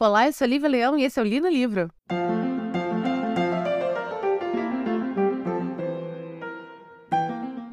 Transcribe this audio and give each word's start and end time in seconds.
Olá, 0.00 0.28
eu 0.28 0.32
sou 0.32 0.46
Lívia 0.46 0.68
Leão 0.68 0.96
e 0.96 1.02
esse 1.02 1.18
é 1.18 1.22
o 1.24 1.26
Li 1.26 1.40
no 1.40 1.48
Livro. 1.48 1.90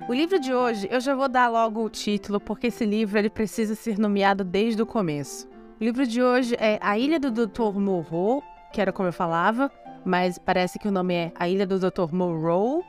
O 0.09 0.11
livro 0.11 0.39
de 0.39 0.51
hoje, 0.51 0.87
eu 0.89 0.99
já 0.99 1.13
vou 1.13 1.29
dar 1.29 1.47
logo 1.49 1.85
o 1.85 1.89
título, 1.89 2.39
porque 2.39 2.67
esse 2.67 2.83
livro 2.83 3.19
ele 3.19 3.29
precisa 3.29 3.75
ser 3.75 3.99
nomeado 3.99 4.43
desde 4.43 4.81
o 4.81 4.87
começo. 4.87 5.47
O 5.79 5.83
livro 5.83 6.07
de 6.07 6.23
hoje 6.23 6.55
é 6.59 6.79
A 6.81 6.97
Ilha 6.97 7.19
do 7.19 7.29
Dr. 7.29 7.77
Moreau, 7.77 8.41
que 8.73 8.81
era 8.81 8.91
como 8.91 9.07
eu 9.07 9.13
falava, 9.13 9.71
mas 10.03 10.39
parece 10.39 10.79
que 10.79 10.87
o 10.87 10.91
nome 10.91 11.13
é 11.13 11.31
A 11.35 11.47
Ilha 11.47 11.67
do 11.67 11.77
Dr. 11.77 12.11
Moreau, 12.11 12.83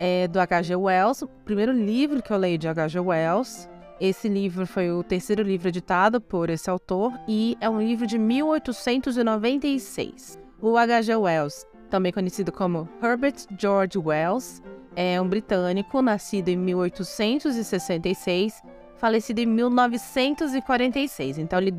é 0.00 0.26
do 0.28 0.40
H.G. 0.40 0.74
Wells, 0.76 1.20
o 1.20 1.28
primeiro 1.28 1.72
livro 1.72 2.22
que 2.22 2.32
eu 2.32 2.38
leio 2.38 2.56
de 2.56 2.66
H.G. 2.66 3.00
Wells. 3.00 3.68
Esse 4.00 4.28
livro 4.28 4.64
foi 4.64 4.92
o 4.92 5.02
terceiro 5.02 5.42
livro 5.42 5.66
editado 5.68 6.20
por 6.20 6.50
esse 6.50 6.70
autor 6.70 7.12
e 7.26 7.58
é 7.60 7.68
um 7.68 7.80
livro 7.80 8.06
de 8.06 8.16
1896. 8.16 10.38
O 10.62 10.76
H.G. 10.76 11.16
Wells, 11.16 11.66
também 11.90 12.12
conhecido 12.12 12.52
como 12.52 12.88
Herbert 13.02 13.34
George 13.58 13.98
Wells, 13.98 14.62
é 14.94 15.20
um 15.20 15.28
britânico 15.28 16.00
nascido 16.00 16.48
em 16.48 16.56
1866, 16.56 18.62
falecido 18.96 19.40
em 19.40 19.46
1946. 19.46 21.38
Então 21.38 21.58
ele 21.58 21.74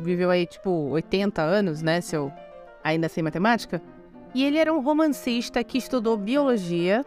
viveu 0.00 0.30
aí 0.30 0.46
tipo 0.46 0.70
80 0.70 1.42
anos, 1.42 1.82
né, 1.82 2.00
se 2.00 2.16
eu 2.16 2.32
ainda 2.82 3.10
sei 3.10 3.22
matemática. 3.22 3.82
E 4.34 4.42
ele 4.42 4.56
era 4.56 4.72
um 4.72 4.80
romancista 4.80 5.62
que 5.62 5.76
estudou 5.76 6.16
biologia 6.16 7.04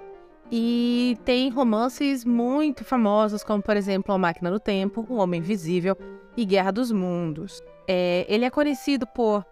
e 0.52 1.18
tem 1.26 1.50
romances 1.50 2.24
muito 2.24 2.84
famosos, 2.84 3.44
como 3.44 3.62
por 3.62 3.76
exemplo 3.76 4.14
A 4.14 4.18
Máquina 4.18 4.52
do 4.52 4.60
Tempo, 4.60 5.06
O 5.10 5.16
Homem 5.16 5.40
Invisível 5.40 5.98
e 6.38 6.46
Guerra 6.46 6.72
dos 6.72 6.92
Mundos. 6.92 7.62
É, 7.88 8.26
ele 8.30 8.46
é 8.46 8.50
conhecido 8.50 9.08
por, 9.08 9.46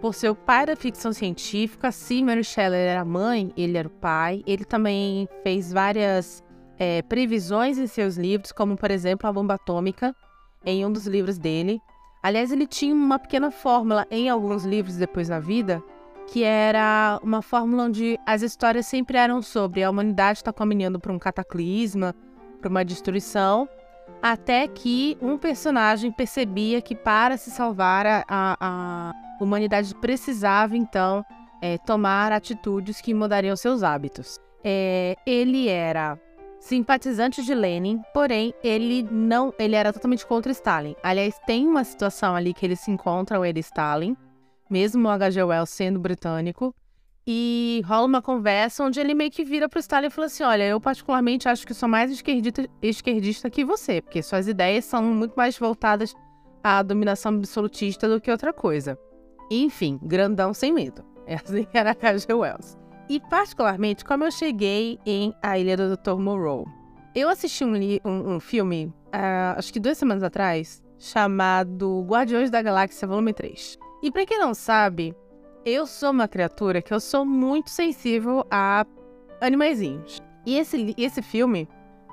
por 0.00 0.14
seu 0.14 0.34
pai 0.34 0.66
da 0.66 0.76
ficção 0.76 1.12
científica, 1.12 1.92
se 1.92 2.22
Mary 2.22 2.44
Shelley 2.44 2.80
era 2.80 3.00
a 3.00 3.04
mãe, 3.04 3.52
ele 3.56 3.76
era 3.76 3.88
o 3.88 3.90
pai. 3.90 4.42
Ele 4.46 4.64
também 4.64 5.28
fez 5.42 5.72
várias 5.72 6.42
é, 6.78 7.02
previsões 7.02 7.78
em 7.78 7.86
seus 7.86 8.16
livros, 8.16 8.52
como 8.52 8.76
por 8.76 8.90
exemplo 8.90 9.28
A 9.28 9.32
Bomba 9.32 9.54
Atômica, 9.54 10.14
em 10.64 10.84
um 10.84 10.92
dos 10.92 11.06
livros 11.06 11.38
dele. 11.38 11.80
Aliás, 12.22 12.52
ele 12.52 12.66
tinha 12.66 12.94
uma 12.94 13.18
pequena 13.18 13.50
fórmula 13.50 14.06
em 14.10 14.28
alguns 14.28 14.64
livros 14.64 14.96
depois 14.96 15.28
na 15.28 15.40
vida, 15.40 15.82
que 16.30 16.44
era 16.44 17.18
uma 17.24 17.42
fórmula 17.42 17.84
onde 17.84 18.18
as 18.24 18.40
histórias 18.40 18.86
sempre 18.86 19.18
eram 19.18 19.42
sobre 19.42 19.82
a 19.82 19.90
humanidade 19.90 20.38
está 20.38 20.52
caminhando 20.52 21.00
para 21.00 21.12
um 21.12 21.18
cataclisma, 21.18 22.14
para 22.60 22.70
uma 22.70 22.84
destruição, 22.84 23.68
até 24.22 24.68
que 24.68 25.18
um 25.20 25.36
personagem 25.36 26.12
percebia 26.12 26.80
que 26.80 26.94
para 26.94 27.36
se 27.36 27.50
salvar 27.50 28.06
a, 28.06 28.24
a 28.28 29.12
humanidade 29.40 29.92
precisava 29.96 30.76
então 30.76 31.24
é, 31.60 31.78
tomar 31.78 32.30
atitudes 32.30 33.00
que 33.00 33.12
mudariam 33.12 33.56
seus 33.56 33.82
hábitos. 33.82 34.38
É, 34.62 35.16
ele 35.26 35.68
era 35.68 36.16
simpatizante 36.60 37.42
de 37.42 37.54
Lenin, 37.54 38.02
porém 38.14 38.54
ele 38.62 39.02
não, 39.10 39.52
ele 39.58 39.74
era 39.74 39.92
totalmente 39.92 40.24
contra 40.24 40.52
Stalin. 40.52 40.94
Aliás, 41.02 41.40
tem 41.44 41.66
uma 41.66 41.82
situação 41.82 42.36
ali 42.36 42.54
que 42.54 42.64
eles 42.64 42.78
se 42.78 42.90
encontram 42.90 43.44
ele 43.44 43.58
e 43.58 43.62
Stalin 43.62 44.16
mesmo 44.70 45.08
o 45.08 45.10
H.G. 45.10 45.42
Wells 45.42 45.70
sendo 45.70 45.98
britânico. 45.98 46.74
E 47.26 47.82
rola 47.84 48.06
uma 48.06 48.22
conversa 48.22 48.82
onde 48.82 48.98
ele 48.98 49.14
meio 49.14 49.30
que 49.30 49.44
vira 49.44 49.68
pro 49.68 49.78
Stalin 49.78 50.06
e 50.06 50.10
fala 50.10 50.26
assim: 50.26 50.42
Olha, 50.42 50.66
eu 50.66 50.80
particularmente 50.80 51.48
acho 51.48 51.66
que 51.66 51.74
sou 51.74 51.88
mais 51.88 52.10
esquerdista, 52.10 52.66
esquerdista 52.80 53.50
que 53.50 53.64
você, 53.64 54.00
porque 54.00 54.22
suas 54.22 54.48
ideias 54.48 54.84
são 54.84 55.02
muito 55.02 55.34
mais 55.34 55.58
voltadas 55.58 56.14
à 56.62 56.82
dominação 56.82 57.34
absolutista 57.34 58.08
do 58.08 58.20
que 58.20 58.30
outra 58.30 58.52
coisa. 58.52 58.98
Enfim, 59.50 59.98
grandão 60.02 60.54
sem 60.54 60.72
medo. 60.72 61.04
É 61.26 61.34
assim 61.34 61.64
que 61.64 61.76
era 61.76 61.90
H.G. 61.90 62.32
Wells. 62.32 62.76
E, 63.08 63.18
particularmente, 63.18 64.04
como 64.04 64.24
eu 64.24 64.30
cheguei 64.30 64.98
em 65.04 65.34
A 65.42 65.58
Ilha 65.58 65.76
do 65.76 65.96
Dr. 65.96 66.16
Moreau. 66.16 66.64
Eu 67.12 67.28
assisti 67.28 67.64
um, 67.64 67.74
um, 68.04 68.34
um 68.34 68.40
filme, 68.40 68.86
uh, 68.86 69.58
acho 69.58 69.72
que 69.72 69.80
duas 69.80 69.98
semanas 69.98 70.22
atrás, 70.22 70.80
chamado 70.96 72.04
Guardiões 72.08 72.50
da 72.50 72.62
Galáxia 72.62 73.08
Volume 73.08 73.32
3. 73.32 73.76
E 74.02 74.10
para 74.10 74.24
quem 74.24 74.38
não 74.38 74.54
sabe, 74.54 75.14
eu 75.64 75.86
sou 75.86 76.10
uma 76.10 76.26
criatura 76.26 76.80
que 76.80 76.92
eu 76.92 77.00
sou 77.00 77.24
muito 77.24 77.70
sensível 77.70 78.44
a 78.50 78.86
animaizinhos. 79.40 80.20
E 80.46 80.56
esse, 80.56 80.94
esse 80.96 81.20
filme, 81.20 81.68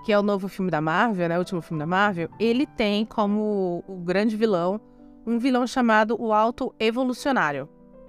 que 0.05 0.11
é 0.11 0.19
o 0.19 0.23
novo 0.23 0.47
filme 0.47 0.69
da 0.69 0.81
Marvel, 0.81 1.29
né, 1.29 1.35
o 1.35 1.39
último 1.39 1.61
filme 1.61 1.79
da 1.79 1.87
Marvel, 1.87 2.29
ele 2.39 2.65
tem 2.65 3.05
como 3.05 3.83
o 3.87 3.95
grande 3.97 4.35
vilão 4.35 4.81
um 5.27 5.37
vilão 5.37 5.67
chamado 5.67 6.15
o 6.19 6.31
Alto 6.31 6.73
Evolucionário. 6.79 7.67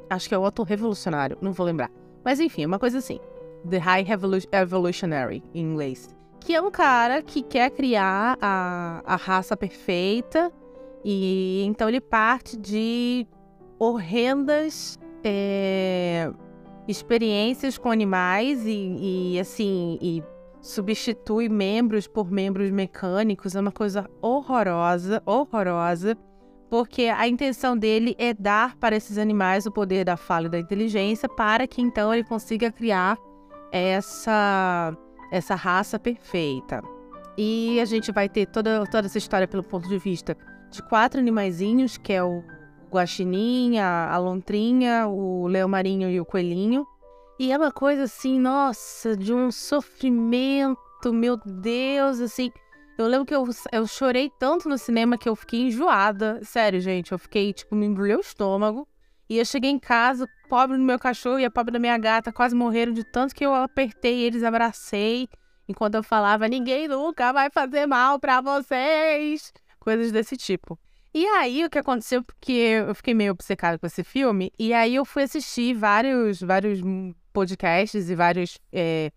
Acho 0.09 0.29
que 0.29 0.35
é 0.35 0.39
o 0.39 0.45
Alto 0.45 0.63
Revolucionário, 0.63 1.37
não 1.41 1.53
vou 1.53 1.67
lembrar. 1.67 1.91
Mas 2.25 2.39
enfim, 2.39 2.65
uma 2.65 2.79
coisa 2.79 2.99
assim. 2.99 3.19
The 3.69 3.79
High 3.79 4.07
Evolutionary, 4.53 5.43
em 5.53 5.63
inglês. 5.63 6.15
Que 6.41 6.55
é 6.55 6.63
um 6.63 6.71
cara 6.71 7.21
que 7.21 7.43
quer 7.43 7.71
criar 7.71 8.39
a, 8.41 9.03
a 9.05 9.17
raça 9.17 9.57
perfeita. 9.57 10.53
E 11.05 11.65
então 11.67 11.89
ele 11.89 12.01
parte 12.01 12.57
de 12.57 13.27
horrendas 13.79 14.99
é, 15.25 16.31
experiências 16.87 17.79
com 17.79 17.91
animais 17.91 18.65
e, 18.67 19.35
e, 19.35 19.41
assim 19.41 19.99
e 20.01 20.23
substitui 20.61 21.49
membros 21.49 22.07
por 22.07 22.31
membros 22.31 22.71
mecânicos 22.71 23.55
é 23.55 23.61
uma 23.61 23.73
coisa 23.73 24.09
horrorosa, 24.21 25.23
horrorosa, 25.25 26.17
porque 26.69 27.05
a 27.05 27.27
intenção 27.29 27.77
dele 27.77 28.15
é 28.19 28.35
dar 28.35 28.77
para 28.77 28.97
esses 28.97 29.19
animais 29.19 29.67
o 29.67 29.73
poder 29.73 30.05
da 30.05 30.17
fala 30.17 30.47
e 30.47 30.51
da 30.51 30.59
inteligência 30.59 31.29
para 31.29 31.67
que 31.67 31.81
então 31.81 32.13
ele 32.13 32.25
consiga 32.25 32.73
criar 32.73 33.17
essa 33.71 34.97
essa 35.31 35.55
raça 35.55 35.99
perfeita. 35.99 36.83
E 37.37 37.79
a 37.81 37.85
gente 37.85 38.11
vai 38.11 38.29
ter 38.29 38.47
toda, 38.47 38.85
toda 38.87 39.07
essa 39.07 39.19
história 39.19 39.47
pelo 39.47 39.63
ponto 39.63 39.89
de 39.89 39.99
vista 39.99 40.37
de 40.71 40.83
quatro 40.83 41.21
animaizinhos, 41.21 41.97
que 41.97 42.13
é 42.13 42.23
o 42.23 42.43
guaxinim, 42.91 43.79
a, 43.79 44.11
a 44.13 44.19
lontrinha, 44.19 45.07
o 45.07 45.47
leão 45.47 45.69
marinho 45.69 46.11
e 46.11 46.21
o 46.21 46.25
coelhinho. 46.25 46.87
E 47.39 47.53
é 47.53 47.57
uma 47.57 47.71
coisa 47.71 48.03
assim, 48.03 48.39
nossa, 48.41 49.17
de 49.17 49.33
um 49.33 49.51
sofrimento, 49.51 51.13
meu 51.13 51.37
Deus, 51.37 52.21
assim. 52.21 52.51
Eu 52.99 53.07
lembro 53.07 53.27
que 53.27 53.35
eu, 53.35 53.49
eu 53.71 53.87
chorei 53.87 54.29
tanto 54.41 54.69
no 54.69 54.77
cinema 54.77 55.17
que 55.17 55.29
eu 55.29 55.37
fiquei 55.37 55.61
enjoada. 55.69 56.41
Sério, 56.43 56.81
gente, 56.81 57.13
eu 57.13 57.19
fiquei, 57.19 57.53
tipo, 57.53 57.77
me 57.77 57.87
embrulhou 57.87 58.19
o 58.19 58.21
estômago. 58.21 58.89
E 59.31 59.39
eu 59.39 59.45
cheguei 59.45 59.71
em 59.71 59.79
casa, 59.79 60.27
pobre 60.49 60.77
do 60.77 60.83
meu 60.83 60.99
cachorro 60.99 61.39
e 61.39 61.45
a 61.45 61.51
pobre 61.51 61.73
da 61.73 61.79
minha 61.79 61.99
gata 61.99 62.33
quase 62.33 62.57
morreram 62.57 62.93
de 62.93 63.05
tanto 63.05 63.35
que 63.35 63.45
eu 63.45 63.55
apertei 63.55 64.23
eles, 64.23 64.43
abracei, 64.43 65.29
enquanto 65.69 65.97
eu 65.97 66.03
falava: 66.03 66.49
ninguém 66.49 66.89
nunca 66.89 67.33
vai 67.33 67.51
fazer 67.51 67.87
mal 67.87 68.19
para 68.19 68.41
vocês. 68.41 69.53
Coisas 69.79 70.11
desse 70.11 70.37
tipo. 70.37 70.79
E 71.21 71.27
aí, 71.27 71.65
o 71.65 71.69
que 71.69 71.81
aconteceu, 71.81 72.23
porque 72.23 72.53
eu 72.53 72.95
fiquei 72.95 73.13
meio 73.13 73.33
obcecada 73.33 73.77
com 73.77 73.85
esse 73.85 74.05
filme, 74.05 74.53
e 74.57 74.73
aí 74.73 74.95
eu 74.95 75.05
fui 75.05 75.25
assistir 75.25 75.75
vários, 75.75 76.41
vários 76.41 76.79
podcasts 77.33 78.09
e 78.09 78.15
vários, 78.15 78.57
é, 78.73 79.11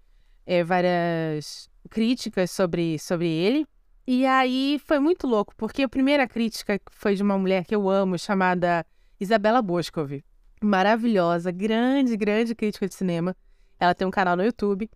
é, 0.43 0.63
várias 0.63 1.69
críticas 1.91 2.49
sobre, 2.49 2.97
sobre 2.97 3.27
ele. 3.27 3.67
E 4.07 4.25
aí 4.25 4.81
foi 4.83 4.97
muito 4.97 5.27
louco, 5.27 5.53
porque 5.55 5.83
a 5.83 5.87
primeira 5.87 6.27
crítica 6.27 6.81
foi 6.89 7.13
de 7.13 7.21
uma 7.21 7.37
mulher 7.37 7.65
que 7.65 7.75
eu 7.75 7.87
amo, 7.87 8.17
chamada 8.17 8.83
Isabela 9.19 9.61
Boscov. 9.61 10.23
Maravilhosa, 10.59 11.51
grande, 11.51 12.17
grande 12.17 12.55
crítica 12.55 12.87
de 12.87 12.95
cinema. 12.95 13.35
Ela 13.79 13.93
tem 13.93 14.07
um 14.07 14.11
canal 14.11 14.35
no 14.35 14.43
YouTube. 14.43 14.89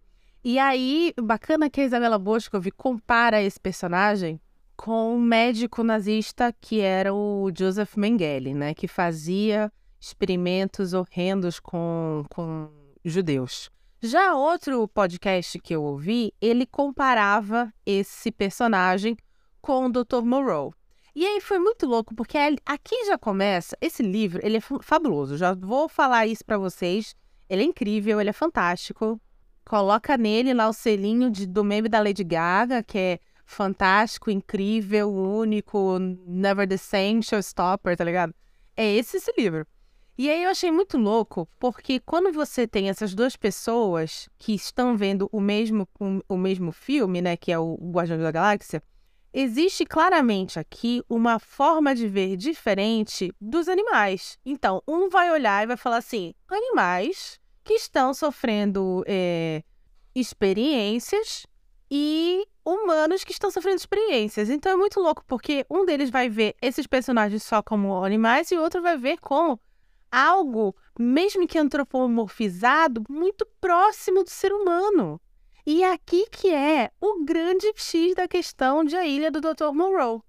E 0.43 0.57
aí, 0.57 1.13
bacana 1.21 1.69
que 1.69 1.81
a 1.81 1.85
Isabela 1.85 2.17
Boscov 2.17 2.67
compara 2.71 3.43
esse 3.43 3.59
personagem 3.59 4.41
com 4.75 5.15
um 5.15 5.19
médico 5.19 5.83
nazista 5.83 6.53
que 6.59 6.81
era 6.81 7.13
o 7.13 7.51
Joseph 7.57 7.95
Mengele, 7.95 8.53
né, 8.53 8.73
que 8.73 8.87
fazia 8.87 9.71
experimentos 9.99 10.93
horrendos 10.93 11.59
com, 11.59 12.23
com 12.29 12.69
judeus. 13.03 13.69
Já 14.01 14.35
outro 14.35 14.87
podcast 14.87 15.57
que 15.59 15.73
eu 15.73 15.83
ouvi, 15.83 16.33
ele 16.39 16.65
comparava 16.65 17.73
esse 17.85 18.31
personagem 18.31 19.17
com 19.61 19.85
o 19.85 19.91
Dr. 19.91 20.21
Moreau. 20.23 20.73
E 21.15 21.25
aí 21.25 21.39
foi 21.39 21.57
muito 21.57 21.87
louco, 21.87 22.13
porque 22.13 22.37
aqui 22.65 23.05
já 23.05 23.17
começa, 23.17 23.77
esse 23.81 24.03
livro, 24.03 24.39
ele 24.43 24.57
é 24.57 24.61
fabuloso, 24.81 25.37
já 25.37 25.53
vou 25.53 25.87
falar 25.87 26.27
isso 26.27 26.43
para 26.43 26.57
vocês. 26.57 27.15
Ele 27.49 27.63
é 27.63 27.65
incrível, 27.65 28.19
ele 28.19 28.29
é 28.29 28.33
fantástico. 28.33 29.19
Coloca 29.65 30.17
nele 30.17 30.53
lá 30.53 30.67
o 30.67 30.73
selinho 30.73 31.31
de, 31.31 31.47
do 31.47 31.63
meme 31.63 31.87
da 31.87 32.01
Lady 32.01 32.23
Gaga, 32.23 32.83
que 32.83 32.97
é 32.97 33.19
fantástico, 33.45 34.31
incrível, 34.31 35.11
único, 35.13 35.99
never 35.99 36.67
the 36.67 36.77
same, 36.77 37.23
showstopper, 37.23 37.95
tá 37.95 38.03
ligado? 38.03 38.33
É 38.75 38.91
esse 38.93 39.17
esse 39.17 39.31
livro. 39.37 39.65
E 40.17 40.29
aí 40.29 40.43
eu 40.43 40.49
achei 40.49 40.71
muito 40.71 40.97
louco, 40.97 41.47
porque 41.59 41.99
quando 41.99 42.31
você 42.31 42.65
tem 42.65 42.87
essas 42.87 43.13
duas 43.13 43.35
pessoas 43.35 44.29
que 44.37 44.53
estão 44.53 44.95
vendo 44.95 45.27
o 45.31 45.41
mesmo, 45.41 45.87
o, 45.99 46.21
o 46.29 46.37
mesmo 46.37 46.71
filme, 46.71 47.21
né, 47.21 47.35
que 47.35 47.51
é 47.51 47.59
o 47.59 47.75
Guardião 47.91 48.17
da 48.17 48.31
Galáxia, 48.31 48.81
existe 49.33 49.85
claramente 49.85 50.57
aqui 50.57 51.03
uma 51.09 51.37
forma 51.37 51.93
de 51.93 52.07
ver 52.07 52.37
diferente 52.37 53.33
dos 53.41 53.67
animais. 53.67 54.39
Então, 54.45 54.81
um 54.87 55.09
vai 55.09 55.29
olhar 55.29 55.63
e 55.63 55.67
vai 55.67 55.77
falar 55.77 55.97
assim: 55.97 56.33
animais 56.47 57.37
que 57.61 57.73
estão 57.73 58.13
sofrendo 58.13 59.03
é, 59.05 59.63
experiências 60.15 61.45
e 61.89 62.45
humanos 62.65 63.23
que 63.23 63.31
estão 63.31 63.51
sofrendo 63.51 63.77
experiências. 63.77 64.49
Então 64.49 64.71
é 64.71 64.75
muito 64.75 64.99
louco, 64.99 65.23
porque 65.27 65.65
um 65.69 65.85
deles 65.85 66.09
vai 66.09 66.29
ver 66.29 66.55
esses 66.61 66.87
personagens 66.87 67.43
só 67.43 67.61
como 67.61 68.03
animais 68.03 68.51
e 68.51 68.57
o 68.57 68.61
outro 68.61 68.81
vai 68.81 68.97
ver 68.97 69.17
como 69.19 69.59
algo, 70.11 70.75
mesmo 70.97 71.47
que 71.47 71.57
antropomorfizado, 71.57 73.03
muito 73.09 73.45
próximo 73.59 74.23
do 74.23 74.29
ser 74.29 74.53
humano. 74.53 75.19
E 75.65 75.83
é 75.83 75.91
aqui 75.91 76.27
que 76.31 76.53
é 76.53 76.91
o 77.01 77.23
grande 77.23 77.71
X 77.75 78.15
da 78.15 78.27
questão 78.27 78.83
de 78.83 78.95
A 78.95 79.05
Ilha 79.05 79.31
do 79.31 79.41
Dr. 79.41 79.71
Monroe. 79.73 80.21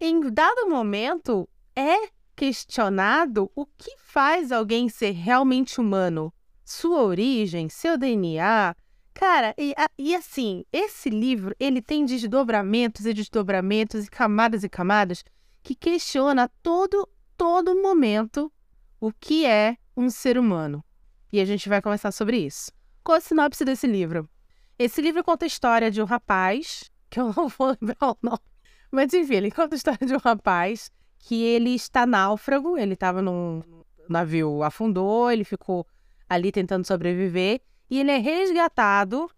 Em 0.00 0.20
dado 0.30 0.68
momento, 0.68 1.48
é 1.76 2.08
questionado 2.36 3.50
o 3.54 3.66
que 3.66 3.96
faz 3.98 4.50
alguém 4.50 4.88
ser 4.88 5.10
realmente 5.10 5.80
humano. 5.80 6.32
Sua 6.64 7.02
origem, 7.02 7.68
seu 7.68 7.98
DNA. 7.98 8.74
Cara, 9.14 9.54
e, 9.56 9.72
e 9.96 10.14
assim, 10.14 10.64
esse 10.72 11.08
livro, 11.08 11.54
ele 11.58 11.80
tem 11.80 12.04
desdobramentos 12.04 13.06
e 13.06 13.14
desdobramentos 13.14 14.06
e 14.06 14.10
camadas 14.10 14.64
e 14.64 14.68
camadas 14.68 15.24
que 15.62 15.74
questiona 15.74 16.50
todo, 16.62 17.08
todo 17.36 17.80
momento 17.80 18.52
o 19.00 19.12
que 19.12 19.46
é 19.46 19.76
um 19.96 20.10
ser 20.10 20.36
humano. 20.36 20.84
E 21.32 21.40
a 21.40 21.44
gente 21.44 21.68
vai 21.68 21.80
conversar 21.80 22.10
sobre 22.10 22.38
isso. 22.38 22.72
Qual 23.04 23.16
a 23.16 23.20
sinopse 23.20 23.64
desse 23.64 23.86
livro? 23.86 24.28
Esse 24.78 25.00
livro 25.00 25.22
conta 25.22 25.44
a 25.44 25.46
história 25.46 25.90
de 25.90 26.02
um 26.02 26.04
rapaz, 26.04 26.90
que 27.08 27.20
eu 27.20 27.32
não 27.32 27.48
vou 27.48 27.76
lembrar 27.80 28.10
o 28.10 28.18
nome, 28.20 28.40
mas 28.90 29.14
enfim, 29.14 29.34
ele 29.34 29.50
conta 29.50 29.74
a 29.74 29.78
história 29.78 30.06
de 30.06 30.14
um 30.14 30.18
rapaz 30.18 30.90
que 31.18 31.42
ele 31.42 31.70
está 31.70 32.04
náufrago, 32.04 32.76
ele 32.76 32.94
estava 32.94 33.22
num 33.22 33.62
navio, 34.08 34.62
afundou, 34.62 35.30
ele 35.30 35.44
ficou 35.44 35.86
ali 36.28 36.50
tentando 36.50 36.86
sobreviver, 36.86 37.60
e 37.90 38.00
ele 38.00 38.10
é 38.10 38.18
resgatado 38.18 39.30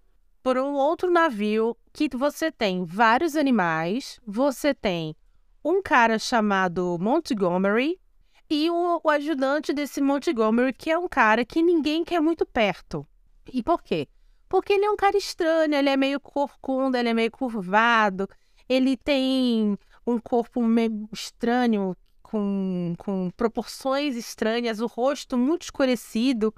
por 0.42 0.56
um 0.58 0.74
outro 0.74 1.10
navio 1.10 1.76
que 1.92 2.08
você 2.16 2.52
tem 2.52 2.84
vários 2.84 3.36
animais, 3.36 4.20
você 4.26 4.72
tem 4.72 5.16
um 5.64 5.82
cara 5.82 6.18
chamado 6.18 6.96
Montgomery 7.00 7.98
e 8.48 8.70
o, 8.70 9.00
o 9.02 9.10
ajudante 9.10 9.72
desse 9.72 10.00
Montgomery, 10.00 10.72
que 10.72 10.90
é 10.90 10.98
um 10.98 11.08
cara 11.08 11.44
que 11.44 11.62
ninguém 11.62 12.04
quer 12.04 12.20
muito 12.20 12.46
perto. 12.46 13.04
E 13.52 13.62
por 13.62 13.82
quê? 13.82 14.06
Porque 14.48 14.72
ele 14.72 14.84
é 14.84 14.90
um 14.90 14.96
cara 14.96 15.16
estranho, 15.16 15.74
ele 15.74 15.88
é 15.88 15.96
meio 15.96 16.20
corcunda, 16.20 17.00
ele 17.00 17.08
é 17.08 17.14
meio 17.14 17.30
curvado, 17.30 18.28
ele 18.68 18.96
tem 18.96 19.76
um 20.06 20.20
corpo 20.20 20.62
meio 20.62 21.08
estranho, 21.12 21.96
com, 22.22 22.94
com 22.98 23.30
proporções 23.36 24.16
estranhas, 24.16 24.80
o 24.80 24.86
rosto 24.86 25.38
muito 25.38 25.62
escurecido. 25.62 26.52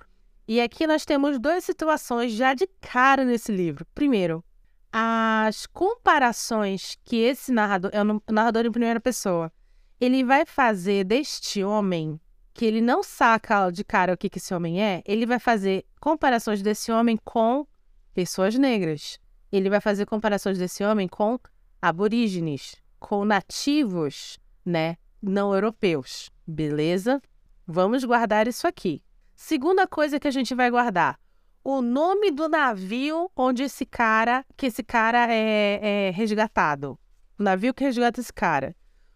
E 0.49 0.63
aqui 0.63 0.87
nós 0.87 1.05
temos 1.05 1.39
duas 1.39 1.63
situações 1.63 2.33
já 2.33 2.55
de 2.55 2.67
cara 2.81 3.23
nesse 3.23 3.53
livro. 3.53 3.87
Primeiro, 3.95 4.43
as 4.91 5.67
comparações 5.67 6.97
que 7.05 7.17
esse 7.17 7.53
narrador, 7.53 7.91
é 7.93 8.33
narrador 8.33 8.65
em 8.65 8.73
primeira 8.73 8.99
pessoa, 8.99 9.53
ele 10.01 10.25
vai 10.25 10.47
fazer 10.47 11.05
deste 11.05 11.63
homem, 11.63 12.19
que 12.55 12.65
ele 12.65 12.81
não 12.81 13.03
saca 13.03 13.71
de 13.71 13.85
cara 13.85 14.15
o 14.15 14.17
que, 14.17 14.31
que 14.31 14.39
esse 14.39 14.55
homem 14.55 14.83
é, 14.83 15.03
ele 15.05 15.27
vai 15.27 15.39
fazer 15.39 15.85
comparações 16.01 16.63
desse 16.63 16.91
homem 16.91 17.19
com 17.23 17.67
pessoas 18.15 18.55
negras. 18.55 19.21
Ele 19.53 19.69
vai 19.69 19.83
fazer 19.83 20.07
comparações 20.07 20.57
desse 20.57 20.83
homem 20.83 21.09
com 21.09 21.39
aborígenes, 21.83 22.75
com 22.99 23.23
nativos, 23.23 24.39
né, 24.65 24.97
não 25.21 25.53
europeus. 25.53 26.31
Beleza? 26.47 27.21
Vamos 27.67 28.03
guardar 28.03 28.49
isso 28.49 28.67
aqui. 28.67 29.03
Segunda 29.41 29.87
coisa 29.87 30.19
que 30.19 30.27
a 30.27 30.33
gente 30.33 30.53
vai 30.53 30.69
guardar: 30.69 31.17
o 31.63 31.81
nome 31.81 32.33
do 32.33 32.49
navio 32.49 33.31
onde 33.37 33.63
esse 33.63 33.87
cara, 33.87 34.45
que 34.57 34.67
esse 34.67 34.83
cara 34.83 35.33
é, 35.33 36.09
é 36.09 36.11
resgatado. 36.11 36.99
O 37.39 37.45
navio 37.45 37.73
que 37.73 37.85
resgata 37.85 38.21
esse 38.21 38.33
cara. 38.33 38.75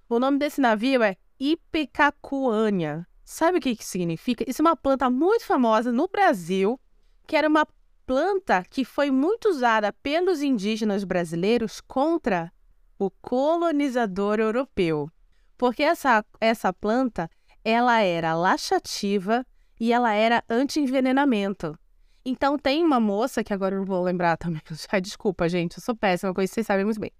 O 0.09 0.21
nome 0.21 0.39
desse 0.39 0.61
navio 0.61 1.03
é 1.03 1.17
Ipecacuânia. 1.41 3.05
Sabe 3.25 3.59
o 3.59 3.61
que, 3.61 3.75
que 3.75 3.85
significa? 3.85 4.49
Isso 4.49 4.63
é 4.63 4.65
uma 4.65 4.77
planta 4.77 5.11
muito 5.11 5.45
famosa 5.45 5.91
no 5.91 6.07
Brasil, 6.07 6.81
que 7.27 7.35
era 7.35 7.49
uma 7.49 7.67
planta 8.07 8.63
que 8.71 8.85
foi 8.85 9.11
muito 9.11 9.49
usada 9.49 9.93
pelos 10.05 10.41
indígenas 10.41 11.03
brasileiros 11.03 11.81
contra 11.81 12.53
o 12.97 13.11
colonizador 13.11 14.39
europeu. 14.39 15.11
Porque 15.59 15.83
essa, 15.83 16.25
essa 16.41 16.73
planta, 16.73 17.29
ela 17.65 18.01
era 18.01 18.37
laxativa 18.37 19.45
e 19.83 19.93
ela 19.93 20.15
era 20.15 20.45
anti-envenenamento. 20.49 21.77
Então 22.25 22.57
tem 22.57 22.85
uma 22.85 23.01
moça, 23.01 23.43
que 23.43 23.53
agora 23.53 23.75
eu 23.75 23.81
não 23.81 23.85
vou 23.85 24.01
lembrar 24.01 24.37
também, 24.37 24.63
Ai, 24.93 25.01
desculpa, 25.01 25.49
gente, 25.49 25.77
eu 25.77 25.83
sou 25.83 25.97
péssima, 25.97 26.33
coisa 26.33 26.53
vocês 26.53 26.65
sabem 26.65 26.85
muito 26.85 27.01
bem. 27.01 27.11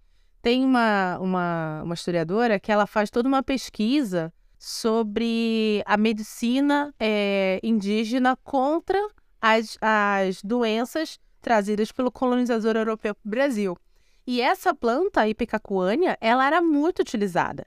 Tem 0.41 0.65
uma, 0.65 1.19
uma, 1.19 1.83
uma 1.83 1.95
historiadora 1.95 2.61
que 2.61 2.71
ela 2.71 2.87
faz 2.87 3.11
toda 3.11 3.29
uma 3.29 3.43
pesquisa 3.43 4.33
sobre 4.61 5.83
a 5.85 5.97
medicina 5.97 6.95
é, 7.01 7.59
indígena 7.65 8.37
contra 8.45 9.09
as, 9.41 9.77
as 9.81 10.41
doenças 10.41 11.19
trazidas 11.41 11.91
pelo 11.91 12.13
colonizador 12.13 12.77
europeu 12.77 13.13
para 13.13 13.27
o 13.27 13.31
Brasil. 13.31 13.77
E 14.25 14.41
essa 14.41 14.73
planta, 14.73 15.23
a 15.23 15.29
ipecacuânia, 15.29 16.17
ela 16.21 16.47
era 16.47 16.63
muito 16.63 17.01
utilizada. 17.01 17.67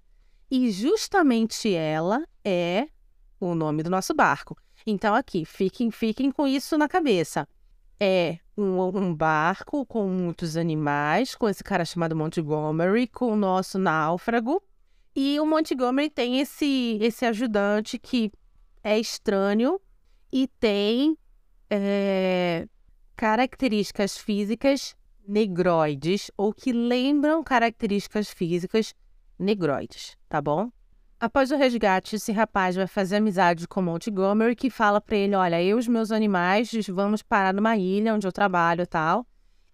E 0.49 0.71
justamente 0.71 1.75
ela 1.75 2.23
é 2.45 2.87
o 3.41 3.53
nome 3.53 3.83
do 3.83 3.89
nosso 3.89 4.13
barco. 4.13 4.55
Então, 4.85 5.15
aqui, 5.15 5.45
fiquem, 5.45 5.89
fiquem 5.89 6.31
com 6.31 6.47
isso 6.47 6.77
na 6.77 6.87
cabeça. 6.87 7.47
É 7.99 8.37
um, 8.57 8.79
um, 8.81 9.15
barco 9.15 9.85
com 9.85 10.07
muitos 10.07 10.55
animais, 10.55 11.33
com 11.33 11.49
esse 11.49 11.63
cara 11.63 11.85
chamado 11.85 12.15
Montgomery, 12.15 13.07
com 13.07 13.31
o 13.31 13.35
nosso 13.35 13.79
náufrago. 13.79 14.61
E 15.15 15.39
o 15.39 15.45
Montgomery 15.45 16.09
tem 16.09 16.39
esse, 16.39 16.99
esse 17.01 17.25
ajudante 17.25 17.97
que 17.97 18.31
é 18.83 18.99
estranho 18.99 19.79
e 20.31 20.47
tem 20.59 21.17
é, 21.69 22.67
características 23.15 24.17
físicas 24.17 24.95
negroides 25.27 26.29
ou 26.37 26.53
que 26.53 26.71
lembram 26.71 27.43
características 27.43 28.29
físicas 28.29 28.93
negroides, 29.39 30.17
tá 30.29 30.41
bom? 30.41 30.69
Após 31.19 31.49
o 31.51 31.55
resgate, 31.55 32.17
esse 32.17 32.31
rapaz 32.31 32.75
vai 32.75 32.87
fazer 32.87 33.17
amizade 33.17 33.67
com 33.67 33.81
Montgomery, 33.81 34.55
que 34.55 34.69
fala 34.69 34.99
para 34.99 35.15
ele: 35.15 35.35
Olha, 35.35 35.61
eu 35.61 35.77
e 35.77 35.79
os 35.79 35.87
meus 35.87 36.11
animais 36.11 36.71
vamos 36.89 37.21
parar 37.21 37.53
numa 37.53 37.77
ilha 37.77 38.13
onde 38.13 38.27
eu 38.27 38.31
trabalho 38.31 38.83
e 38.83 38.85
tal. 38.85 39.25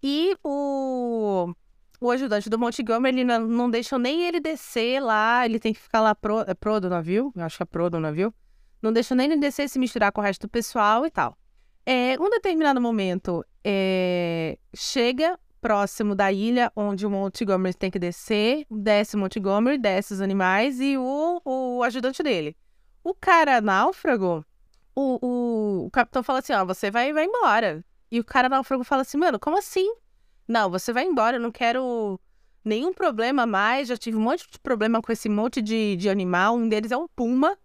E 0.02 0.36
o, 0.42 1.52
o 2.00 2.10
ajudante 2.10 2.48
do 2.48 2.58
Montgomery, 2.58 3.16
ele 3.16 3.24
não, 3.24 3.40
não 3.46 3.70
deixa 3.70 3.98
nem 3.98 4.24
ele 4.24 4.40
descer 4.40 5.00
lá, 5.00 5.44
ele 5.44 5.58
tem 5.58 5.72
que 5.72 5.80
ficar 5.80 6.00
lá 6.00 6.14
pro, 6.14 6.40
é 6.40 6.54
pro 6.54 6.80
do 6.80 6.88
navio, 6.88 7.32
eu 7.34 7.44
acho 7.44 7.56
que 7.56 7.62
é 7.62 7.66
pro 7.66 7.90
do 7.90 8.00
navio. 8.00 8.32
Não 8.80 8.92
deixa 8.92 9.14
nem 9.14 9.30
ele 9.30 9.40
descer 9.40 9.68
se 9.68 9.78
misturar 9.78 10.10
com 10.10 10.20
o 10.20 10.24
resto 10.24 10.46
do 10.46 10.50
pessoal 10.50 11.06
e 11.06 11.10
tal. 11.10 11.36
É, 11.84 12.16
um 12.20 12.30
determinado 12.30 12.80
momento, 12.80 13.44
é, 13.64 14.58
chega 14.74 15.38
próximo 15.62 16.14
da 16.16 16.32
ilha 16.32 16.72
onde 16.74 17.06
o 17.06 17.10
Montgomery 17.10 17.74
tem 17.74 17.90
que 17.90 17.98
descer, 17.98 18.66
desce 18.68 19.16
Montgomery, 19.16 19.78
desce 19.78 20.12
os 20.12 20.20
animais 20.20 20.80
e 20.80 20.98
o, 20.98 21.40
o 21.44 21.82
ajudante 21.84 22.20
dele. 22.20 22.56
O 23.04 23.14
cara 23.14 23.60
náufrago, 23.60 24.44
o, 24.94 25.18
o, 25.22 25.86
o 25.86 25.90
capitão 25.90 26.22
fala 26.22 26.40
assim, 26.40 26.52
ó, 26.52 26.64
você 26.64 26.90
vai, 26.90 27.12
vai 27.12 27.26
embora. 27.26 27.84
E 28.10 28.18
o 28.18 28.24
cara 28.24 28.48
náufrago 28.48 28.82
fala 28.82 29.02
assim, 29.02 29.16
mano, 29.16 29.38
como 29.38 29.56
assim? 29.56 29.94
Não, 30.48 30.68
você 30.68 30.92
vai 30.92 31.04
embora, 31.04 31.36
eu 31.36 31.40
não 31.40 31.52
quero 31.52 32.20
nenhum 32.64 32.92
problema 32.92 33.46
mais, 33.46 33.86
já 33.86 33.96
tive 33.96 34.16
um 34.16 34.20
monte 34.20 34.50
de 34.50 34.58
problema 34.58 35.00
com 35.00 35.12
esse 35.12 35.28
monte 35.28 35.62
de, 35.62 35.96
de 35.96 36.10
animal, 36.10 36.56
um 36.56 36.68
deles 36.68 36.90
é 36.90 36.96
um 36.96 37.06
puma, 37.06 37.56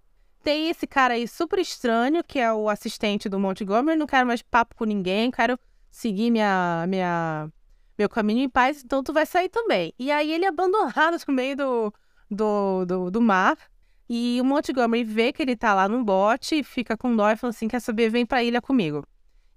tem 0.44 0.70
esse 0.70 0.86
cara 0.86 1.16
aí 1.16 1.28
super 1.28 1.58
estranho, 1.58 2.24
que 2.24 2.40
é 2.40 2.54
o 2.54 2.70
assistente 2.70 3.28
do 3.28 3.40
Montgomery, 3.40 3.98
não 3.98 4.06
quero 4.06 4.28
mais 4.28 4.44
papo 4.44 4.76
com 4.76 4.86
ninguém, 4.86 5.32
quero 5.32 5.60
seguir 5.92 6.30
minha, 6.30 6.86
minha, 6.88 7.52
meu 7.98 8.08
caminho 8.08 8.44
em 8.44 8.50
paz, 8.50 8.84
então 8.84 9.04
tu 9.04 9.12
vai 9.12 9.26
sair 9.26 9.50
também. 9.50 9.94
E 9.98 10.12
aí 10.12 10.32
ele 10.32 10.46
é 10.46 10.48
abandonado 10.48 11.18
no 11.28 11.34
meio 11.34 11.56
do, 11.58 11.94
do, 12.30 12.86
do, 12.86 13.12
do 13.12 13.22
mar, 13.22 13.58
e 14.10 14.40
o 14.40 14.46
Montgomery 14.46 15.04
vê 15.04 15.34
que 15.34 15.42
ele 15.42 15.56
tá 15.56 15.74
lá 15.74 15.90
num 15.90 16.04
bote, 16.04 16.64
fica 16.64 16.96
com 16.96 17.16
dó 17.16 17.30
e 17.30 17.36
fala 17.36 17.52
assim, 17.52 17.68
quer 17.68 17.82
saber, 17.82 18.10
vem 18.10 18.26
pra 18.26 18.44
ilha 18.44 18.62
comigo. 18.62 19.06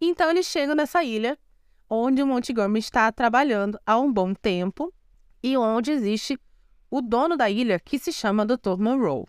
Então 0.00 0.30
eles 0.30 0.46
chegam 0.46 0.74
nessa 0.74 1.04
ilha, 1.04 1.38
onde 1.88 2.22
o 2.22 2.26
Montgomery 2.26 2.80
está 2.80 3.12
trabalhando 3.12 3.78
há 3.86 3.98
um 3.98 4.12
bom 4.12 4.34
tempo, 4.34 4.92
e 5.42 5.56
onde 5.56 5.92
existe 5.92 6.38
o 6.90 7.00
dono 7.00 7.36
da 7.36 7.48
ilha, 7.48 7.78
que 7.78 7.98
se 7.98 8.12
chama 8.12 8.44
Dr. 8.44 8.76
Monroe. 8.78 9.24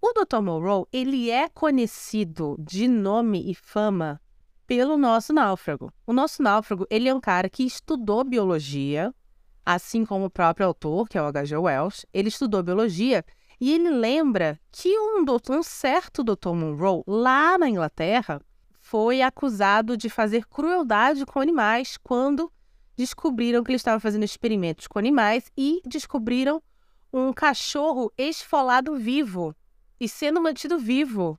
O 0.00 0.12
Dr. 0.12 0.40
Monroe, 0.42 0.84
ele 0.92 1.30
é 1.30 1.48
conhecido 1.48 2.56
de 2.58 2.86
nome 2.86 3.50
e 3.50 3.54
fama 3.54 4.20
pelo 4.66 4.96
nosso 4.96 5.32
náufrago. 5.32 5.92
O 6.06 6.12
nosso 6.12 6.42
náufrago, 6.42 6.86
ele 6.90 7.08
é 7.08 7.14
um 7.14 7.20
cara 7.20 7.48
que 7.48 7.64
estudou 7.64 8.24
biologia, 8.24 9.14
assim 9.64 10.04
como 10.04 10.26
o 10.26 10.30
próprio 10.30 10.66
autor, 10.66 11.08
que 11.08 11.16
é 11.16 11.22
o 11.22 11.26
H.G. 11.26 11.56
Wells, 11.56 12.06
ele 12.12 12.28
estudou 12.28 12.62
biologia 12.62 13.24
e 13.60 13.72
ele 13.72 13.90
lembra 13.90 14.60
que 14.70 14.98
um, 14.98 15.24
doutor, 15.24 15.58
um 15.58 15.62
certo 15.62 16.22
Dr. 16.22 16.52
Monroe, 16.52 17.02
lá 17.06 17.56
na 17.56 17.68
Inglaterra, 17.68 18.40
foi 18.78 19.22
acusado 19.22 19.96
de 19.96 20.08
fazer 20.08 20.46
crueldade 20.46 21.24
com 21.24 21.40
animais 21.40 21.96
quando 21.96 22.52
descobriram 22.96 23.62
que 23.62 23.70
ele 23.70 23.76
estava 23.76 24.00
fazendo 24.00 24.24
experimentos 24.24 24.86
com 24.86 24.98
animais 24.98 25.50
e 25.56 25.80
descobriram 25.84 26.62
um 27.12 27.32
cachorro 27.32 28.12
esfolado 28.16 28.96
vivo 28.96 29.54
e 29.98 30.08
sendo 30.08 30.40
mantido 30.40 30.78
vivo 30.78 31.38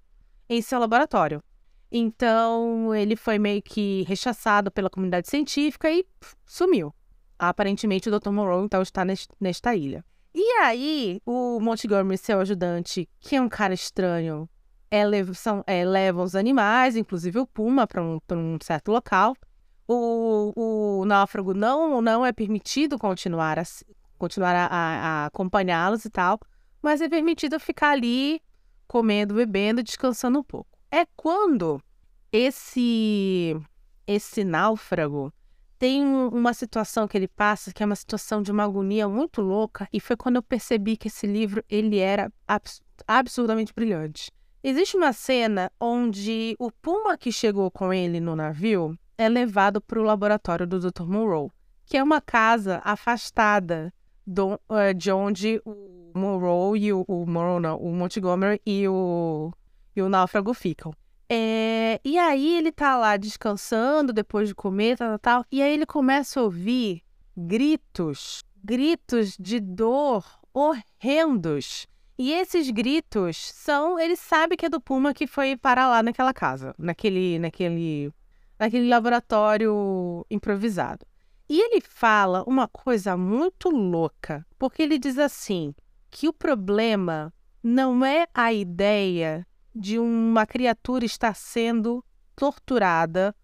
em 0.49 0.61
seu 0.61 0.79
laboratório. 0.79 1.43
Então, 1.91 2.93
ele 2.93 3.15
foi 3.15 3.39
meio 3.39 3.61
que 3.61 4.03
rechaçado 4.07 4.69
pela 4.69 4.89
comunidade 4.89 5.29
científica 5.29 5.89
e 5.89 6.03
pff, 6.03 6.35
sumiu. 6.45 6.93
Aparentemente, 7.39 8.09
o 8.09 8.19
Dr. 8.19 8.31
Monroe 8.31 8.65
então 8.65 8.81
está 8.81 9.03
nesta 9.39 9.75
ilha. 9.75 10.03
E 10.33 10.51
aí, 10.61 11.21
o 11.25 11.59
Montgomery, 11.59 12.17
seu 12.17 12.39
ajudante, 12.39 13.09
que 13.19 13.35
é 13.35 13.41
um 13.41 13.49
cara 13.49 13.73
estranho, 13.73 14.49
é, 14.91 15.03
são, 15.33 15.63
é, 15.65 15.85
leva 15.85 16.21
os 16.23 16.35
animais, 16.35 16.95
inclusive 16.95 17.39
o 17.39 17.47
puma, 17.47 17.87
para 17.87 18.03
um, 18.03 18.19
um, 18.31 18.57
certo 18.61 18.91
local. 18.91 19.35
O, 19.87 20.99
o 21.01 21.05
náufrago 21.05 21.53
não, 21.53 22.01
não 22.01 22.25
é 22.25 22.33
permitido 22.33 22.99
continuar 22.99 23.57
a, 23.57 23.63
continuar 24.17 24.53
a, 24.55 24.67
a 24.69 25.25
acompanhá-los 25.27 26.05
e 26.05 26.09
tal, 26.09 26.39
mas 26.81 27.01
é 27.01 27.07
permitido 27.07 27.59
ficar 27.59 27.91
ali 27.91 28.41
comendo, 28.87 29.35
bebendo, 29.35 29.81
descansando 29.81 30.39
um 30.39 30.43
pouco. 30.43 30.76
É 30.91 31.05
quando 31.15 31.81
esse 32.31 33.55
esse 34.05 34.43
náufrago 34.43 35.33
tem 35.77 36.03
uma 36.03 36.53
situação 36.53 37.07
que 37.07 37.17
ele 37.17 37.27
passa 37.27 37.73
que 37.73 37.83
é 37.83 37.85
uma 37.85 37.95
situação 37.95 38.41
de 38.41 38.51
uma 38.51 38.63
agonia 38.63 39.07
muito 39.07 39.41
louca 39.41 39.87
e 39.91 39.99
foi 39.99 40.15
quando 40.15 40.37
eu 40.37 40.43
percebi 40.43 40.95
que 40.95 41.09
esse 41.09 41.27
livro 41.27 41.63
ele 41.69 41.99
era 41.99 42.31
abs 42.47 42.81
absurdamente 43.05 43.73
brilhante. 43.73 44.31
Existe 44.63 44.97
uma 44.97 45.13
cena 45.13 45.71
onde 45.79 46.55
o 46.57 46.71
puma 46.71 47.17
que 47.17 47.31
chegou 47.31 47.69
com 47.69 47.93
ele 47.93 48.19
no 48.19 48.35
navio 48.35 48.97
é 49.17 49.29
levado 49.29 49.79
para 49.79 49.99
o 49.99 50.03
laboratório 50.03 50.65
do 50.65 50.79
Dr. 50.79 51.05
Monroe, 51.05 51.51
que 51.85 51.97
é 51.97 52.03
uma 52.03 52.19
casa 52.19 52.81
afastada 52.83 53.93
do, 54.25 54.55
uh, 54.55 54.93
de 54.95 55.11
onde 55.11 55.61
o 55.63 56.11
Monroe 56.15 56.79
e 56.79 56.93
o, 56.93 57.05
o 57.07 57.25
Monroe, 57.25 57.61
não, 57.61 57.77
o 57.77 57.93
Montgomery 57.93 58.59
e 58.65 58.87
o, 58.87 59.51
e 59.99 60.01
o 60.01 60.09
náufrago 60.09 60.53
ficam. 60.53 60.93
É, 61.29 61.99
e 62.05 62.17
aí 62.17 62.57
ele 62.57 62.71
tá 62.71 62.95
lá 62.97 63.17
descansando 63.17 64.13
depois 64.13 64.47
de 64.47 64.55
comer, 64.55 64.97
tal, 64.97 65.09
tal, 65.09 65.19
tal, 65.19 65.45
e 65.51 65.61
aí 65.61 65.73
ele 65.73 65.85
começa 65.85 66.39
a 66.39 66.43
ouvir 66.43 67.03
gritos, 67.35 68.43
gritos 68.63 69.35
de 69.37 69.59
dor 69.59 70.25
horrendos. 70.53 71.85
E 72.17 72.31
esses 72.31 72.69
gritos 72.71 73.37
são, 73.37 73.99
ele 73.99 74.15
sabe 74.15 74.57
que 74.57 74.65
é 74.65 74.69
do 74.69 74.81
Puma 74.81 75.13
que 75.13 75.27
foi 75.27 75.55
parar 75.55 75.87
lá 75.87 76.01
naquela 76.01 76.33
casa, 76.33 76.73
naquele, 76.77 77.37
naquele, 77.37 78.11
naquele 78.57 78.87
laboratório 78.87 80.25
improvisado. 80.31 81.05
E 81.49 81.61
ele 81.61 81.79
fala 81.81 82.43
uma 82.47 82.67
coisa 82.67 83.15
muito 83.15 83.69
louca, 83.69 84.45
porque 84.57 84.81
ele 84.81 84.97
diz 84.97 85.17
assim: 85.17 85.73
que 86.09 86.27
o 86.27 86.33
problema 86.33 87.33
não 87.63 88.03
é 88.03 88.27
a 88.33 88.51
ideia 88.51 89.45
de 89.77 89.99
uma 89.99 90.45
criatura 90.45 91.05
estar 91.05 91.35
sendo 91.35 92.03
torturada 92.35 93.35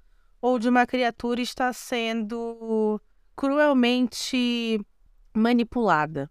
ou 0.41 0.59
de 0.59 0.67
uma 0.67 0.85
criatura 0.85 1.41
estar 1.41 1.73
sendo 1.73 2.99
cruelmente 3.35 4.79
manipulada. 5.33 6.29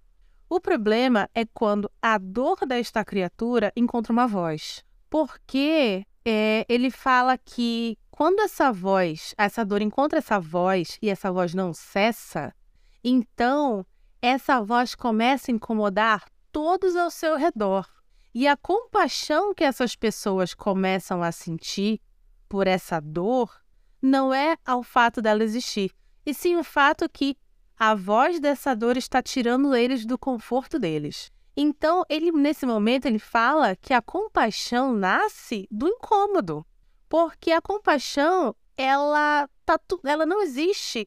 O 0.49 0.61
problema 0.61 1.31
é 1.35 1.47
quando 1.47 1.91
a 2.01 2.19
dor 2.19 2.59
desta 2.67 3.05
criatura 3.05 3.73
encontra 3.75 4.13
uma 4.13 4.27
voz. 4.27 4.85
Porque 5.09 6.05
é, 6.25 6.67
ele 6.69 6.91
fala 6.91 7.39
que 7.39 7.97
quando 8.11 8.41
essa 8.41 8.71
voz, 8.71 9.35
essa 9.39 9.65
dor 9.65 9.81
encontra 9.81 10.19
essa 10.19 10.39
voz 10.39 10.99
e 11.01 11.09
essa 11.09 11.33
voz 11.33 11.55
não 11.55 11.73
cessa, 11.73 12.55
então 13.03 13.85
essa 14.21 14.61
voz 14.61 14.95
começa 14.95 15.51
a 15.51 15.55
incomodar 15.55 16.25
todos 16.53 16.95
ao 16.97 17.11
seu 17.11 17.37
redor. 17.37 17.89
E 18.35 18.49
a 18.49 18.57
compaixão 18.57 19.53
que 19.53 19.63
essas 19.63 19.95
pessoas 19.95 20.55
começam 20.55 21.23
a 21.23 21.31
sentir 21.31 22.01
por 22.49 22.67
essa 22.67 23.01
dor 23.01 23.63
não 24.01 24.33
é 24.33 24.57
ao 24.65 24.83
fato 24.83 25.21
dela 25.21 25.45
existir, 25.45 25.93
e 26.25 26.33
sim 26.33 26.57
o 26.57 26.65
fato 26.65 27.09
que 27.09 27.37
a 27.79 27.95
voz 27.95 28.41
dessa 28.41 28.75
dor 28.75 28.97
está 28.97 29.23
tirando 29.23 29.75
eles 29.75 30.07
do 30.07 30.19
conforto 30.19 30.79
deles. 30.79 31.31
Então, 31.57 32.05
ele 32.09 32.33
nesse 32.33 32.65
momento 32.65 33.07
ele 33.07 33.19
fala 33.19 33.77
que 33.77 33.93
a 33.93 34.01
compaixão 34.01 34.93
nasce 34.95 35.69
do 35.71 35.87
incômodo. 35.87 36.65
Porque 37.09 37.53
a 37.53 37.61
compaixão, 37.61 38.57
ela, 38.77 39.49
tá, 39.67 39.79
ela 40.05 40.25
não 40.25 40.41
existe, 40.43 41.07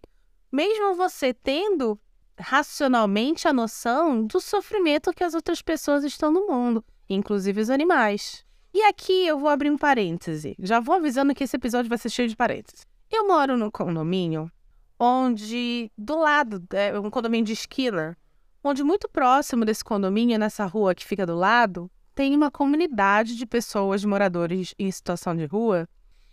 mesmo 0.51 0.93
você 0.93 1.33
tendo 1.33 1.99
racionalmente 2.37 3.47
a 3.47 3.53
noção 3.53 4.25
do 4.25 4.39
sofrimento 4.39 5.13
que 5.13 5.23
as 5.23 5.33
outras 5.33 5.61
pessoas 5.61 6.03
estão 6.03 6.31
no 6.31 6.45
mundo, 6.45 6.85
inclusive 7.09 7.61
os 7.61 7.69
animais. 7.69 8.45
E 8.73 8.81
aqui 8.83 9.25
eu 9.25 9.39
vou 9.39 9.49
abrir 9.49 9.69
um 9.69 9.77
parêntese. 9.77 10.55
Já 10.59 10.79
vou 10.79 10.95
avisando 10.95 11.33
que 11.33 11.43
esse 11.43 11.55
episódio 11.55 11.89
vai 11.89 11.97
ser 11.97 12.09
cheio 12.09 12.27
de 12.27 12.35
parênteses. 12.35 12.85
Eu 13.09 13.27
moro 13.27 13.55
num 13.57 13.71
condomínio 13.71 14.51
onde, 14.99 15.91
do 15.97 16.17
lado, 16.17 16.63
é 16.73 16.97
um 16.99 17.09
condomínio 17.09 17.45
de 17.45 17.53
esquina, 17.53 18.17
onde 18.63 18.83
muito 18.83 19.07
próximo 19.07 19.63
desse 19.63 19.83
condomínio, 19.83 20.39
nessa 20.39 20.65
rua 20.65 20.95
que 20.95 21.05
fica 21.05 21.25
do 21.25 21.35
lado, 21.35 21.89
tem 22.13 22.35
uma 22.35 22.49
comunidade 22.49 23.35
de 23.35 23.45
pessoas, 23.45 24.03
moradores 24.03 24.73
em 24.79 24.89
situação 24.89 25.35
de 25.35 25.45
rua, 25.45 25.87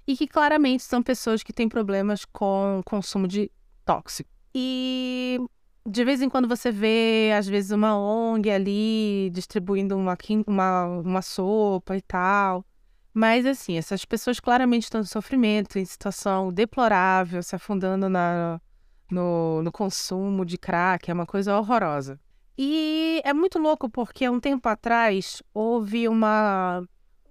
e 0.07 0.17
que 0.17 0.26
claramente 0.26 0.83
são 0.83 1.02
pessoas 1.02 1.43
que 1.43 1.52
têm 1.52 1.69
problemas 1.69 2.25
com 2.25 2.81
consumo 2.85 3.29
de 3.29 3.50
tóxico. 3.85 4.31
E 4.55 5.41
de 5.86 6.04
vez 6.04 6.22
em 6.22 6.28
quando 6.28 6.48
você 6.48 6.70
vê, 6.70 7.32
às 7.36 7.46
vezes, 7.46 7.70
uma 7.70 7.98
ONG 7.98 8.50
ali 8.50 9.30
distribuindo 9.32 9.96
uma, 9.96 10.16
uma, 10.46 10.86
uma 10.86 11.22
sopa 11.22 11.96
e 11.96 12.00
tal. 12.02 12.64
Mas, 13.12 13.44
assim, 13.44 13.76
essas 13.76 14.04
pessoas 14.04 14.40
claramente 14.40 14.84
estão 14.84 15.00
em 15.00 15.04
sofrimento, 15.04 15.78
em 15.78 15.84
situação 15.84 16.52
deplorável, 16.52 17.42
se 17.42 17.54
afundando 17.54 18.08
na, 18.08 18.60
no, 19.10 19.62
no 19.62 19.70
consumo 19.72 20.44
de 20.46 20.56
crack, 20.56 21.10
é 21.10 21.14
uma 21.14 21.26
coisa 21.26 21.58
horrorosa. 21.58 22.18
E 22.56 23.20
é 23.24 23.32
muito 23.32 23.58
louco 23.58 23.90
porque, 23.90 24.24
há 24.24 24.30
um 24.30 24.40
tempo 24.40 24.68
atrás, 24.68 25.42
houve 25.52 26.08
uma 26.08 26.82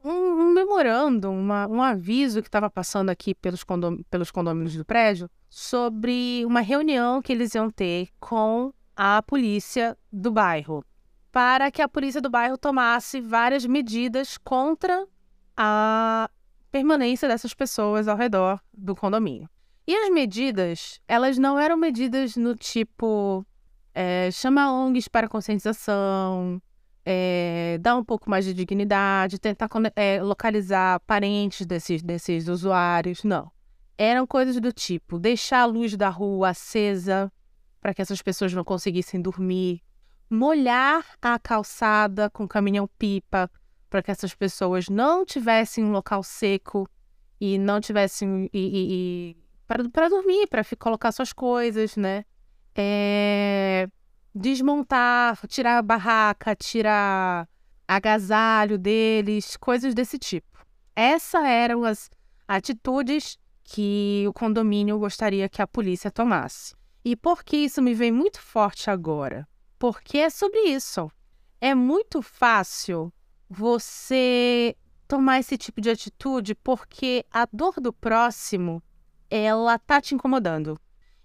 um, 0.04 0.52
memorando, 0.54 1.30
uma, 1.30 1.68
um 1.68 1.82
aviso 1.82 2.42
que 2.42 2.48
estava 2.48 2.70
passando 2.70 3.10
aqui 3.10 3.34
pelos, 3.36 3.64
condom, 3.64 4.02
pelos 4.10 4.32
condôminos 4.32 4.76
do 4.76 4.86
prédio 4.86 5.30
sobre 5.50 6.44
uma 6.46 6.62
reunião 6.62 7.22
que 7.22 7.32
eles 7.32 7.54
iam 7.56 7.70
ter 7.70 8.10
com 8.20 8.74
a 8.96 9.22
polícia 9.22 9.98
do 10.12 10.32
bairro, 10.32 10.84
para 11.32 11.72
que 11.72 11.82
a 11.82 11.88
polícia 11.88 12.22
do 12.22 12.30
bairro 12.30 12.58
tomasse 12.58 13.22
várias 13.22 13.66
medidas 13.66 14.38
contra 14.38 15.08
a 15.56 16.30
permanência 16.72 17.28
dessas 17.28 17.54
pessoas 17.54 18.08
ao 18.08 18.18
redor 18.18 18.60
do 18.74 18.96
condomínio. 18.96 19.50
E 19.86 19.96
as 19.96 20.10
medidas, 20.10 21.02
elas 21.08 21.38
não 21.38 21.60
eram 21.60 21.76
medidas 21.76 22.36
no 22.38 22.56
tipo 22.56 23.46
é, 23.94 24.30
chamar 24.32 24.72
ONGs 24.72 25.08
para 25.08 25.28
conscientização, 25.28 26.62
é, 27.06 27.78
dar 27.82 27.96
um 27.96 28.04
pouco 28.04 28.30
mais 28.30 28.46
de 28.46 28.54
dignidade, 28.54 29.40
tentar 29.40 29.70
é, 29.96 30.22
localizar 30.22 31.00
parentes 31.02 31.66
desses, 31.66 32.02
desses 32.02 32.48
usuários. 32.48 33.24
Não. 33.24 33.52
Eram 33.98 34.26
coisas 34.26 34.60
do 34.60 34.72
tipo 34.72 35.20
deixar 35.20 35.62
a 35.62 35.66
luz 35.66 35.96
da 35.96 36.10
rua 36.10 36.50
acesa 36.50 37.32
para 37.80 37.94
que 37.94 38.02
essas 38.02 38.22
pessoas 38.22 38.54
não 38.54 38.64
conseguissem 38.64 39.22
dormir, 39.22 39.82
molhar 40.30 41.04
a 41.22 41.40
calçada 41.40 42.30
com 42.30 42.48
caminhão-pipa 42.48 43.50
para 43.90 44.02
que 44.02 44.12
essas 44.12 44.34
pessoas 44.34 44.88
não 44.88 45.26
tivessem 45.26 45.84
um 45.84 45.92
local 45.92 46.24
seco 46.24 46.88
e 47.40 47.58
não 47.58 47.82
tivessem 47.82 48.50
e, 48.54 48.60
e, 48.60 49.36
e 49.36 49.38
para 49.68 50.10
dormir, 50.10 50.48
para 50.48 50.64
colocar 50.78 51.12
suas 51.12 51.34
coisas, 51.34 51.96
né? 51.96 52.24
É, 52.76 53.90
desmontar, 54.34 55.46
tirar 55.48 55.78
a 55.78 55.82
barraca, 55.82 56.56
tirar 56.56 57.48
agasalho 57.88 58.78
deles, 58.78 59.58
coisas 59.58 59.94
desse 59.94 60.18
tipo. 60.18 60.66
Essas 60.96 61.44
eram 61.44 61.84
as 61.84 62.10
atitudes 62.48 63.38
que 63.64 64.26
o 64.28 64.34
condomínio 64.34 65.00
gostaria 65.00 65.50
que 65.50 65.62
a 65.62 65.68
polícia 65.68 66.12
tomasse. 66.12 66.74
E 67.04 67.16
por 67.16 67.44
que 67.44 67.58
isso 67.58 67.82
me 67.82 67.94
vem 67.94 68.12
muito 68.12 68.40
forte 68.40 68.90
agora? 68.90 69.48
Porque 69.80 70.20
é 70.20 70.30
sobre 70.30 70.60
isso. 70.62 71.12
É 71.60 71.74
muito 71.74 72.22
fácil 72.22 73.12
você 73.50 74.76
tomar 75.08 75.40
esse 75.40 75.58
tipo 75.58 75.82
de 75.82 75.90
atitude 75.90 76.56
porque 76.56 77.26
a 77.32 77.48
dor 77.52 77.82
do 77.82 77.92
próximo, 77.92 78.82
ela 79.30 79.78
tá 79.78 80.00
te 80.00 80.16
incomodando. 80.16 80.80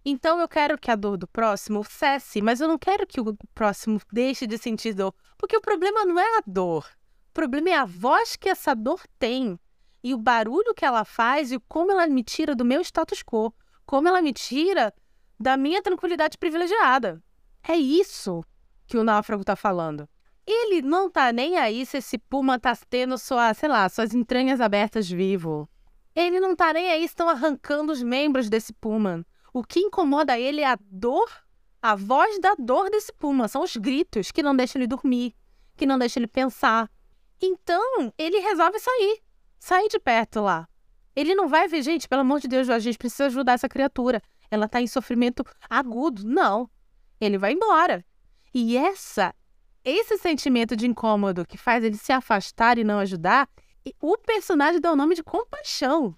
Então 0.09 0.39
eu 0.39 0.47
quero 0.47 0.79
que 0.79 0.89
a 0.89 0.95
dor 0.95 1.17
do 1.17 1.27
próximo 1.27 1.83
cesse, 1.83 2.41
mas 2.41 2.61
eu 2.61 2.69
não 2.69 2.79
quero 2.79 3.05
que 3.09 3.21
o 3.21 3.37
próximo 3.53 4.01
deixe 4.13 4.47
de 4.47 4.57
sentir 4.57 4.95
dor, 4.95 5.13
porque 5.37 5.57
o 5.57 5.61
problema 5.61 6.05
não 6.05 6.17
é 6.17 6.39
a 6.39 6.43
dor. 6.47 6.89
O 7.31 7.35
problema 7.35 7.71
é 7.71 7.75
a 7.75 7.85
voz 7.85 8.37
que 8.37 8.49
essa 8.49 8.73
dor 8.73 9.03
tem 9.19 9.59
e 10.05 10.15
o 10.15 10.19
barulho 10.19 10.73
que 10.77 10.85
ela 10.85 11.05
faz 11.05 11.51
e 11.51 11.59
como 11.67 11.91
ela 11.91 12.07
me 12.07 12.23
tira 12.23 12.55
do 12.55 12.65
meu 12.65 12.81
status 12.83 13.21
quo, 13.21 13.53
como 13.85 14.07
ela 14.07 14.23
me 14.23 14.33
tira 14.33 14.95
da 15.41 15.57
minha 15.57 15.83
tranquilidade 15.83 16.39
privilegiada. 16.39 17.21
É 17.67 17.75
isso 17.75 18.45
que 18.87 18.97
o 18.97 19.03
náufrago 19.03 19.43
tá 19.43 19.57
falando. 19.57 20.09
Ele 20.47 20.83
não 20.83 21.11
tá 21.11 21.33
nem 21.33 21.59
aí 21.59 21.85
se 21.85 21.97
esse 21.97 22.17
puma 22.17 22.61
tá 22.61 22.79
tendo 22.89 23.19
sua, 23.19 23.53
sei 23.55 23.69
lá, 23.69 23.89
suas 23.89 24.15
entranhas 24.15 24.61
abertas 24.61 25.11
vivo. 25.11 25.69
Ele 26.15 26.39
não 26.39 26.55
tá 26.55 26.73
nem 26.73 26.93
aí 26.93 27.01
se 27.01 27.07
estão 27.07 27.29
arrancando 27.29 27.93
os 27.93 28.01
membros 28.01 28.49
desse 28.49 28.73
puma. 28.73 29.27
O 29.57 29.65
que 29.65 29.81
incomoda 29.81 30.39
ele 30.39 30.61
é 30.61 30.67
a 30.67 30.79
dor, 30.79 31.31
a 31.81 31.97
voz 31.97 32.39
da 32.41 32.55
dor 32.59 32.91
desse 32.91 33.11
puma. 33.11 33.49
São 33.49 33.63
os 33.63 33.75
gritos 33.75 34.31
que 34.31 34.43
não 34.43 34.55
deixam 34.55 34.79
ele 34.79 34.87
dormir, 34.87 35.35
que 35.75 35.87
não 35.87 35.99
deixam 35.99 36.21
ele 36.21 36.27
pensar. 36.27 36.91
Então, 37.41 38.13
ele 38.19 38.39
resolve 38.39 38.79
sair. 38.79 39.23
Sair 39.59 39.89
de 39.89 39.99
perto 39.99 40.43
lá. 40.43 40.69
Ele 41.15 41.35
não 41.35 41.49
vai 41.49 41.69
ver, 41.69 41.81
gente, 41.81 42.07
pelo 42.07 42.21
amor 42.21 42.39
de 42.39 42.49
Deus, 42.49 42.69
a 42.69 42.79
gente 42.79 42.99
precisa 42.99 43.29
ajudar 43.29 43.55
essa 43.55 43.67
criatura. 43.67 44.21
Ela 44.51 44.69
tá 44.69 44.83
em 44.83 44.87
sofrimento 44.87 45.43
agudo. 45.71 46.23
Não. 46.23 46.69
Ele 47.19 47.39
vai 47.39 47.55
embora. 47.55 48.05
E 48.53 48.77
essa 48.77 49.35
esse 49.83 50.19
sentimento 50.19 50.77
de 50.77 50.87
incômodo 50.87 51.47
que 51.47 51.57
faz 51.57 51.83
ele 51.83 51.97
se 51.97 52.13
afastar 52.13 52.77
e 52.77 52.85
não 52.85 52.99
ajudar, 52.99 53.49
o 54.03 54.19
personagem 54.19 54.83
dá 54.83 54.93
o 54.93 54.97
nome 54.97 55.15
de 55.15 55.23
compaixão. 55.23 56.15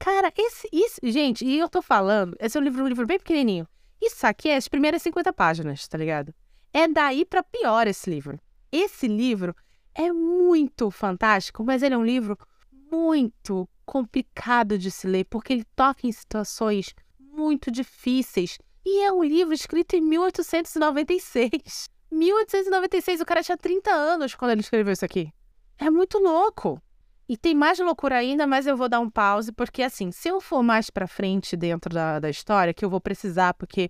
Cara, 0.00 0.32
esse, 0.34 0.66
isso, 0.72 0.98
gente, 1.04 1.44
e 1.44 1.58
eu 1.58 1.68
tô 1.68 1.82
falando, 1.82 2.34
esse 2.40 2.56
é 2.56 2.60
um 2.60 2.64
livro, 2.64 2.82
um 2.82 2.88
livro 2.88 3.06
bem 3.06 3.18
pequenininho. 3.18 3.68
Isso 4.00 4.26
aqui 4.26 4.48
é 4.48 4.56
as 4.56 4.66
primeiras 4.66 5.02
50 5.02 5.30
páginas, 5.30 5.86
tá 5.86 5.98
ligado? 5.98 6.34
É 6.72 6.88
daí 6.88 7.22
para 7.22 7.42
pior 7.42 7.86
esse 7.86 8.08
livro. 8.08 8.40
Esse 8.72 9.06
livro 9.06 9.54
é 9.94 10.10
muito 10.10 10.90
fantástico, 10.90 11.62
mas 11.62 11.82
ele 11.82 11.94
é 11.94 11.98
um 11.98 12.04
livro 12.04 12.38
muito 12.90 13.68
complicado 13.84 14.78
de 14.78 14.90
se 14.90 15.06
ler, 15.06 15.26
porque 15.26 15.52
ele 15.52 15.66
toca 15.76 16.06
em 16.06 16.12
situações 16.12 16.94
muito 17.18 17.70
difíceis. 17.70 18.56
E 18.82 19.04
é 19.04 19.12
um 19.12 19.22
livro 19.22 19.52
escrito 19.52 19.96
em 19.96 20.00
1896. 20.00 21.90
1896, 22.10 23.20
o 23.20 23.26
cara 23.26 23.42
tinha 23.42 23.58
30 23.58 23.90
anos 23.90 24.34
quando 24.34 24.52
ele 24.52 24.62
escreveu 24.62 24.94
isso 24.94 25.04
aqui. 25.04 25.30
É 25.76 25.90
muito 25.90 26.18
louco. 26.18 26.80
E 27.30 27.36
tem 27.36 27.54
mais 27.54 27.78
loucura 27.78 28.16
ainda, 28.16 28.44
mas 28.44 28.66
eu 28.66 28.76
vou 28.76 28.88
dar 28.88 28.98
um 28.98 29.08
pause, 29.08 29.52
porque 29.52 29.84
assim, 29.84 30.10
se 30.10 30.26
eu 30.26 30.40
for 30.40 30.64
mais 30.64 30.90
pra 30.90 31.06
frente 31.06 31.56
dentro 31.56 31.94
da, 31.94 32.18
da 32.18 32.28
história, 32.28 32.74
que 32.74 32.84
eu 32.84 32.90
vou 32.90 33.00
precisar, 33.00 33.54
porque 33.54 33.88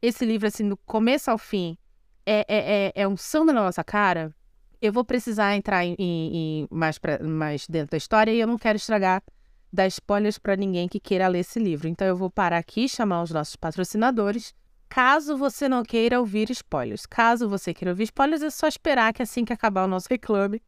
esse 0.00 0.24
livro, 0.24 0.48
assim, 0.48 0.66
do 0.66 0.74
começo 0.74 1.30
ao 1.30 1.36
fim, 1.36 1.76
é, 2.24 2.46
é, 2.48 2.86
é, 2.86 2.92
é 3.02 3.06
um 3.06 3.14
sangue 3.14 3.52
na 3.52 3.62
nossa 3.62 3.84
cara, 3.84 4.34
eu 4.80 4.90
vou 4.90 5.04
precisar 5.04 5.54
entrar 5.54 5.84
em, 5.84 5.96
em, 5.98 6.36
em 6.62 6.68
mais, 6.70 6.96
pra, 6.96 7.22
mais 7.22 7.66
dentro 7.68 7.90
da 7.90 7.98
história 7.98 8.30
e 8.32 8.40
eu 8.40 8.46
não 8.46 8.56
quero 8.56 8.76
estragar, 8.76 9.22
dar 9.70 9.86
spoilers 9.88 10.38
para 10.38 10.56
ninguém 10.56 10.88
que 10.88 10.98
queira 10.98 11.28
ler 11.28 11.40
esse 11.40 11.58
livro. 11.58 11.88
Então 11.88 12.06
eu 12.06 12.16
vou 12.16 12.30
parar 12.30 12.56
aqui 12.56 12.84
e 12.84 12.88
chamar 12.88 13.22
os 13.22 13.30
nossos 13.30 13.54
patrocinadores 13.54 14.54
Caso 14.88 15.36
você 15.36 15.68
não 15.68 15.82
queira 15.82 16.18
ouvir 16.18 16.50
spoilers, 16.50 17.04
caso 17.04 17.46
você 17.46 17.74
queira 17.74 17.92
ouvir 17.92 18.04
spoilers, 18.04 18.40
é 18.40 18.48
só 18.48 18.66
esperar 18.66 19.12
que 19.12 19.22
assim 19.22 19.44
que 19.44 19.52
acabar 19.52 19.84
o 19.84 19.86
nosso 19.86 20.08
reclame, 20.08 20.62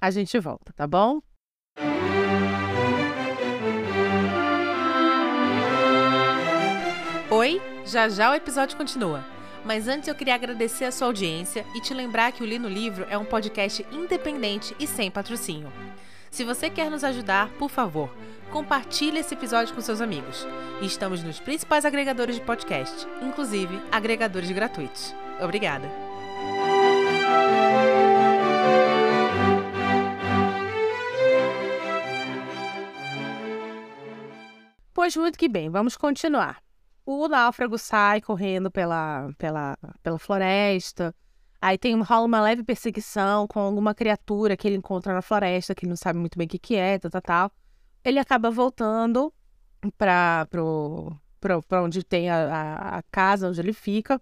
a 0.00 0.10
gente 0.10 0.38
volta, 0.40 0.72
tá 0.72 0.86
bom? 0.86 1.20
Oi, 7.28 7.60
já 7.84 8.08
já 8.08 8.30
o 8.30 8.34
episódio 8.34 8.76
continua. 8.76 9.24
Mas 9.64 9.88
antes 9.88 10.06
eu 10.06 10.14
queria 10.14 10.36
agradecer 10.36 10.84
a 10.84 10.92
sua 10.92 11.08
audiência 11.08 11.66
e 11.74 11.80
te 11.80 11.92
lembrar 11.92 12.30
que 12.30 12.42
o 12.42 12.46
Li 12.46 12.56
no 12.56 12.68
Livro 12.68 13.04
é 13.10 13.18
um 13.18 13.24
podcast 13.24 13.84
independente 13.90 14.76
e 14.78 14.86
sem 14.86 15.10
patrocínio. 15.10 15.72
Se 16.30 16.44
você 16.44 16.70
quer 16.70 16.88
nos 16.88 17.02
ajudar, 17.02 17.48
por 17.58 17.68
favor, 17.68 18.08
compartilhe 18.52 19.18
esse 19.18 19.34
episódio 19.34 19.74
com 19.74 19.80
seus 19.80 20.00
amigos. 20.00 20.46
Estamos 20.80 21.22
nos 21.22 21.40
principais 21.40 21.84
agregadores 21.84 22.36
de 22.36 22.42
podcast, 22.42 23.06
inclusive 23.20 23.80
agregadores 23.90 24.50
gratuitos. 24.52 25.12
Obrigada! 25.40 26.05
Pois 34.96 35.14
muito 35.14 35.38
que 35.38 35.46
bem, 35.46 35.68
vamos 35.68 35.94
continuar. 35.94 36.62
O 37.04 37.28
náufrago 37.28 37.76
sai 37.76 38.22
correndo 38.22 38.70
pela, 38.70 39.28
pela, 39.36 39.76
pela 40.02 40.18
floresta. 40.18 41.14
Aí 41.60 41.76
tem, 41.76 42.00
rola 42.00 42.24
uma 42.24 42.40
leve 42.40 42.64
perseguição 42.64 43.46
com 43.46 43.60
alguma 43.60 43.94
criatura 43.94 44.56
que 44.56 44.66
ele 44.66 44.76
encontra 44.76 45.12
na 45.12 45.20
floresta, 45.20 45.74
que 45.74 45.84
ele 45.84 45.90
não 45.90 45.98
sabe 45.98 46.18
muito 46.18 46.38
bem 46.38 46.46
o 46.46 46.48
que, 46.48 46.58
que 46.58 46.76
é, 46.76 46.98
tal, 46.98 47.10
tal, 47.10 47.20
tal 47.20 47.52
ele 48.02 48.18
acaba 48.18 48.50
voltando 48.50 49.30
para 49.98 50.46
onde 51.82 52.02
tem 52.02 52.30
a, 52.30 52.36
a, 52.36 52.96
a, 52.96 53.02
casa 53.12 53.50
onde 53.50 53.60
ele 53.60 53.74
fica. 53.74 54.18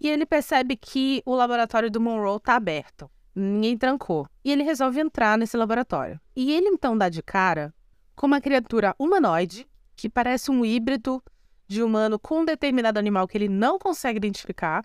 E 0.00 0.08
ele 0.08 0.24
percebe 0.24 0.74
que 0.74 1.22
o 1.26 1.34
laboratório 1.34 1.90
do 1.90 2.00
Monroe 2.00 2.38
está 2.38 2.54
aberto. 2.54 3.10
Ninguém 3.34 3.76
trancou. 3.76 4.26
E 4.42 4.50
ele 4.50 4.62
resolve 4.62 5.00
entrar 5.00 5.36
nesse 5.36 5.54
laboratório. 5.54 6.18
E 6.34 6.50
ele 6.50 6.68
então 6.68 6.96
dá 6.96 7.10
de 7.10 7.22
cara 7.22 7.74
com 8.16 8.26
uma 8.26 8.40
criatura 8.40 8.94
humanoide 8.98 9.68
que 9.96 10.08
parece 10.08 10.50
um 10.50 10.64
híbrido 10.64 11.22
de 11.66 11.82
humano 11.82 12.18
com 12.18 12.40
um 12.40 12.44
determinado 12.44 12.98
animal 12.98 13.26
que 13.26 13.38
ele 13.38 13.48
não 13.48 13.78
consegue 13.78 14.18
identificar. 14.18 14.84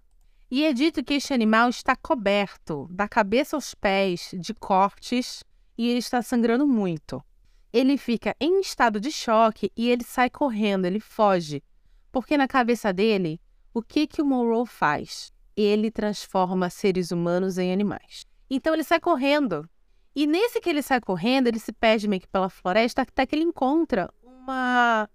E 0.50 0.65
é 0.65 0.74
dito 0.74 1.04
que 1.04 1.13
este 1.13 1.34
animal 1.34 1.69
está 1.69 1.95
coberto, 1.95 2.88
da 2.89 3.08
cabeça 3.08 3.56
aos 3.56 3.76
pés, 3.76 4.32
de 4.34 4.54
cortes 4.54 5.43
e 5.78 5.88
ele 5.88 6.00
está 6.00 6.22
sangrando 6.22 6.67
muito 6.67 7.24
ele 7.72 7.98
fica 7.98 8.36
em 8.39 8.60
estado 8.60 9.00
de 9.00 9.12
choque 9.12 9.72
e 9.76 9.89
ele 9.89 10.04
sai 10.04 10.30
correndo, 10.30 10.86
ele 10.86 11.00
foge. 11.00 11.63
Porque 12.12 12.36
na 12.36 12.48
cabeça 12.48 12.91
dele, 12.91 13.39
o 13.74 13.82
que 13.82 14.08
que 14.08 14.22
o 14.22 14.26
Monroe 14.26 14.65
faz? 14.65 15.32
Ele 15.56 15.91
transforma 15.91 16.69
seres 16.69 17.12
humanos 17.12 17.58
em 17.58 17.72
animais. 17.72 18.26
Então 18.50 18.74
ele 18.74 18.84
sai 18.84 19.00
correndo. 19.00 19.69
E 20.15 20.26
nesse 20.26 20.60
que 20.60 20.69
ele 20.69 20.82
sai 20.82 21.00
correndo, 21.00 21.48
ele 21.48 21.60
se 21.60 21.72
perde 21.72 22.08
meio 22.08 22.22
que 22.22 22.28
pela 22.28 22.50
floresta 22.50 23.04
até 23.04 23.26
que 23.26 23.36
ele 23.36 23.43
encontra 23.43 24.12
uma 24.49 25.09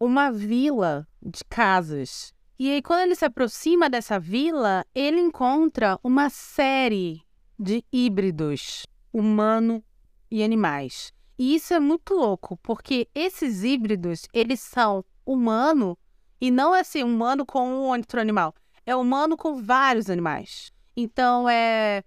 uma 0.00 0.30
vila 0.30 1.06
de 1.20 1.44
casas. 1.44 2.32
E 2.58 2.70
aí 2.70 2.82
quando 2.82 3.00
ele 3.00 3.14
se 3.14 3.24
aproxima 3.24 3.90
dessa 3.90 4.18
vila, 4.18 4.84
ele 4.94 5.20
encontra 5.20 5.98
uma 6.02 6.30
série 6.30 7.22
de 7.58 7.84
híbridos, 7.92 8.86
humano 9.12 9.82
e 10.30 10.42
animais. 10.42 11.12
E 11.38 11.54
isso 11.54 11.72
é 11.74 11.80
muito 11.80 12.14
louco, 12.14 12.56
porque 12.62 13.08
esses 13.14 13.62
híbridos, 13.62 14.26
eles 14.32 14.60
são 14.60 15.04
humano 15.24 15.96
e 16.40 16.50
não 16.50 16.74
é 16.74 16.80
assim, 16.80 17.02
humano 17.02 17.44
com 17.44 17.68
um 17.68 17.80
outro 17.88 18.20
animal. 18.20 18.54
É 18.86 18.94
humano 18.96 19.36
com 19.36 19.62
vários 19.62 20.08
animais. 20.08 20.72
Então 20.96 21.48
é 21.48 22.02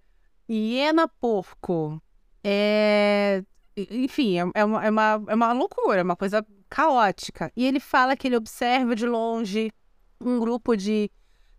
hiena 0.48 1.06
porco. 1.08 2.02
É. 2.42 3.42
Enfim, 3.76 4.38
é, 4.38 4.44
é, 4.54 4.64
uma, 4.64 4.84
é, 4.84 4.90
uma, 4.90 5.24
é 5.28 5.34
uma 5.34 5.52
loucura, 5.52 6.00
é 6.00 6.02
uma 6.02 6.16
coisa 6.16 6.44
caótica. 6.72 7.52
E 7.54 7.66
ele 7.66 7.78
fala 7.78 8.16
que 8.16 8.26
ele 8.26 8.36
observa 8.36 8.96
de 8.96 9.06
longe 9.06 9.70
um 10.18 10.40
grupo 10.40 10.74
de, 10.74 11.10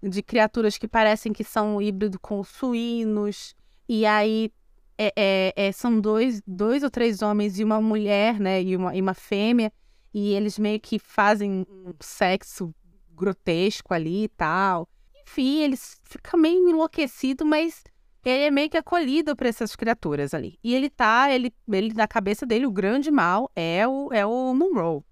de 0.02 0.24
criaturas 0.24 0.76
que 0.76 0.88
parecem 0.88 1.32
que 1.32 1.44
são 1.44 1.80
híbridos 1.80 2.18
com 2.20 2.44
suínos. 2.44 3.56
E 3.88 4.08
aí 4.08 4.52
é, 4.98 5.14
é, 5.16 5.54
é, 5.56 5.72
são 5.72 6.02
dois, 6.02 6.42
dois 6.48 6.82
ou 6.82 6.90
três 6.90 7.22
homens 7.22 7.60
e 7.60 7.64
uma 7.64 7.80
mulher, 7.80 8.40
né? 8.40 8.64
E 8.64 8.76
uma, 8.76 8.96
e 8.96 9.02
uma 9.02 9.14
fêmea. 9.14 9.72
E 10.12 10.34
eles 10.34 10.58
meio 10.58 10.80
que 10.80 10.98
fazem 10.98 11.64
um 11.70 11.94
sexo 12.00 12.74
grotesco 13.12 13.94
ali 13.94 14.24
e 14.24 14.30
tal. 14.30 14.90
Enfim, 15.22 15.62
eles 15.62 16.02
ficam 16.04 16.40
meio 16.40 16.68
enlouquecido, 16.68 17.46
mas 17.46 17.84
ele 18.24 18.46
é 18.46 18.52
meio 18.52 18.70
que 18.70 18.78
acolhido 18.78 19.36
por 19.36 19.46
essas 19.48 19.76
criaturas 19.76 20.34
ali. 20.34 20.58
E 20.64 20.74
ele 20.74 20.90
tá, 20.90 21.32
ele, 21.32 21.54
ele 21.68 21.94
na 21.94 22.08
cabeça 22.08 22.46
dele, 22.46 22.66
o 22.66 22.72
grande 22.72 23.12
mal 23.12 23.52
é 23.56 23.88
o, 23.88 24.10
é 24.14 24.26
o 24.26 24.54
Monroe. 24.54 25.04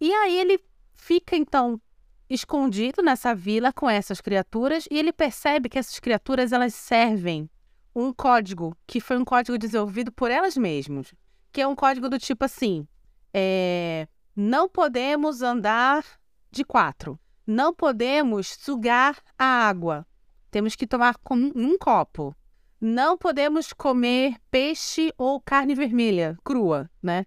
E 0.00 0.12
aí 0.12 0.38
ele 0.38 0.60
fica, 0.94 1.36
então, 1.36 1.80
escondido 2.28 3.02
nessa 3.02 3.34
vila 3.34 3.72
com 3.72 3.90
essas 3.90 4.20
criaturas 4.20 4.86
e 4.88 4.96
ele 4.96 5.12
percebe 5.12 5.68
que 5.68 5.78
essas 5.78 5.98
criaturas 5.98 6.52
elas 6.52 6.74
servem 6.74 7.50
um 7.94 8.12
código 8.12 8.76
que 8.86 9.00
foi 9.00 9.18
um 9.18 9.24
código 9.24 9.58
desenvolvido 9.58 10.12
por 10.12 10.30
elas 10.30 10.56
mesmas, 10.56 11.12
que 11.50 11.60
é 11.60 11.66
um 11.66 11.74
código 11.74 12.08
do 12.08 12.18
tipo 12.20 12.44
assim: 12.44 12.86
é, 13.34 14.06
não 14.34 14.68
podemos 14.68 15.42
andar 15.42 16.04
de 16.52 16.64
quatro, 16.64 17.18
não 17.44 17.74
podemos 17.74 18.56
sugar 18.60 19.18
a 19.36 19.44
água, 19.44 20.06
temos 20.52 20.76
que 20.76 20.86
tomar 20.86 21.16
com 21.18 21.34
um 21.34 21.76
copo, 21.76 22.34
não 22.80 23.18
podemos 23.18 23.72
comer 23.72 24.36
peixe 24.50 25.12
ou 25.18 25.40
carne 25.40 25.74
vermelha 25.74 26.36
crua, 26.42 26.90
né? 27.02 27.26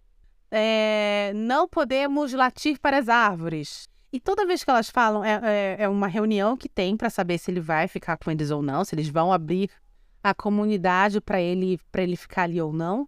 É, 0.50 1.32
não 1.36 1.68
podemos 1.68 2.34
latir 2.34 2.80
para 2.80 2.98
as 2.98 3.10
árvores. 3.10 3.88
E 4.12 4.20
toda 4.20 4.46
vez 4.46 4.63
que 4.63 4.70
elas 4.70 4.89
falam, 4.89 5.24
é, 5.24 5.39
é, 5.44 5.76
é 5.84 5.89
uma 5.89 6.08
reunião 6.08 6.56
que 6.56 6.70
tem 6.70 6.96
para 6.96 7.10
saber 7.10 7.38
se 7.38 7.50
ele 7.50 7.60
vai 7.60 7.88
ficar 7.88 8.18
com 8.18 8.30
eles 8.30 8.52
ou 8.52 8.62
não, 8.62 8.84
se 8.84 8.94
eles 8.94 9.10
vão 9.10 9.34
abrir 9.34 9.70
a 10.24 10.34
comunidade 10.34 11.20
para 11.20 11.42
ele, 11.42 11.80
ele 11.96 12.16
ficar 12.16 12.44
ali 12.44 12.62
ou 12.62 12.72
não. 12.72 13.08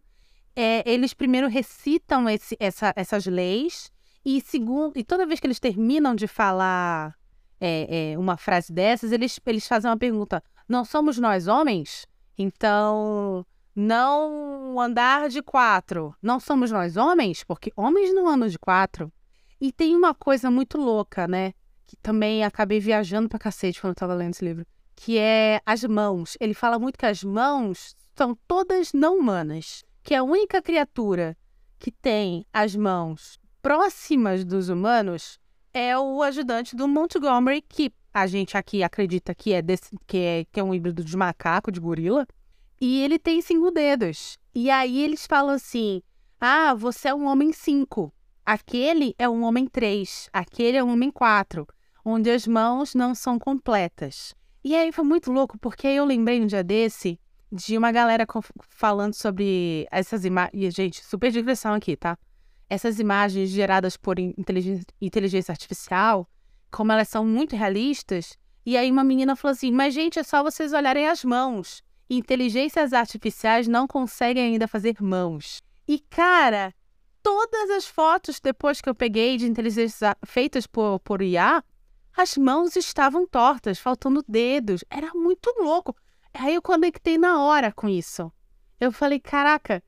É, 0.56 0.90
eles 0.90 1.14
primeiro 1.14 1.48
recitam 1.48 2.30
esse, 2.30 2.56
essa, 2.60 2.94
essas 2.96 3.26
leis 3.26 3.92
e 4.24 4.42
segundo 4.42 4.98
e 4.98 5.04
toda 5.04 5.26
vez 5.26 5.40
que 5.40 5.46
eles 5.46 5.60
terminam 5.60 6.16
de 6.16 6.28
falar 6.28 7.14
é, 7.60 8.14
é, 8.14 8.18
uma 8.18 8.38
frase 8.38 8.74
dessas, 8.74 9.12
eles, 9.12 9.40
eles 9.46 9.68
fazem 9.68 9.90
uma 9.90 9.98
pergunta: 9.98 10.44
não 10.68 10.84
somos 10.84 11.18
nós 11.20 11.48
homens? 11.48 12.08
Então 12.38 13.45
não 13.76 14.80
andar 14.80 15.30
de 15.30 15.41
quatro. 15.41 16.15
Não 16.21 16.39
somos 16.39 16.71
nós 16.71 16.95
homens? 16.95 17.43
Porque 17.43 17.71
homens 17.76 18.13
não 18.13 18.28
andam 18.28 18.48
de 18.48 18.58
quatro. 18.58 19.12
E 19.60 19.71
tem 19.71 19.95
uma 19.95 20.13
coisa 20.13 20.50
muito 20.50 20.78
louca, 20.78 21.28
né? 21.28 21.54
Que 21.86 21.95
também 21.98 22.43
acabei 22.43 22.80
viajando 22.80 23.30
pra 23.30 23.39
cacete 23.39 23.82
quando 23.82 23.91
eu 23.91 23.95
tava 23.95 24.13
lendo 24.13 24.34
esse 24.34 24.45
livro. 24.45 24.65
Que 24.95 25.17
é 25.17 25.62
as 25.65 25.84
mãos. 25.84 26.38
Ele 26.39 26.54
fala 26.54 26.80
muito 26.80 26.98
que 26.98 27.06
as 27.06 27.24
mãos 27.24 27.95
são 28.15 28.38
todas 28.48 28.93
não 28.93 29.17
humanas. 29.17 29.84
Que 30.04 30.15
a 30.15 30.24
única 30.24 30.62
criatura 30.62 31.38
que 31.78 31.91
tem 31.91 32.45
as 32.54 32.76
mãos 32.76 33.39
próximas 33.62 34.45
dos 34.45 34.69
humanos 34.69 35.39
é 35.74 35.98
o 35.98 36.21
ajudante 36.24 36.76
do 36.76 36.88
Montgomery, 36.88 37.62
que 37.62 37.91
a 38.15 38.25
gente 38.28 38.56
aqui 38.56 38.82
acredita 38.82 39.36
que 39.36 39.51
é, 39.51 39.62
desse, 39.62 39.89
que 40.08 40.17
é, 40.17 40.45
que 40.49 40.58
é 40.58 40.63
um 40.63 40.73
híbrido 40.73 41.04
de 41.04 41.17
macaco, 41.17 41.69
de 41.69 41.82
gorila. 41.82 42.25
E 42.80 43.01
ele 43.04 43.19
tem 43.19 43.41
cinco 43.41 43.69
dedos. 43.71 44.39
E 44.54 44.69
aí 44.69 45.04
eles 45.04 45.28
falam 45.28 45.56
assim: 45.56 46.01
ah, 46.39 46.73
você 46.73 47.10
é 47.10 47.13
um 47.13 47.25
homem 47.25 47.51
cinco. 47.51 48.13
Aquele 48.45 49.13
é 49.19 49.28
um 49.28 49.43
homem 49.43 49.65
3, 49.67 50.30
aquele 50.32 50.78
é 50.78 50.84
um 50.84 50.93
homem 50.93 51.10
4, 51.10 51.67
onde 52.06 52.30
as 52.30 52.45
mãos 52.45 52.93
não 52.93 53.15
são 53.15 53.39
completas. 53.39 54.36
E 54.63 54.75
aí 54.75 54.91
foi 54.91 55.04
muito 55.04 55.32
louco, 55.32 55.58
porque 55.58 55.88
eu 55.88 56.06
lembrei 56.06 56.39
um 56.39 56.45
dia 56.45 56.63
desse 56.63 57.19
de 57.51 57.75
uma 57.75 57.91
galera 57.91 58.25
falando 58.69 59.15
sobre 59.15 59.88
essas 59.91 60.25
imagens. 60.25 60.73
Gente, 60.75 61.04
super 61.04 61.32
digressão 61.32 61.73
aqui, 61.73 61.97
tá? 61.97 62.17
Essas 62.69 62.99
imagens 62.99 63.49
geradas 63.49 63.97
por 63.97 64.17
inteligência 64.19 65.51
artificial, 65.51 66.30
como 66.76 66.92
elas 66.92 67.08
são 67.08 67.26
muito 67.26 67.56
realistas. 67.56 68.38
E 68.66 68.76
aí 68.76 68.92
uma 68.92 69.04
menina 69.04 69.34
falou 69.38 69.54
assim: 69.54 69.72
Mas, 69.72 69.94
gente, 69.94 70.20
é 70.20 70.24
só 70.24 70.44
vocês 70.44 70.74
olharem 70.74 71.08
as 71.08 71.24
mãos. 71.24 71.82
Inteligências 72.10 72.92
artificiais 72.92 73.66
não 73.66 73.88
conseguem 73.88 74.44
ainda 74.44 74.68
fazer 74.68 75.02
mãos. 75.02 75.62
E, 75.88 76.00
cara, 76.00 76.74
todas 77.24 77.70
as 77.70 77.88
fotos 77.88 78.42
depois 78.42 78.82
que 78.82 78.90
eu 78.90 78.94
peguei 78.94 79.38
de 79.38 79.48
inteligência 79.48 80.18
feitas 80.26 80.68
por, 80.68 81.00
por 81.00 81.22
IA, 81.22 81.64
as 82.16 82.36
mãos 82.36 82.76
estavam 82.76 83.26
tortas, 83.26 83.80
faltando 83.80 84.22
dedos. 84.28 84.84
Era 84.90 85.12
muito 85.16 85.56
louco. 85.58 85.96
Aí 86.34 86.56
eu 86.56 86.62
conectei 86.62 87.18
na 87.18 87.42
hora 87.42 87.72
com 87.72 87.88
isso. 87.88 88.30
Eu 88.82 88.92
falei, 88.92 89.20
caraca, 89.20 89.82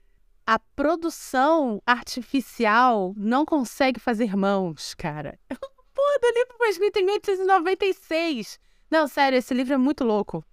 a 0.46 0.58
produção 0.58 1.82
artificial 1.86 3.14
não 3.18 3.46
consegue 3.46 4.00
fazer 4.00 4.38
mãos, 4.38 4.96
cara. 4.96 5.38
Do 6.20 6.28
livro 6.28 6.56
foi 6.58 6.70
escrito 6.70 6.98
em 6.98 7.06
1896. 7.06 8.60
Não, 8.90 9.08
sério, 9.08 9.38
esse 9.38 9.54
livro 9.54 9.74
é 9.74 9.78
muito 9.78 10.04
louco. 10.04 10.44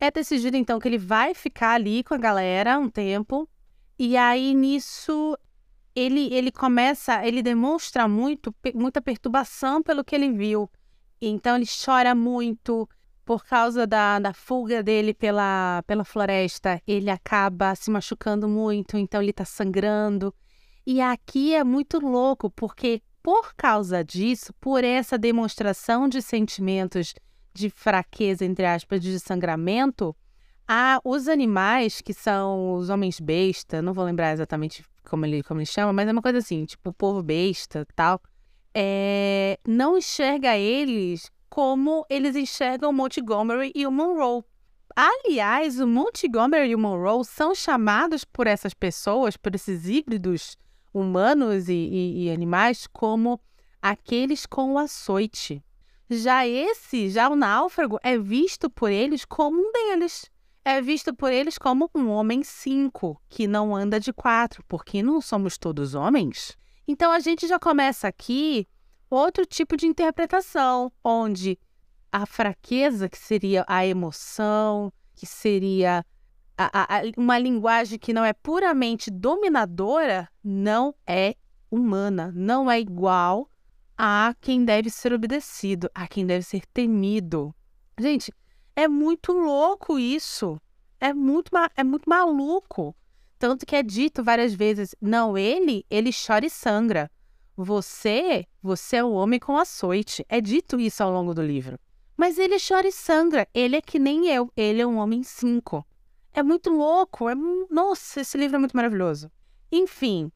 É 0.00 0.10
decidido, 0.10 0.56
então, 0.56 0.78
que 0.78 0.88
ele 0.88 0.98
vai 0.98 1.34
ficar 1.34 1.74
ali 1.74 2.02
com 2.02 2.14
a 2.14 2.18
galera 2.18 2.78
um 2.78 2.88
tempo. 2.88 3.48
E 3.98 4.16
aí, 4.16 4.54
nisso, 4.54 5.36
ele, 5.94 6.32
ele 6.32 6.50
começa, 6.50 7.24
ele 7.26 7.42
demonstra 7.42 8.08
muito, 8.08 8.54
muita 8.74 9.00
perturbação 9.00 9.82
pelo 9.82 10.04
que 10.04 10.14
ele 10.14 10.32
viu. 10.32 10.70
Então 11.20 11.54
ele 11.56 11.66
chora 11.66 12.14
muito 12.14 12.88
por 13.24 13.44
causa 13.44 13.86
da, 13.86 14.18
da 14.18 14.32
fuga 14.32 14.82
dele 14.82 15.14
pela, 15.14 15.82
pela 15.86 16.04
floresta. 16.04 16.82
Ele 16.86 17.10
acaba 17.10 17.74
se 17.74 17.90
machucando 17.90 18.48
muito, 18.48 18.96
então 18.96 19.22
ele 19.22 19.30
está 19.30 19.44
sangrando. 19.44 20.34
E 20.84 21.00
aqui 21.00 21.54
é 21.54 21.62
muito 21.62 22.00
louco, 22.00 22.50
porque 22.50 23.00
por 23.22 23.54
causa 23.54 24.02
disso, 24.02 24.52
por 24.60 24.82
essa 24.82 25.16
demonstração 25.16 26.08
de 26.08 26.20
sentimentos 26.20 27.14
de 27.54 27.70
fraqueza, 27.70 28.44
entre 28.44 28.66
aspas, 28.66 29.00
de 29.00 29.18
sangramento, 29.20 30.16
há 30.66 31.00
os 31.04 31.28
animais 31.28 32.00
que 32.00 32.12
são 32.12 32.74
os 32.74 32.88
homens 32.88 33.20
besta, 33.20 33.82
não 33.82 33.92
vou 33.92 34.04
lembrar 34.04 34.32
exatamente 34.32 34.84
como 35.04 35.26
ele, 35.26 35.42
como 35.42 35.60
ele 35.60 35.66
chama, 35.66 35.92
mas 35.92 36.08
é 36.08 36.12
uma 36.12 36.22
coisa 36.22 36.38
assim, 36.38 36.64
tipo, 36.64 36.90
o 36.90 36.94
povo 36.94 37.22
besta 37.22 37.86
tal, 37.94 38.20
é, 38.74 39.58
não 39.66 39.98
enxerga 39.98 40.56
eles 40.56 41.30
como 41.48 42.06
eles 42.08 42.34
enxergam 42.34 42.90
o 42.90 42.92
Montgomery 42.92 43.72
e 43.74 43.86
o 43.86 43.92
Monroe. 43.92 44.42
Aliás, 44.96 45.78
o 45.78 45.86
Montgomery 45.86 46.70
e 46.70 46.74
o 46.74 46.78
Monroe 46.78 47.24
são 47.24 47.54
chamados 47.54 48.24
por 48.24 48.46
essas 48.46 48.72
pessoas, 48.72 49.36
por 49.36 49.54
esses 49.54 49.86
híbridos 49.86 50.56
humanos 50.92 51.68
e, 51.68 51.72
e, 51.72 52.24
e 52.24 52.30
animais, 52.30 52.86
como 52.86 53.40
aqueles 53.80 54.46
com 54.46 54.74
o 54.74 54.78
açoite. 54.78 55.62
Já 56.10 56.46
esse, 56.46 57.08
já 57.08 57.28
o 57.28 57.36
náufrago, 57.36 57.98
é 58.02 58.18
visto 58.18 58.68
por 58.68 58.90
eles 58.90 59.24
como 59.24 59.60
um 59.60 59.72
deles 59.72 60.30
é 60.64 60.80
visto 60.80 61.12
por 61.14 61.32
eles 61.32 61.58
como 61.58 61.90
um 61.94 62.08
homem 62.08 62.42
cinco, 62.42 63.20
que 63.28 63.46
não 63.46 63.74
anda 63.74 63.98
de 63.98 64.12
quatro, 64.12 64.64
porque 64.68 65.02
não 65.02 65.20
somos 65.20 65.58
todos 65.58 65.94
homens. 65.94 66.56
Então 66.86 67.12
a 67.12 67.20
gente 67.20 67.46
já 67.46 67.58
começa 67.58 68.08
aqui 68.08 68.66
outro 69.10 69.44
tipo 69.44 69.76
de 69.76 69.86
interpretação, 69.86 70.92
onde 71.02 71.58
a 72.10 72.26
fraqueza, 72.26 73.08
que 73.08 73.18
seria 73.18 73.64
a 73.66 73.84
emoção, 73.84 74.92
que 75.14 75.26
seria 75.26 76.04
a, 76.72 76.98
a, 76.98 77.02
uma 77.16 77.38
linguagem 77.38 77.98
que 77.98 78.12
não 78.12 78.24
é 78.24 78.32
puramente 78.32 79.10
dominadora, 79.10 80.28
não 80.42 80.94
é 81.06 81.34
humana, 81.70 82.30
não 82.34 82.70
é 82.70 82.78
igual 82.78 83.48
a 83.96 84.34
quem 84.40 84.64
deve 84.64 84.90
ser 84.90 85.12
obedecido, 85.12 85.88
a 85.94 86.06
quem 86.06 86.26
deve 86.26 86.44
ser 86.44 86.66
temido. 86.66 87.54
Gente, 87.98 88.32
é 88.74 88.88
muito 88.88 89.32
louco 89.32 89.98
isso. 89.98 90.60
É 91.00 91.12
muito, 91.12 91.50
é 91.76 91.82
muito 91.82 92.08
maluco. 92.08 92.94
Tanto 93.38 93.66
que 93.66 93.74
é 93.74 93.82
dito 93.82 94.22
várias 94.22 94.54
vezes: 94.54 94.94
não, 95.00 95.36
ele, 95.36 95.84
ele 95.90 96.10
chora 96.12 96.46
e 96.46 96.50
sangra. 96.50 97.10
Você, 97.56 98.46
você 98.62 98.96
é 98.96 99.04
o 99.04 99.12
homem 99.12 99.38
com 99.38 99.56
açoite. 99.56 100.24
É 100.28 100.40
dito 100.40 100.80
isso 100.80 101.02
ao 101.02 101.10
longo 101.10 101.34
do 101.34 101.42
livro. 101.42 101.78
Mas 102.16 102.38
ele 102.38 102.56
chora 102.56 102.86
e 102.86 102.92
sangra. 102.92 103.46
Ele 103.52 103.76
é 103.76 103.80
que 103.80 103.98
nem 103.98 104.28
eu. 104.28 104.50
Ele 104.56 104.80
é 104.80 104.86
um 104.86 104.96
homem 104.96 105.22
cinco. 105.22 105.84
É 106.32 106.42
muito 106.42 106.70
louco. 106.70 107.28
É... 107.28 107.34
Nossa, 107.70 108.20
esse 108.20 108.36
livro 108.38 108.56
é 108.56 108.58
muito 108.58 108.76
maravilhoso. 108.76 109.30
Enfim, 109.70 110.30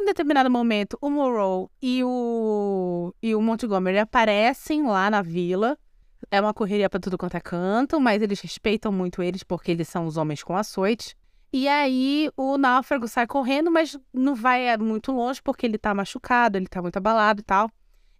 em 0.00 0.04
determinado 0.04 0.50
momento, 0.50 0.96
o 1.00 1.10
Morrow 1.10 1.70
e 1.80 2.02
o, 2.04 3.14
e 3.22 3.34
o 3.34 3.42
Montgomery 3.42 3.98
aparecem 3.98 4.86
lá 4.86 5.10
na 5.10 5.22
vila 5.22 5.78
é 6.30 6.40
uma 6.40 6.52
correria 6.52 6.90
para 6.90 7.00
tudo 7.00 7.16
quanto 7.16 7.36
é 7.36 7.40
canto, 7.40 8.00
mas 8.00 8.22
eles 8.22 8.40
respeitam 8.40 8.92
muito 8.92 9.22
eles 9.22 9.42
porque 9.42 9.70
eles 9.70 9.88
são 9.88 10.06
os 10.06 10.16
homens 10.16 10.42
com 10.42 10.56
açoite. 10.56 11.16
E 11.52 11.66
aí 11.66 12.30
o 12.36 12.58
náufrago 12.58 13.08
sai 13.08 13.26
correndo, 13.26 13.70
mas 13.70 13.96
não 14.12 14.34
vai 14.34 14.68
é, 14.68 14.76
muito 14.76 15.12
longe 15.12 15.40
porque 15.42 15.64
ele 15.64 15.78
tá 15.78 15.94
machucado, 15.94 16.58
ele 16.58 16.66
tá 16.66 16.82
muito 16.82 16.96
abalado 16.96 17.40
e 17.40 17.44
tal. 17.44 17.70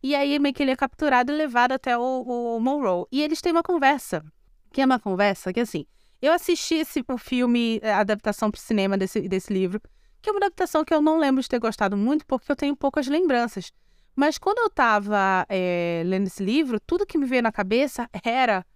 E 0.03 0.15
aí 0.15 0.39
meio 0.39 0.55
que 0.55 0.63
ele 0.63 0.71
é 0.71 0.77
capturado 0.77 1.33
e 1.33 1.37
levado 1.37 1.73
até 1.73 1.99
o, 1.99 2.57
o 2.57 2.61
Monroe. 2.61 3.05
E 3.13 3.23
eles 3.23 3.43
têm 3.43 3.53
uma 3.53 3.63
conversa, 3.63 4.25
que 4.73 4.81
é 4.81 4.87
uma 4.87 4.99
conversa 4.99 5.53
que 5.53 5.61
assim, 5.61 5.85
eu 6.21 6.33
assisti 6.33 6.75
esse 6.75 7.05
o 7.09 7.19
filme, 7.19 7.81
a 7.83 7.99
adaptação 8.01 8.51
para 8.51 8.59
o 8.59 8.63
cinema 8.63 8.99
desse, 8.99 9.29
desse 9.29 9.53
livro, 9.53 9.81
que 10.21 10.29
é 10.29 10.33
uma 10.33 10.39
adaptação 10.39 10.85
que 10.85 10.93
eu 10.93 11.01
não 11.01 11.19
lembro 11.19 11.41
de 11.43 11.49
ter 11.49 11.59
gostado 11.59 11.97
muito 11.97 12.27
porque 12.27 12.51
eu 12.51 12.57
tenho 12.57 12.77
poucas 12.77 13.07
lembranças. 13.07 13.73
Mas 14.17 14.37
quando 14.37 14.59
eu 14.59 14.67
estava 14.67 15.47
é, 15.49 16.03
lendo 16.05 16.27
esse 16.27 16.43
livro, 16.43 16.81
tudo 16.81 17.07
que 17.07 17.17
me 17.17 17.25
veio 17.25 17.43
na 17.43 17.53
cabeça 17.53 18.11
era 18.25 18.67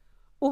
o, 0.40 0.50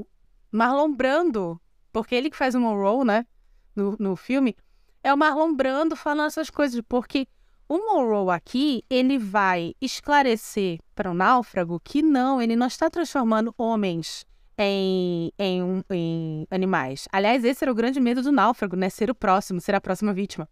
o 0.00 0.06
Marlon 0.52 0.94
Brando, 0.94 1.60
porque 1.92 2.14
ele 2.14 2.30
que 2.30 2.36
faz 2.36 2.54
o 2.54 2.60
Monroe, 2.60 3.04
né, 3.04 3.26
no, 3.74 3.96
no 3.98 4.14
filme, 4.14 4.56
é 5.02 5.12
o 5.12 5.18
Marlon 5.18 5.52
Brando 5.52 5.96
falando 5.96 6.28
essas 6.28 6.48
coisas, 6.48 6.80
porque 6.88 7.26
o 7.68 7.78
Monroe 7.78 8.30
aqui, 8.34 8.84
ele 8.88 9.18
vai 9.18 9.74
esclarecer 9.80 10.78
para 10.94 11.10
o 11.10 11.14
náufrago 11.14 11.80
que 11.82 12.02
não, 12.02 12.40
ele 12.40 12.54
não 12.54 12.68
está 12.68 12.88
transformando 12.88 13.52
homens 13.58 14.24
em, 14.58 15.32
em, 15.38 15.84
em 15.90 16.46
animais. 16.50 17.06
Aliás, 17.12 17.44
esse 17.44 17.64
era 17.64 17.72
o 17.72 17.74
grande 17.74 18.00
medo 18.00 18.22
do 18.22 18.32
náufrago, 18.32 18.76
né? 18.76 18.90
Ser 18.90 19.10
o 19.10 19.14
próximo, 19.14 19.60
ser 19.60 19.74
a 19.74 19.80
próxima 19.80 20.12
vítima 20.12 20.48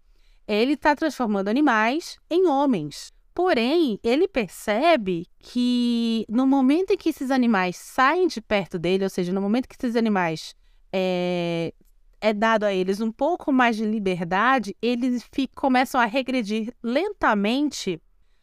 ele 0.47 0.75
está 0.75 0.95
transformando 0.95 1.49
animais 1.49 2.19
em 2.31 2.47
homens. 2.47 3.13
Porém, 3.35 3.99
ele 4.03 4.27
percebe 4.27 5.27
que 5.39 6.25
no 6.29 6.47
momento 6.47 6.93
em 6.93 6.97
que 6.97 7.11
esses 7.11 7.31
animais 7.31 7.77
saem 7.77 8.29
de 8.29 8.41
perto 8.41 8.79
dele, 8.79 9.05
ou 9.05 9.11
seja, 9.11 9.33
no 9.33 9.43
momento 9.43 9.69
que 9.69 9.77
esses 9.79 9.95
animais 9.95 10.55
é, 10.91 11.75
é 12.19 12.33
dado 12.33 12.65
a 12.65 12.73
eles 12.73 13.01
um 13.01 13.13
pouco 13.13 13.53
mais 13.53 13.77
de 13.77 13.85
liberdade, 13.85 14.75
eles 14.81 15.29
começam 15.55 16.01
a 16.01 16.07
regredir 16.07 16.73
lentamente 16.83 18.01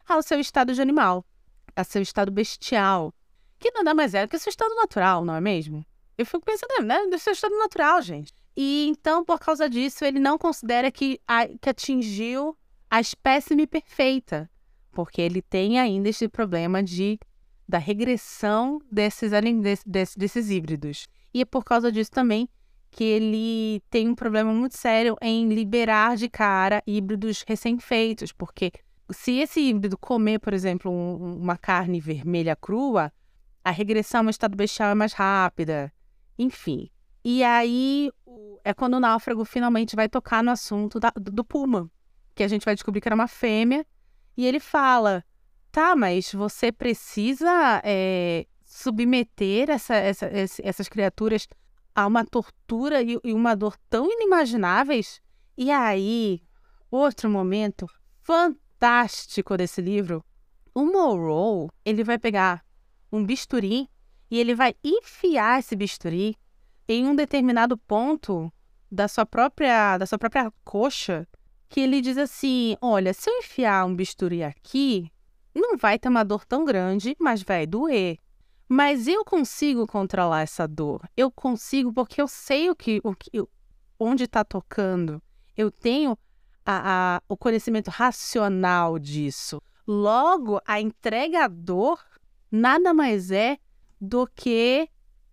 ao 0.08 0.22
seu 0.22 0.38
estado 0.38 0.72
de 0.72 0.80
animal, 0.80 1.24
a 1.74 1.82
seu 1.82 2.00
estado 2.00 2.30
bestial, 2.30 3.12
que 3.64 3.78
nada 3.78 3.94
mais 3.94 4.12
é 4.14 4.26
do 4.26 4.28
que 4.28 4.38
seu 4.38 4.50
estado 4.50 4.74
natural, 4.74 5.24
não 5.24 5.34
é 5.34 5.40
mesmo? 5.40 5.84
Eu 6.18 6.26
fico 6.26 6.44
pensando, 6.44 6.84
né, 6.84 7.06
do 7.06 7.18
seu 7.18 7.32
estado 7.32 7.56
natural, 7.56 8.02
gente. 8.02 8.32
E 8.54 8.86
então, 8.88 9.24
por 9.24 9.40
causa 9.40 9.68
disso, 9.70 10.04
ele 10.04 10.20
não 10.20 10.36
considera 10.36 10.90
que, 10.90 11.18
a, 11.26 11.46
que 11.46 11.70
atingiu 11.70 12.56
a 12.90 13.00
espécime 13.00 13.66
perfeita, 13.66 14.50
porque 14.92 15.20
ele 15.20 15.40
tem 15.40 15.80
ainda 15.80 16.10
esse 16.10 16.28
problema 16.28 16.82
de 16.82 17.18
da 17.66 17.78
regressão 17.78 18.78
desses, 18.92 19.30
desses, 19.56 20.14
desses 20.14 20.50
híbridos. 20.50 21.08
E 21.32 21.40
é 21.40 21.44
por 21.46 21.64
causa 21.64 21.90
disso 21.90 22.10
também 22.10 22.46
que 22.90 23.02
ele 23.02 23.82
tem 23.88 24.08
um 24.08 24.14
problema 24.14 24.52
muito 24.52 24.76
sério 24.76 25.16
em 25.22 25.48
liberar 25.48 26.16
de 26.16 26.28
cara 26.28 26.82
híbridos 26.86 27.42
recém-feitos, 27.48 28.30
porque 28.30 28.70
se 29.10 29.38
esse 29.38 29.58
híbrido 29.58 29.96
comer, 29.96 30.38
por 30.38 30.52
exemplo, 30.52 30.92
um, 30.92 31.38
uma 31.38 31.56
carne 31.56 31.98
vermelha 31.98 32.54
crua, 32.54 33.10
a 33.64 33.70
regressão 33.70 34.22
ao 34.22 34.30
estado 34.30 34.56
bestial 34.56 34.90
é 34.90 34.94
mais 34.94 35.14
rápida. 35.14 35.92
Enfim. 36.38 36.90
E 37.24 37.42
aí 37.42 38.12
é 38.62 38.74
quando 38.74 38.94
o 38.94 39.00
náufrago 39.00 39.44
finalmente 39.44 39.96
vai 39.96 40.08
tocar 40.08 40.44
no 40.44 40.50
assunto 40.50 41.00
da, 41.00 41.10
do 41.16 41.42
puma, 41.42 41.90
que 42.34 42.42
a 42.42 42.48
gente 42.48 42.64
vai 42.64 42.74
descobrir 42.74 43.00
que 43.00 43.08
era 43.08 43.14
uma 43.14 43.26
fêmea, 43.26 43.86
e 44.36 44.44
ele 44.44 44.60
fala: 44.60 45.24
tá, 45.72 45.96
mas 45.96 46.32
você 46.32 46.70
precisa 46.70 47.80
é, 47.82 48.46
submeter 48.64 49.70
essa, 49.70 49.94
essa, 49.94 50.26
essas 50.62 50.88
criaturas 50.88 51.48
a 51.94 52.06
uma 52.06 52.24
tortura 52.24 53.02
e, 53.02 53.18
e 53.24 53.32
uma 53.32 53.54
dor 53.54 53.76
tão 53.88 54.10
inimagináveis? 54.10 55.22
E 55.56 55.70
aí, 55.70 56.42
outro 56.90 57.30
momento 57.30 57.88
fantástico 58.20 59.56
desse 59.56 59.80
livro, 59.80 60.22
o 60.74 60.84
Morrow, 60.84 61.70
ele 61.84 62.02
vai 62.02 62.18
pegar 62.18 62.64
um 63.14 63.24
bisturi 63.24 63.88
e 64.30 64.38
ele 64.38 64.54
vai 64.54 64.74
enfiar 64.82 65.60
esse 65.60 65.76
bisturi 65.76 66.36
em 66.88 67.06
um 67.06 67.14
determinado 67.14 67.78
ponto 67.78 68.52
da 68.90 69.06
sua 69.06 69.24
própria 69.24 69.96
da 69.96 70.06
sua 70.06 70.18
própria 70.18 70.52
coxa, 70.64 71.26
que 71.68 71.80
ele 71.80 72.00
diz 72.00 72.18
assim: 72.18 72.76
"Olha, 72.80 73.14
se 73.14 73.30
eu 73.30 73.38
enfiar 73.38 73.86
um 73.86 73.94
bisturi 73.94 74.42
aqui, 74.42 75.10
não 75.54 75.76
vai 75.76 75.98
ter 75.98 76.08
uma 76.08 76.24
dor 76.24 76.44
tão 76.44 76.64
grande, 76.64 77.16
mas 77.20 77.42
vai 77.42 77.66
doer. 77.66 78.18
Mas 78.68 79.06
eu 79.06 79.24
consigo 79.24 79.86
controlar 79.86 80.40
essa 80.40 80.66
dor. 80.66 81.08
Eu 81.16 81.30
consigo 81.30 81.92
porque 81.92 82.20
eu 82.20 82.26
sei 82.26 82.70
o 82.70 82.74
que, 82.74 83.00
o 83.04 83.14
que 83.14 83.30
onde 83.98 84.24
está 84.24 84.42
tocando. 84.42 85.22
Eu 85.56 85.70
tenho 85.70 86.18
a, 86.66 87.16
a, 87.16 87.22
o 87.28 87.36
conhecimento 87.36 87.88
racional 87.88 88.98
disso. 88.98 89.62
Logo, 89.86 90.60
a 90.66 90.80
entregador 90.80 92.00
nada 92.54 92.94
mais 92.94 93.32
é 93.32 93.58
do 94.00 94.28
que 94.28 94.88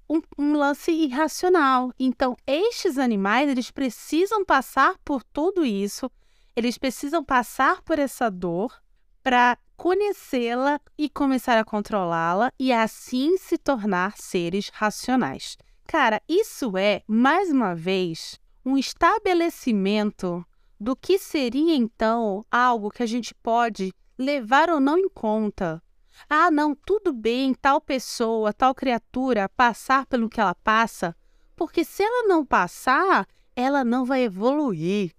um, 0.10 0.22
um, 0.38 0.54
lance 0.54 0.92
irracional. 0.92 1.94
Então, 2.00 2.36
estes 2.48 2.98
animais, 2.98 3.48
eles 3.48 3.70
precisam 3.70 4.44
passar 4.44 4.96
por 5.06 5.24
tudo 5.24 5.64
isso, 5.64 6.12
eles 6.56 6.78
precisam 6.78 7.24
passar 7.24 7.82
por 7.84 8.00
essa 8.00 8.30
dor 8.30 8.82
para 9.24 9.58
conhecê-la 9.78 10.80
e 10.98 11.10
começar 11.10 11.58
a 11.58 11.64
controlá-la 11.64 12.52
e 12.60 12.74
assim 12.74 13.38
se 13.38 13.58
tornar 13.58 14.18
seres 14.18 14.70
racionais. 14.70 15.58
Cara, 15.86 16.22
isso 16.28 16.76
é, 16.76 17.04
mais 17.08 17.52
uma 17.52 17.76
vez, 17.76 18.40
um 18.66 18.78
estabelecimento 18.78 20.44
do 20.80 20.96
que 20.96 21.20
seria 21.20 21.76
então 21.76 22.44
algo 22.50 22.90
que 22.90 23.04
a 23.04 23.06
gente 23.06 23.36
pode 23.36 23.94
levar 24.18 24.70
ou 24.70 24.80
não 24.80 24.98
em 24.98 25.10
conta. 25.10 25.82
Ah, 26.30 26.50
não, 26.52 26.76
tudo 26.76 27.14
bem 27.14 27.54
tal 27.54 27.82
pessoa, 27.82 28.54
tal 28.54 28.74
criatura 28.74 29.50
passar 29.50 30.06
pelo 30.06 30.30
que 30.30 30.40
ela 30.40 30.56
passa, 30.56 31.16
porque 31.56 31.84
se 31.84 32.04
ela 32.04 32.28
não 32.28 32.46
passar, 32.46 33.28
ela 33.56 33.84
não 33.84 34.06
vai 34.06 34.24
evoluir. 34.24 35.12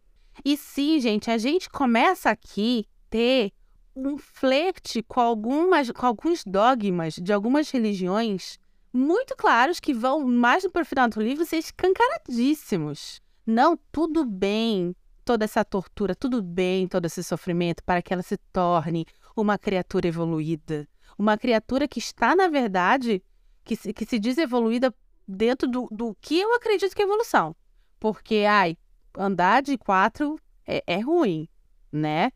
E 0.44 0.56
sim, 0.56 0.98
gente, 1.00 1.30
a 1.30 1.38
gente 1.38 1.68
começa 1.68 2.30
aqui 2.30 2.86
ter 3.10 3.52
um 3.94 4.16
flerte 4.16 5.02
com, 5.02 5.20
algumas, 5.20 5.90
com 5.90 6.06
alguns 6.06 6.42
dogmas 6.44 7.14
de 7.14 7.32
algumas 7.32 7.70
religiões 7.70 8.58
muito 8.92 9.34
claros 9.36 9.80
que 9.80 9.94
vão 9.94 10.26
mais 10.26 10.64
no 10.64 10.84
final 10.84 11.08
do 11.08 11.22
livro 11.22 11.44
ser 11.44 11.58
escancaradíssimos. 11.58 13.20
Não, 13.46 13.78
tudo 13.90 14.24
bem 14.24 14.94
toda 15.24 15.44
essa 15.44 15.64
tortura, 15.64 16.14
tudo 16.14 16.42
bem 16.42 16.86
todo 16.86 17.06
esse 17.06 17.22
sofrimento 17.22 17.82
para 17.84 18.02
que 18.02 18.12
ela 18.12 18.22
se 18.22 18.36
torne 18.52 19.06
uma 19.36 19.58
criatura 19.58 20.08
evoluída. 20.08 20.88
Uma 21.22 21.38
criatura 21.38 21.86
que 21.86 22.00
está, 22.00 22.34
na 22.34 22.48
verdade, 22.48 23.22
que 23.62 23.76
se, 23.76 23.92
que 23.92 24.04
se 24.04 24.18
diz 24.18 24.36
evoluída 24.38 24.92
dentro 25.26 25.68
do, 25.68 25.86
do 25.88 26.16
que 26.20 26.40
eu 26.40 26.52
acredito 26.52 26.96
que 26.96 27.00
é 27.00 27.04
evolução. 27.04 27.54
Porque, 28.00 28.44
ai, 28.44 28.76
andar 29.16 29.62
de 29.62 29.78
quatro 29.78 30.36
é, 30.66 30.82
é 30.84 30.98
ruim, 30.98 31.48
né? 31.92 32.32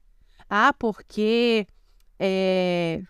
Ah, 0.49 0.73
porque 0.73 1.67
é, 2.17 3.03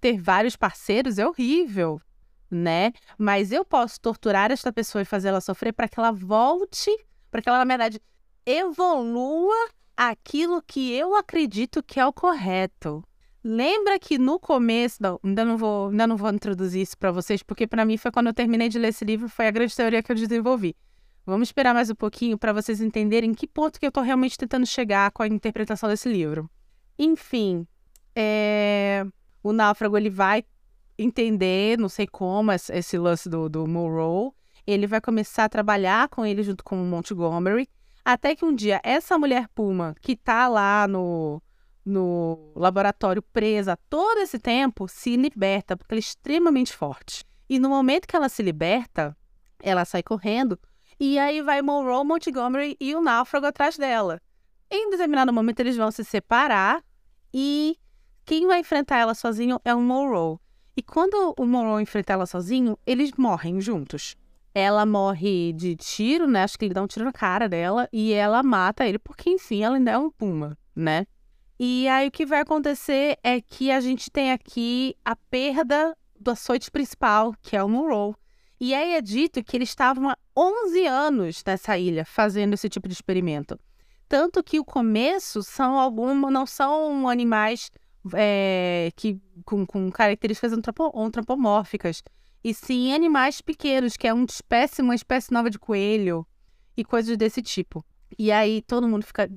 ter 0.00 0.20
vários 0.20 0.54
parceiros 0.54 1.18
é 1.18 1.26
horrível, 1.26 2.00
né? 2.48 2.92
Mas 3.18 3.50
eu 3.50 3.64
posso 3.64 4.00
torturar 4.00 4.52
esta 4.52 4.72
pessoa 4.72 5.02
e 5.02 5.04
fazer 5.04 5.30
ela 5.30 5.40
sofrer 5.40 5.72
para 5.72 5.88
que 5.88 5.98
ela 5.98 6.12
volte, 6.12 6.96
para 7.28 7.42
que 7.42 7.48
ela, 7.48 7.58
na 7.58 7.64
verdade, 7.64 8.00
evolua 8.46 9.68
aquilo 9.96 10.62
que 10.62 10.92
eu 10.92 11.16
acredito 11.16 11.82
que 11.82 11.98
é 11.98 12.06
o 12.06 12.12
correto. 12.12 13.02
Lembra 13.46 13.98
que 13.98 14.16
no 14.16 14.40
começo, 14.40 14.96
não, 15.02 15.20
ainda 15.22 15.44
não 15.44 15.58
vou, 15.58 15.90
ainda 15.90 16.06
não 16.06 16.16
vou 16.16 16.30
introduzir 16.30 16.80
isso 16.80 16.96
para 16.96 17.12
vocês, 17.12 17.42
porque 17.42 17.66
para 17.66 17.84
mim 17.84 17.98
foi 17.98 18.10
quando 18.10 18.28
eu 18.28 18.32
terminei 18.32 18.70
de 18.70 18.78
ler 18.78 18.88
esse 18.88 19.04
livro, 19.04 19.28
foi 19.28 19.46
a 19.46 19.50
grande 19.50 19.76
teoria 19.76 20.02
que 20.02 20.10
eu 20.10 20.16
desenvolvi. 20.16 20.74
Vamos 21.26 21.48
esperar 21.48 21.74
mais 21.74 21.90
um 21.90 21.94
pouquinho 21.94 22.38
para 22.38 22.54
vocês 22.54 22.80
entenderem 22.80 23.34
que 23.34 23.46
ponto 23.46 23.78
que 23.78 23.84
eu 23.84 23.88
estou 23.88 24.02
realmente 24.02 24.38
tentando 24.38 24.64
chegar 24.64 25.10
com 25.10 25.22
a 25.22 25.28
interpretação 25.28 25.90
desse 25.90 26.08
livro. 26.08 26.48
Enfim, 26.98 27.66
é... 28.16 29.04
o 29.42 29.52
náufrago 29.52 29.98
ele 29.98 30.08
vai 30.08 30.42
entender, 30.98 31.78
não 31.78 31.90
sei 31.90 32.06
como, 32.06 32.50
esse 32.50 32.96
lance 32.96 33.28
do, 33.28 33.50
do 33.50 33.66
Monroe. 33.66 34.30
Ele 34.66 34.86
vai 34.86 35.02
começar 35.02 35.44
a 35.44 35.48
trabalhar 35.50 36.08
com 36.08 36.24
ele 36.24 36.42
junto 36.42 36.64
com 36.64 36.82
o 36.82 36.86
Montgomery. 36.86 37.68
Até 38.02 38.34
que 38.34 38.44
um 38.44 38.54
dia, 38.54 38.80
essa 38.82 39.18
mulher 39.18 39.48
Puma, 39.54 39.94
que 40.00 40.16
tá 40.16 40.48
lá 40.48 40.88
no, 40.88 41.42
no 41.84 42.52
laboratório 42.56 43.22
presa 43.22 43.78
todo 43.90 44.18
esse 44.18 44.38
tempo, 44.38 44.88
se 44.88 45.16
liberta, 45.16 45.76
porque 45.76 45.94
ela 45.94 45.98
é 45.98 46.00
extremamente 46.00 46.72
forte. 46.72 47.24
E 47.48 47.58
no 47.58 47.68
momento 47.68 48.06
que 48.06 48.16
ela 48.16 48.28
se 48.28 48.42
liberta, 48.42 49.16
ela 49.62 49.84
sai 49.84 50.02
correndo, 50.02 50.58
e 50.98 51.18
aí 51.18 51.42
vai 51.42 51.60
Monroe, 51.60 52.04
Montgomery 52.04 52.76
e 52.80 52.94
o 52.94 53.00
náufrago 53.00 53.46
atrás 53.46 53.76
dela. 53.76 54.20
Em 54.70 54.90
determinado 54.90 55.32
momento, 55.32 55.60
eles 55.60 55.76
vão 55.76 55.90
se 55.90 56.04
separar 56.04 56.82
e 57.32 57.76
quem 58.24 58.46
vai 58.46 58.60
enfrentar 58.60 58.98
ela 58.98 59.14
sozinho 59.14 59.60
é 59.64 59.74
o 59.74 59.80
Monroe. 59.80 60.38
E 60.76 60.82
quando 60.82 61.34
o 61.38 61.44
Monroe 61.44 61.82
enfrenta 61.82 62.12
ela 62.12 62.26
sozinho, 62.26 62.78
eles 62.86 63.12
morrem 63.16 63.60
juntos. 63.60 64.16
Ela 64.54 64.86
morre 64.86 65.52
de 65.52 65.76
tiro, 65.76 66.26
né? 66.26 66.42
Acho 66.44 66.58
que 66.58 66.64
ele 66.64 66.74
dá 66.74 66.82
um 66.82 66.86
tiro 66.86 67.04
na 67.04 67.12
cara 67.12 67.48
dela 67.48 67.88
e 67.92 68.12
ela 68.12 68.42
mata 68.42 68.86
ele, 68.86 68.98
porque 68.98 69.30
enfim, 69.30 69.62
ela 69.62 69.76
ainda 69.76 69.92
é 69.92 69.98
um 69.98 70.10
puma, 70.10 70.56
né? 70.74 71.06
E 71.58 71.86
aí 71.88 72.08
o 72.08 72.10
que 72.10 72.26
vai 72.26 72.40
acontecer 72.40 73.16
é 73.22 73.40
que 73.40 73.70
a 73.70 73.80
gente 73.80 74.10
tem 74.10 74.32
aqui 74.32 74.96
a 75.04 75.14
perda 75.14 75.96
do 76.18 76.30
açoite 76.30 76.70
principal, 76.70 77.34
que 77.40 77.56
é 77.56 77.62
o 77.62 77.68
Monroe. 77.68 78.14
E 78.60 78.74
aí 78.74 78.94
é 78.94 79.00
dito 79.00 79.42
que 79.42 79.56
eles 79.56 79.68
estavam 79.68 80.08
há 80.08 80.16
11 80.36 80.86
anos 80.86 81.42
nessa 81.44 81.78
ilha 81.78 82.04
fazendo 82.04 82.54
esse 82.54 82.68
tipo 82.68 82.88
de 82.88 82.94
experimento. 82.94 83.58
Tanto 84.08 84.42
que 84.42 84.58
o 84.58 84.64
começo 84.64 85.42
são 85.42 85.78
algumas, 85.78 86.32
não 86.32 86.46
são 86.46 87.08
animais 87.08 87.70
é, 88.14 88.90
que, 88.96 89.20
com, 89.44 89.66
com 89.66 89.90
características 89.90 90.52
antropomórficas, 90.52 92.02
e 92.42 92.52
sim 92.52 92.92
animais 92.92 93.40
pequenos, 93.40 93.96
que 93.96 94.06
é 94.06 94.12
uma 94.12 94.26
espécie, 94.26 94.82
uma 94.82 94.94
espécie 94.94 95.32
nova 95.32 95.48
de 95.48 95.58
coelho 95.58 96.26
e 96.76 96.84
coisas 96.84 97.16
desse 97.16 97.40
tipo. 97.40 97.84
E 98.18 98.30
aí 98.30 98.62
todo 98.62 98.88
mundo 98.88 99.04
fica 99.04 99.30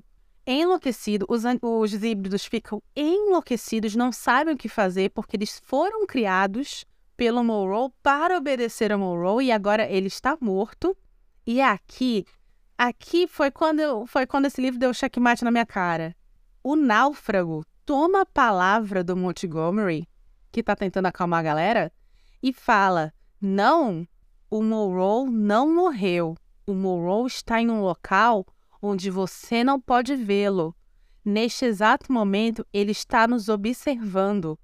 enlouquecido, 0.47 1.25
os, 1.29 1.43
os 1.61 1.93
híbridos 1.93 2.45
ficam 2.45 2.81
enlouquecidos, 2.95 3.95
não 3.95 4.11
sabem 4.11 4.53
o 4.53 4.57
que 4.57 4.69
fazer, 4.69 5.09
porque 5.09 5.35
eles 5.35 5.61
foram 5.63 6.07
criados 6.07 6.85
pelo 7.15 7.43
Monroe 7.43 7.91
para 8.01 8.37
obedecer 8.37 8.91
a 8.91 8.97
Monroe 8.97 9.45
e 9.45 9.51
agora 9.51 9.87
ele 9.89 10.07
está 10.07 10.37
morto. 10.39 10.95
E 11.45 11.61
aqui 11.61 12.25
Aqui 12.77 13.25
foi 13.27 13.49
quando, 13.49 13.79
eu, 13.79 14.05
foi 14.05 14.27
quando 14.27 14.45
esse 14.45 14.61
livro 14.61 14.79
deu 14.79 14.93
checkmate 14.93 15.43
na 15.43 15.49
minha 15.49 15.65
cara. 15.65 16.15
O 16.63 16.75
náufrago 16.75 17.65
toma 17.83 18.21
a 18.21 18.25
palavra 18.25 19.03
do 19.03 19.17
Montgomery, 19.17 20.07
que 20.51 20.61
tá 20.61 20.75
tentando 20.75 21.07
acalmar 21.07 21.39
a 21.39 21.43
galera, 21.43 21.91
e 22.41 22.53
fala: 22.53 23.11
Não, 23.41 24.07
o 24.47 24.61
Monroe 24.61 25.27
não 25.27 25.73
morreu. 25.73 26.35
O 26.67 26.75
Monroe 26.75 27.25
está 27.25 27.59
em 27.59 27.67
um 27.67 27.81
local 27.81 28.45
onde 28.81 29.09
você 29.09 29.63
não 29.63 29.79
pode 29.79 30.15
vê-lo. 30.15 30.75
Neste 31.23 31.65
exato 31.65 32.11
momento, 32.11 32.65
ele 32.71 32.91
está 32.91 33.27
nos 33.27 33.49
observando. 33.49 34.57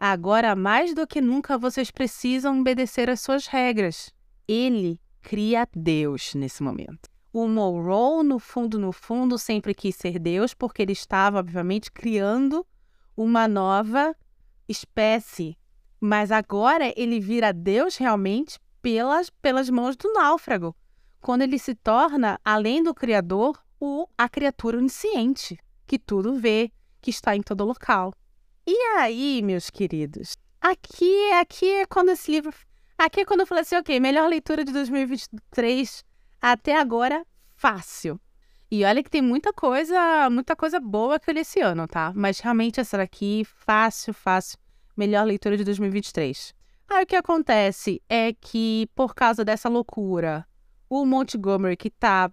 Agora, 0.00 0.54
mais 0.54 0.94
do 0.94 1.06
que 1.06 1.20
nunca, 1.20 1.58
vocês 1.58 1.90
precisam 1.90 2.60
obedecer 2.60 3.08
às 3.10 3.20
suas 3.20 3.46
regras. 3.46 4.12
Ele 4.46 5.00
cria 5.20 5.68
Deus 5.74 6.34
nesse 6.34 6.62
momento. 6.62 7.08
O 7.32 7.46
Monroe, 7.46 8.24
no 8.24 8.38
fundo, 8.38 8.78
no 8.78 8.92
fundo, 8.92 9.38
sempre 9.38 9.74
quis 9.74 9.94
ser 9.94 10.18
Deus, 10.18 10.54
porque 10.54 10.82
ele 10.82 10.92
estava, 10.92 11.38
obviamente, 11.38 11.92
criando 11.92 12.66
uma 13.16 13.46
nova 13.46 14.14
espécie. 14.68 15.56
Mas 16.00 16.30
agora 16.30 16.92
ele 16.96 17.20
vira 17.20 17.52
Deus 17.52 17.96
realmente 17.96 18.58
pelas, 18.80 19.30
pelas 19.30 19.68
mãos 19.68 19.96
do 19.96 20.12
náufrago, 20.12 20.74
quando 21.28 21.42
ele 21.42 21.58
se 21.58 21.74
torna, 21.74 22.40
além 22.42 22.82
do 22.82 22.94
Criador, 22.94 23.62
o, 23.78 24.08
a 24.16 24.30
criatura 24.30 24.78
onisciente, 24.78 25.58
que 25.86 25.98
tudo 25.98 26.36
vê, 26.36 26.72
que 27.02 27.10
está 27.10 27.36
em 27.36 27.42
todo 27.42 27.66
local. 27.66 28.14
E 28.66 28.74
aí, 28.96 29.42
meus 29.42 29.68
queridos, 29.68 30.38
aqui, 30.58 31.30
aqui 31.32 31.70
é 31.70 31.84
quando 31.84 32.12
esse 32.12 32.30
livro. 32.30 32.50
Aqui 32.96 33.20
é 33.20 33.24
quando 33.26 33.40
eu 33.40 33.46
falei 33.46 33.60
assim, 33.60 33.76
ok, 33.76 34.00
melhor 34.00 34.26
leitura 34.26 34.64
de 34.64 34.72
2023 34.72 36.02
até 36.40 36.80
agora, 36.80 37.22
fácil. 37.54 38.18
E 38.70 38.82
olha 38.86 39.02
que 39.02 39.10
tem 39.10 39.20
muita 39.20 39.52
coisa, 39.52 40.30
muita 40.30 40.56
coisa 40.56 40.80
boa 40.80 41.20
que 41.20 41.28
eu 41.28 41.34
li 41.34 41.40
esse 41.40 41.60
ano, 41.60 41.86
tá? 41.86 42.10
Mas 42.16 42.40
realmente 42.40 42.80
essa 42.80 42.96
daqui, 42.96 43.44
fácil, 43.44 44.14
fácil. 44.14 44.58
Melhor 44.96 45.26
leitura 45.26 45.58
de 45.58 45.64
2023. 45.64 46.54
Aí 46.88 47.04
o 47.04 47.06
que 47.06 47.16
acontece 47.16 48.00
é 48.08 48.32
que, 48.32 48.88
por 48.94 49.14
causa 49.14 49.44
dessa 49.44 49.68
loucura, 49.68 50.48
o 50.88 51.04
Montgomery, 51.04 51.76
que 51.76 51.90
tá, 51.90 52.32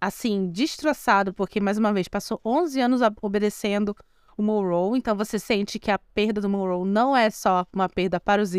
assim, 0.00 0.50
destroçado, 0.50 1.32
porque, 1.32 1.60
mais 1.60 1.78
uma 1.78 1.92
vez, 1.92 2.08
passou 2.08 2.40
11 2.44 2.80
anos 2.80 3.00
obedecendo 3.22 3.96
o 4.36 4.42
Monroe, 4.42 4.98
então 4.98 5.16
você 5.16 5.38
sente 5.38 5.78
que 5.78 5.90
a 5.90 5.98
perda 5.98 6.40
do 6.40 6.48
Monroe 6.48 6.88
não 6.88 7.16
é 7.16 7.30
só 7.30 7.66
uma 7.72 7.88
perda 7.88 8.18
para 8.18 8.42
os 8.42 8.52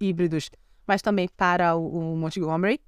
híbridos, 0.00 0.50
mas 0.86 1.00
também 1.00 1.28
para 1.36 1.76
o, 1.76 2.14
o 2.14 2.16
Montgomery. 2.16 2.80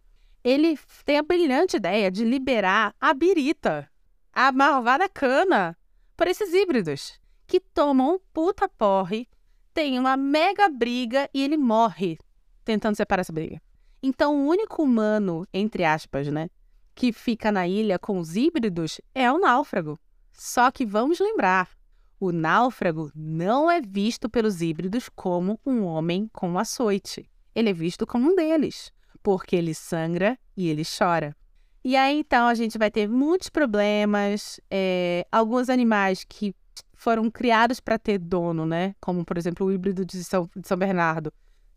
Ele 0.43 0.77
tem 1.05 1.19
a 1.19 1.23
brilhante 1.23 1.77
ideia 1.77 2.11
de 2.11 2.25
liberar 2.25 2.95
a 3.01 3.15
birita, 3.15 3.89
a 4.33 4.51
malvada 4.51 5.09
cana, 5.09 5.77
para 6.17 6.31
esses 6.31 6.53
híbridos, 6.53 7.21
que 7.47 7.61
tomam 7.61 8.17
um 8.17 8.19
puta 8.33 8.69
porre 8.69 9.29
tem 9.75 9.99
uma 9.99 10.17
mega 10.17 10.69
briga 10.69 11.29
e 11.33 11.43
ele 11.43 11.57
morre 11.57 12.19
tentando 12.65 12.97
separar 12.97 13.23
essa 13.23 13.33
briga. 13.33 13.61
Então, 14.03 14.37
o 14.37 14.49
único 14.49 14.83
humano, 14.83 15.47
entre 15.53 15.85
aspas, 15.85 16.27
né, 16.27 16.51
que 16.95 17.13
fica 17.13 17.53
na 17.53 17.69
ilha 17.69 17.99
com 17.99 18.19
os 18.19 18.37
híbridos 18.37 19.01
é 19.15 19.31
o 19.31 19.39
náufrago. 19.39 19.99
Só 20.33 20.71
que 20.71 20.85
vamos 20.85 21.21
lembrar, 21.21 21.71
o 22.19 22.33
náufrago 22.33 23.11
não 23.15 23.71
é 23.71 23.81
visto 23.81 24.29
pelos 24.29 24.61
híbridos 24.61 25.09
como 25.09 25.61
um 25.65 25.85
homem 25.85 26.29
com 26.33 26.59
açoite. 26.59 27.29
Ele 27.55 27.71
é 27.71 27.73
visto 27.73 28.07
como 28.07 28.31
um 28.31 28.35
deles, 28.35 28.93
porque 29.23 29.55
ele 29.55 29.75
sangra 29.75 30.39
e 30.57 30.69
ele 30.69 30.83
chora. 30.85 31.37
E 31.85 31.97
aí, 31.97 32.21
então, 32.21 32.47
a 32.47 32.55
gente 32.55 32.79
vai 32.79 32.91
ter 32.91 33.09
muitos 33.09 33.49
problemas. 33.49 34.61
É, 34.71 35.27
alguns 35.33 35.69
animais 35.69 36.25
que 36.25 36.55
foram 36.95 37.29
criados 37.29 37.81
para 37.81 37.99
ter 37.99 38.19
dono, 38.19 38.65
né? 38.65 38.95
Como, 39.01 39.25
por 39.25 39.37
exemplo, 39.37 39.67
o 39.67 39.73
híbrido 39.73 40.05
de 40.05 40.23
São, 40.23 40.49
de 40.57 40.67
São 40.67 40.77
Bernardo, 40.77 41.33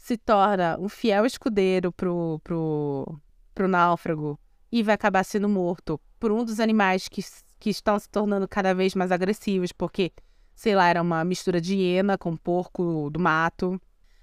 se 0.06 0.18
torna 0.18 0.78
um 0.80 0.88
fiel 0.88 1.26
escudeiro 1.26 1.92
pro, 1.92 2.40
pro, 2.44 3.20
pro 3.56 3.68
náufrago 3.68 4.40
e 4.72 4.84
vai 4.84 4.94
acabar 4.94 5.24
sendo 5.24 5.50
morto 5.50 6.00
por 6.20 6.32
um 6.32 6.46
dos 6.46 6.60
animais 6.60 7.08
que, 7.08 7.26
que 7.60 7.72
estão 7.72 7.98
se 7.98 8.08
tornando 8.08 8.48
cada 8.48 8.72
vez 8.76 8.94
mais 8.94 9.12
agressivos, 9.12 9.72
porque, 9.72 10.12
sei 10.54 10.76
lá, 10.76 10.88
era 10.88 11.02
uma 11.02 11.26
mistura 11.26 11.60
de 11.60 11.76
hiena 11.76 12.20
com 12.20 12.38
porco 12.38 13.10
do 13.10 13.20
mato. 13.20 13.82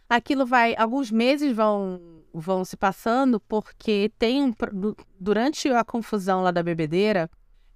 Aquilo 0.09 0.47
vai, 0.47 0.73
alguns 0.77 1.11
meses 1.11 1.53
vão, 1.53 2.01
vão 2.33 2.65
se 2.65 2.77
passando, 2.77 3.41
porque 3.41 4.13
tem 4.21 4.41
um, 4.41 4.55
durante 5.19 5.69
a 5.69 5.83
confusão 5.83 6.45
lá 6.45 6.53
da 6.53 6.63
bebedeira, 6.63 7.29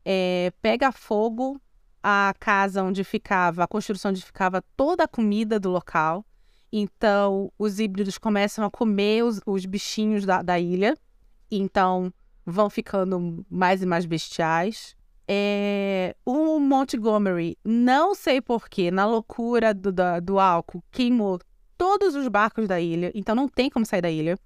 é, 0.04 0.52
pega 0.62 0.92
fogo 0.92 1.60
a 2.00 2.32
casa 2.38 2.84
onde 2.84 3.02
ficava, 3.02 3.64
a 3.64 3.66
construção 3.66 4.12
onde 4.12 4.22
ficava 4.22 4.62
toda 4.76 5.02
a 5.02 5.08
comida 5.08 5.58
do 5.58 5.70
local. 5.70 6.24
Então, 6.72 7.52
os 7.58 7.78
híbridos 7.78 8.18
começam 8.18 8.64
a 8.64 8.70
comer 8.70 9.24
os, 9.24 9.40
os 9.46 9.64
bichinhos 9.64 10.24
da, 10.24 10.42
da, 10.42 10.58
ilha. 10.58 10.96
Então, 11.50 12.12
vão 12.44 12.68
ficando 12.68 13.44
mais 13.48 13.82
e 13.82 13.86
mais 13.86 14.04
bestiais. 14.04 14.96
É, 15.28 16.14
o 16.24 16.58
Montgomery, 16.58 17.56
não 17.64 18.14
sei 18.14 18.40
porquê, 18.40 18.90
na 18.90 19.06
loucura 19.06 19.72
do, 19.72 19.90
da, 19.90 20.20
do 20.20 20.38
álcool, 20.38 20.82
queimou 20.90 21.38
todos 21.76 22.14
os 22.14 22.28
barcos 22.28 22.68
da 22.68 22.80
ilha. 22.80 23.10
Então, 23.14 23.34
não 23.34 23.48
tem 23.48 23.70
como 23.70 23.86
sair 23.86 24.02
da 24.02 24.10
ilha. 24.10 24.38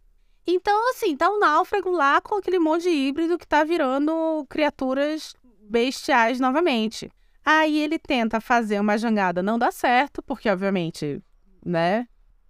Então, 0.46 0.90
assim, 0.90 1.16
tá 1.16 1.30
um 1.30 1.38
náufrago 1.38 1.90
lá 1.90 2.20
com 2.20 2.36
aquele 2.36 2.58
monte 2.58 2.82
de 2.84 2.90
híbrido 2.90 3.38
que 3.38 3.46
tá 3.46 3.62
virando 3.62 4.44
criaturas 4.48 5.34
bestiais 5.68 6.40
novamente. 6.40 7.10
Aí 7.44 7.78
ele 7.78 7.98
tenta 7.98 8.40
fazer 8.40 8.80
uma 8.80 8.98
jangada, 8.98 9.42
não 9.42 9.58
dá 9.58 9.70
certo, 9.70 10.22
porque 10.22 10.48
obviamente, 10.48 11.22
né? 11.64 12.06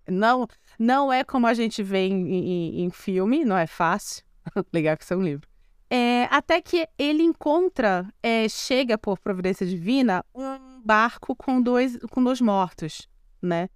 Não, 0.08 0.46
não 0.78 1.12
é 1.12 1.22
como 1.22 1.46
a 1.46 1.54
gente 1.54 1.82
vê 1.82 2.06
em, 2.06 2.28
em, 2.28 2.84
em 2.84 2.90
filme, 2.90 3.44
não 3.44 3.56
é 3.56 3.66
fácil. 3.66 4.24
Legal 4.72 4.96
que 4.96 5.04
isso 5.04 5.14
é 5.14 5.16
um 5.16 5.22
livro. 5.22 5.48
É, 5.88 6.28
até 6.30 6.60
que 6.60 6.88
ele 6.96 7.22
encontra, 7.22 8.08
é, 8.22 8.48
chega 8.48 8.96
por 8.96 9.18
providência 9.18 9.66
divina, 9.66 10.24
um 10.34 10.80
barco 10.84 11.34
com 11.34 11.60
dois, 11.60 11.98
com 12.10 12.22
dois 12.22 12.40
mortos, 12.40 13.08
né? 13.42 13.68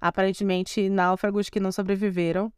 Aparentemente 0.00 0.88
náufragos 0.90 1.48
que 1.48 1.60
não 1.60 1.70
sobreviveram. 1.70 2.52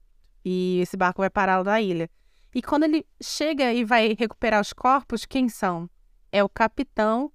E 0.44 0.80
esse 0.80 0.96
barco 0.96 1.20
vai 1.20 1.30
parar 1.30 1.62
na 1.62 1.80
ilha. 1.80 2.10
E 2.54 2.60
quando 2.62 2.84
ele 2.84 3.06
chega 3.22 3.72
e 3.72 3.84
vai 3.84 4.16
recuperar 4.18 4.60
os 4.60 4.72
corpos, 4.72 5.24
quem 5.24 5.48
são? 5.48 5.88
É 6.30 6.42
o 6.42 6.48
capitão 6.48 7.30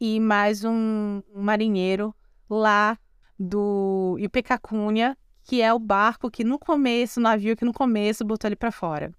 e 0.00 0.18
mais 0.18 0.64
um, 0.64 1.22
um 1.34 1.42
marinheiro 1.42 2.14
lá 2.48 2.98
do 3.40 4.18
Ipecacunha, 4.20 5.16
que 5.42 5.62
é 5.62 5.72
o 5.72 5.78
barco 5.78 6.30
que 6.30 6.44
no 6.44 6.58
começo, 6.58 7.18
o 7.18 7.22
navio 7.22 7.56
que 7.56 7.64
no 7.64 7.72
começo 7.72 8.22
botou 8.22 8.46
ele 8.46 8.54
para 8.54 8.70
fora. 8.70 9.10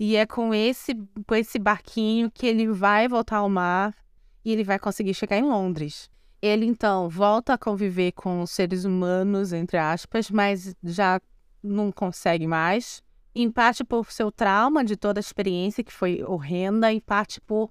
E 0.00 0.16
é 0.16 0.24
com 0.24 0.54
esse, 0.54 0.94
com 1.26 1.34
esse 1.34 1.58
barquinho 1.58 2.30
que 2.30 2.46
ele 2.46 2.66
vai 2.68 3.06
voltar 3.06 3.38
ao 3.38 3.50
mar 3.50 3.94
e 4.42 4.50
ele 4.50 4.64
vai 4.64 4.78
conseguir 4.78 5.12
chegar 5.12 5.36
em 5.36 5.42
Londres. 5.42 6.10
Ele 6.40 6.64
então 6.64 7.08
volta 7.08 7.52
a 7.52 7.58
conviver 7.58 8.12
com 8.12 8.40
os 8.40 8.50
seres 8.50 8.84
humanos, 8.84 9.52
entre 9.52 9.76
aspas, 9.76 10.30
mas 10.30 10.74
já 10.82 11.20
não 11.62 11.92
consegue 11.92 12.46
mais. 12.46 13.02
Em 13.34 13.50
parte 13.50 13.84
por 13.84 14.10
seu 14.10 14.32
trauma 14.32 14.82
de 14.82 14.96
toda 14.96 15.18
a 15.18 15.20
experiência, 15.20 15.84
que 15.84 15.92
foi 15.92 16.22
horrenda, 16.24 16.90
em 16.90 17.00
parte 17.00 17.40
por 17.40 17.70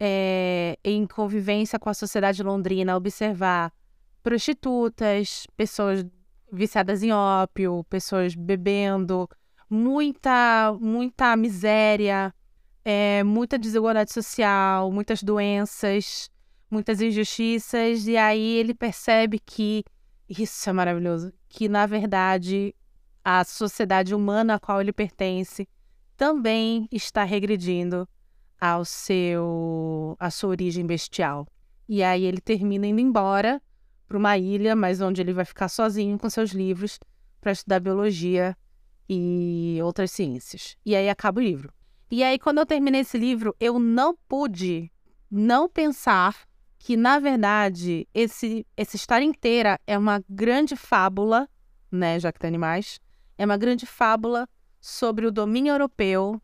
é, 0.00 0.76
em 0.82 1.06
convivência 1.06 1.78
com 1.78 1.88
a 1.88 1.94
sociedade 1.94 2.42
londrina, 2.42 2.96
observar 2.96 3.72
prostitutas, 4.24 5.46
pessoas 5.54 6.04
viciadas 6.50 7.02
em 7.02 7.12
ópio, 7.12 7.84
pessoas 7.90 8.34
bebendo, 8.34 9.28
muita, 9.68 10.74
muita 10.80 11.36
miséria, 11.36 12.34
é, 12.82 13.22
muita 13.22 13.58
desigualdade 13.58 14.12
social, 14.12 14.90
muitas 14.90 15.22
doenças, 15.22 16.30
muitas 16.70 17.02
injustiças, 17.02 18.06
e 18.06 18.16
aí 18.16 18.56
ele 18.56 18.74
percebe 18.74 19.38
que 19.38 19.84
isso 20.26 20.70
é 20.70 20.72
maravilhoso, 20.72 21.30
que 21.46 21.68
na 21.68 21.84
verdade 21.84 22.74
a 23.22 23.44
sociedade 23.44 24.14
humana 24.14 24.54
a 24.54 24.58
qual 24.58 24.80
ele 24.80 24.92
pertence 24.92 25.68
também 26.16 26.88
está 26.90 27.24
regredindo 27.24 28.08
ao 28.58 28.86
seu 28.86 30.16
a 30.18 30.30
sua 30.30 30.50
origem 30.50 30.86
bestial. 30.86 31.46
E 31.86 32.02
aí 32.02 32.24
ele 32.24 32.40
termina 32.40 32.86
indo 32.86 33.00
embora 33.00 33.60
para 34.06 34.18
uma 34.18 34.36
ilha, 34.36 34.76
mas 34.76 35.00
onde 35.00 35.20
ele 35.20 35.32
vai 35.32 35.44
ficar 35.44 35.68
sozinho 35.68 36.18
com 36.18 36.28
seus 36.28 36.50
livros 36.50 36.98
para 37.40 37.52
estudar 37.52 37.80
biologia 37.80 38.56
e 39.08 39.78
outras 39.82 40.10
ciências. 40.10 40.76
E 40.84 40.94
aí 40.94 41.08
acaba 41.08 41.40
o 41.40 41.44
livro. 41.44 41.72
E 42.10 42.22
aí 42.22 42.38
quando 42.38 42.58
eu 42.58 42.66
terminei 42.66 43.00
esse 43.00 43.18
livro, 43.18 43.54
eu 43.58 43.78
não 43.78 44.16
pude 44.28 44.90
não 45.30 45.68
pensar 45.68 46.46
que 46.78 46.96
na 46.96 47.18
verdade 47.18 48.06
esse 48.14 48.66
essa 48.76 48.96
história 48.96 49.24
inteira 49.24 49.80
é 49.86 49.96
uma 49.96 50.22
grande 50.28 50.76
fábula, 50.76 51.48
né, 51.90 52.20
já 52.20 52.30
que 52.30 52.38
tem 52.38 52.48
animais, 52.48 53.00
é 53.38 53.44
uma 53.44 53.56
grande 53.56 53.86
fábula 53.86 54.48
sobre 54.80 55.26
o 55.26 55.32
domínio 55.32 55.72
europeu 55.72 56.40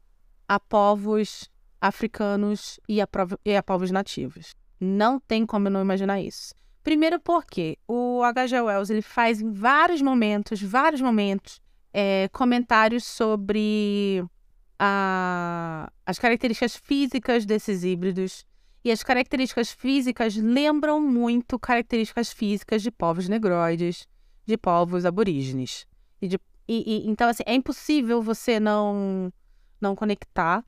a 0.48 0.58
povos 0.58 1.50
africanos 1.80 2.80
e 2.88 3.00
a, 3.00 3.08
e 3.44 3.56
a 3.56 3.62
povos 3.62 3.90
nativos. 3.90 4.54
Não 4.80 5.20
tem 5.20 5.46
como 5.46 5.68
eu 5.68 5.72
não 5.72 5.82
imaginar 5.82 6.20
isso. 6.20 6.54
Primeiro 6.83 7.20
porque 7.20 7.78
o 7.87 8.22
H.G. 8.22 8.61
Wells 8.61 8.91
ele 8.91 9.03
faz 9.03 9.41
em 9.41 9.53
vários 9.53 10.01
momentos, 10.01 10.62
vários 10.62 11.01
momentos, 11.01 11.61
é, 11.93 12.28
comentários 12.33 13.05
sobre 13.05 14.24
a, 14.78 15.93
as 16.07 16.18
características 16.18 16.76
físicas 16.76 17.45
desses 17.45 17.85
híbridos. 17.85 18.47
E 18.83 18.91
as 18.91 19.03
características 19.03 19.70
físicas 19.70 20.37
lembram 20.37 21.03
muito 21.03 21.59
características 21.59 22.33
físicas 22.33 22.81
de 22.81 22.91
povos 22.91 23.28
negroides, 23.28 24.09
de 24.47 24.57
povos 24.57 25.05
aborígenes. 25.05 25.87
E, 26.22 26.28
de, 26.28 26.41
e, 26.66 27.05
e 27.05 27.11
então, 27.11 27.28
assim, 27.28 27.43
é 27.45 27.55
impossível 27.55 28.22
você 28.22 28.59
não, 28.59 29.31
não 29.78 29.95
conectar. 29.95 30.64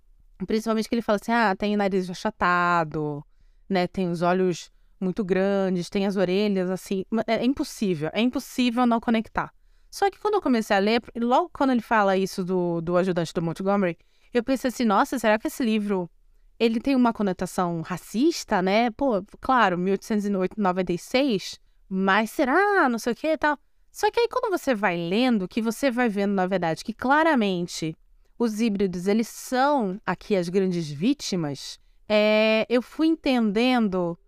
Principalmente 0.47 0.91
que 0.91 0.95
ele 0.95 1.01
fala 1.01 1.19
assim, 1.23 1.33
ah, 1.33 1.57
tem 1.57 1.75
o 1.75 1.79
nariz 1.79 2.11
achatado, 2.11 3.25
né? 3.67 3.87
Tem 3.87 4.11
os 4.11 4.21
olhos 4.21 4.71
muito 5.03 5.25
grandes, 5.25 5.91
tem 5.91 6.07
as 6.07 6.17
orelhas, 6.17 6.71
assim. 6.71 7.05
É, 7.27 7.35
é 7.37 7.45
impossível, 7.45 8.11
é 8.13 8.21
impossível 8.21 8.87
não 8.87 9.01
conectar. 9.01 9.53
Só 9.91 10.11
que 10.11 10.19
quando 10.19 10.35
eu 10.35 10.43
comecei 10.43 10.75
a 10.75 10.79
ler, 10.79 11.03
logo 11.17 11.51
quando 11.53 11.71
ele 11.71 11.83
fala 11.83 12.17
isso 12.17 12.43
do, 12.43 12.81
do 12.81 12.97
ajudante 12.97 13.35
do 13.35 13.43
Montgomery, 13.43 13.99
eu 14.33 14.43
pensei 14.43 14.69
assim, 14.69 14.85
nossa, 14.85 15.19
será 15.19 15.39
que 15.39 15.49
esse 15.49 15.63
livro 15.63 16.11
ele 16.59 16.81
tem 16.81 16.97
uma 16.97 17.13
conotação 17.13 17.83
racista, 17.83 18.63
né? 18.63 18.91
Pô, 18.93 19.23
claro, 19.41 19.77
1896, 19.77 21.61
mas 21.89 22.31
será? 22.31 22.89
Não 22.89 22.99
sei 22.99 23.13
o 23.13 23.17
que 23.17 23.27
e 23.27 23.37
tal. 23.37 23.59
Só 23.91 24.11
que 24.11 24.21
aí 24.21 24.29
quando 24.29 24.51
você 24.51 24.75
vai 24.75 24.97
lendo, 24.97 25.47
que 25.47 25.61
você 25.61 25.91
vai 25.91 26.09
vendo, 26.09 26.33
na 26.33 26.47
verdade, 26.47 26.83
que 26.83 26.95
claramente 26.95 27.95
os 28.39 28.61
híbridos, 28.61 29.07
eles 29.07 29.29
são 29.29 30.01
aqui 30.07 30.35
as 30.35 30.49
grandes 30.49 30.91
vítimas, 30.91 31.79
é, 32.09 32.67
eu 32.69 32.81
fui 32.81 33.07
entendendo 33.07 34.19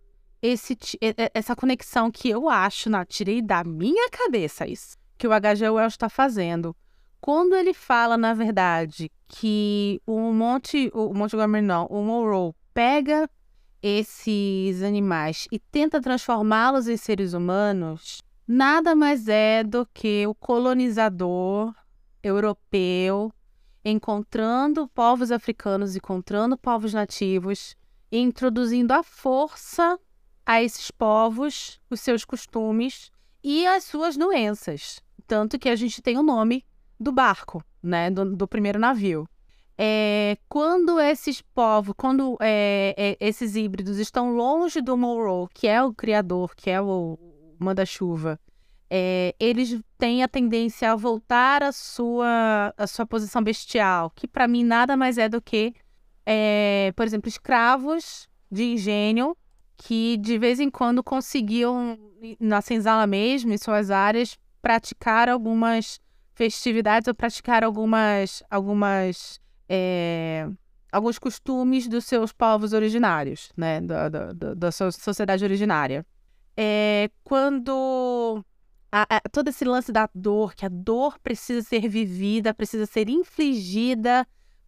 esse, 0.41 0.77
essa 1.33 1.55
conexão 1.55 2.11
que 2.11 2.29
eu 2.29 2.49
acho, 2.49 2.89
na, 2.89 3.05
tirei 3.05 3.41
da 3.41 3.63
minha 3.63 4.09
cabeça 4.09 4.67
isso, 4.67 4.97
que 5.17 5.27
o 5.27 5.33
H.G. 5.33 5.69
Wells 5.69 5.93
está 5.93 6.09
fazendo. 6.09 6.75
Quando 7.19 7.55
ele 7.55 7.73
fala, 7.73 8.17
na 8.17 8.33
verdade, 8.33 9.11
que 9.27 9.99
o 10.05 10.31
Monte, 10.31 10.91
o 10.93 11.13
Montgomery 11.13 11.65
não, 11.65 11.87
o 11.87 12.03
Monroe 12.03 12.53
pega 12.73 13.29
esses 13.81 14.83
animais 14.83 15.47
e 15.51 15.59
tenta 15.59 16.01
transformá-los 16.01 16.87
em 16.87 16.97
seres 16.97 17.33
humanos, 17.33 18.21
nada 18.47 18.95
mais 18.95 19.27
é 19.27 19.63
do 19.63 19.87
que 19.93 20.27
o 20.27 20.35
colonizador 20.35 21.73
europeu 22.21 23.31
encontrando 23.83 24.87
povos 24.87 25.31
africanos, 25.31 25.95
encontrando 25.95 26.57
povos 26.57 26.93
nativos 26.93 27.75
introduzindo 28.11 28.91
à 28.91 29.03
força 29.03 29.99
a 30.45 30.61
esses 30.61 30.91
povos 30.91 31.79
os 31.89 31.99
seus 32.01 32.23
costumes 32.23 33.11
e 33.43 33.65
as 33.65 33.83
suas 33.83 34.15
doenças. 34.15 35.01
Tanto 35.27 35.57
que 35.57 35.69
a 35.69 35.75
gente 35.75 36.01
tem 36.01 36.17
o 36.17 36.23
nome 36.23 36.63
do 36.99 37.11
barco, 37.11 37.63
né, 37.81 38.09
do, 38.11 38.35
do 38.35 38.47
primeiro 38.47 38.79
navio. 38.79 39.27
É, 39.77 40.37
quando 40.47 40.99
esses 40.99 41.41
povos, 41.41 41.93
quando 41.97 42.37
é, 42.39 42.93
é, 42.97 43.17
esses 43.19 43.55
híbridos 43.55 43.97
estão 43.97 44.33
longe 44.35 44.79
do 44.81 44.95
Monroe, 44.95 45.49
que 45.53 45.67
é 45.67 45.83
o 45.83 45.93
criador, 45.93 46.55
que 46.55 46.69
é 46.69 46.81
o 46.81 47.19
manda-chuva, 47.59 48.39
é, 48.89 49.35
eles 49.39 49.79
têm 49.97 50.23
a 50.23 50.27
tendência 50.27 50.91
a 50.91 50.95
voltar 50.95 51.63
à 51.63 51.71
sua, 51.71 52.73
à 52.77 52.87
sua 52.87 53.05
posição 53.05 53.43
bestial, 53.43 54.11
que 54.15 54.27
para 54.27 54.47
mim 54.47 54.63
nada 54.63 54.95
mais 54.95 55.17
é 55.17 55.27
do 55.27 55.41
que, 55.41 55.73
é, 56.25 56.93
por 56.95 57.05
exemplo, 57.05 57.27
escravos 57.27 58.29
de 58.49 58.63
engenho 58.63 59.35
que 59.77 60.17
de 60.17 60.37
vez 60.37 60.59
em 60.59 60.69
quando 60.69 61.03
conseguiam, 61.03 61.97
na 62.39 62.61
senzala 62.61 63.05
mesmo, 63.05 63.53
em 63.53 63.57
suas 63.57 63.91
áreas, 63.91 64.37
praticar 64.61 65.29
algumas 65.29 65.99
festividades 66.33 67.07
ou 67.07 67.13
praticar 67.13 67.63
algumas, 67.63 68.43
algumas 68.49 69.39
é, 69.69 70.47
alguns 70.91 71.19
costumes 71.19 71.87
dos 71.87 72.05
seus 72.05 72.31
povos 72.31 72.73
originários, 72.73 73.51
né, 73.55 73.81
da, 73.81 74.09
da, 74.09 74.53
da 74.53 74.71
sua 74.71 74.91
sociedade 74.91 75.43
originária. 75.43 76.05
É, 76.55 77.09
quando 77.23 78.43
a, 78.91 79.17
a, 79.17 79.21
todo 79.29 79.49
esse 79.49 79.65
lance 79.65 79.91
da 79.91 80.09
dor, 80.15 80.55
que 80.55 80.65
a 80.65 80.69
dor 80.69 81.19
precisa 81.19 81.61
ser 81.61 81.89
vivida, 81.89 82.53
precisa 82.53 82.85
ser 82.85 83.09
infligida 83.09 84.25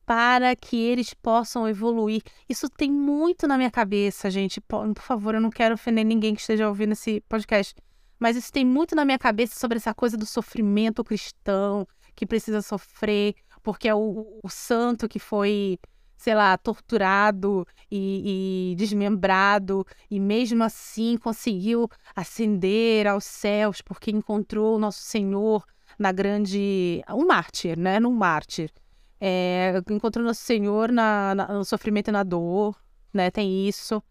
para 0.08 0.56
que 0.56 0.78
eles 0.78 1.14
possam 1.14 1.68
evoluir. 1.68 2.24
Isso 2.48 2.70
tem 2.70 2.90
muito 2.90 3.46
na 3.46 3.58
minha 3.58 3.70
cabeça, 3.70 4.32
gente. 4.32 4.62
Por, 4.62 4.94
favor, 5.02 5.36
eu 5.36 5.42
não 5.42 5.50
quero 5.50 5.76
ofender 5.76 6.06
ninguém 6.06 6.34
que 6.34 6.40
esteja 6.40 6.70
ouvindo 6.70 6.94
esse 6.94 7.20
podcast. 7.28 7.76
Mas 8.18 8.38
isso 8.38 8.50
tem 8.50 8.64
muito 8.64 8.96
na 8.96 9.04
minha 9.04 9.20
cabeça 9.20 9.60
sobre 9.60 9.76
essa 9.76 9.94
coisa 9.94 10.16
do 10.16 10.26
sofrimento 10.26 11.04
cristão, 11.04 11.86
que 12.16 12.26
precisa 12.26 12.62
sofrer, 12.62 13.36
porque 13.62 13.90
é 13.90 13.94
o, 13.94 14.40
o 14.42 14.50
santo 14.50 15.10
que 15.10 15.20
foi, 15.20 15.78
sei 16.16 16.34
lá, 16.34 16.58
torturado 16.58 17.68
e, 17.92 18.72
e, 18.72 18.76
desmembrado, 18.76 19.86
e 20.10 20.22
mesmo 20.22 20.64
assim 20.64 21.18
conseguiu 21.18 21.90
ascender 22.16 23.08
aos 23.08 23.26
céus, 23.26 23.82
porque 23.82 24.10
encontrou 24.10 24.78
o 24.78 24.80
nosso 24.80 25.02
Senhor 25.02 25.66
na 26.00 26.14
grande. 26.14 27.04
Um 27.10 27.28
mártir, 27.28 27.78
né? 27.78 28.00
Num 28.00 28.14
mártir. 28.14 28.72
É, 29.20 29.82
encontrou 29.90 30.24
nosso 30.24 30.42
Senhor 30.42 30.92
na, 30.92 31.34
na, 31.34 31.48
no 31.54 31.66
sofrimento 31.66 32.10
e 32.10 32.12
na 32.12 32.24
dor, 32.24 32.76
né? 33.14 33.32
Tem 33.32 33.68
isso 33.68 34.02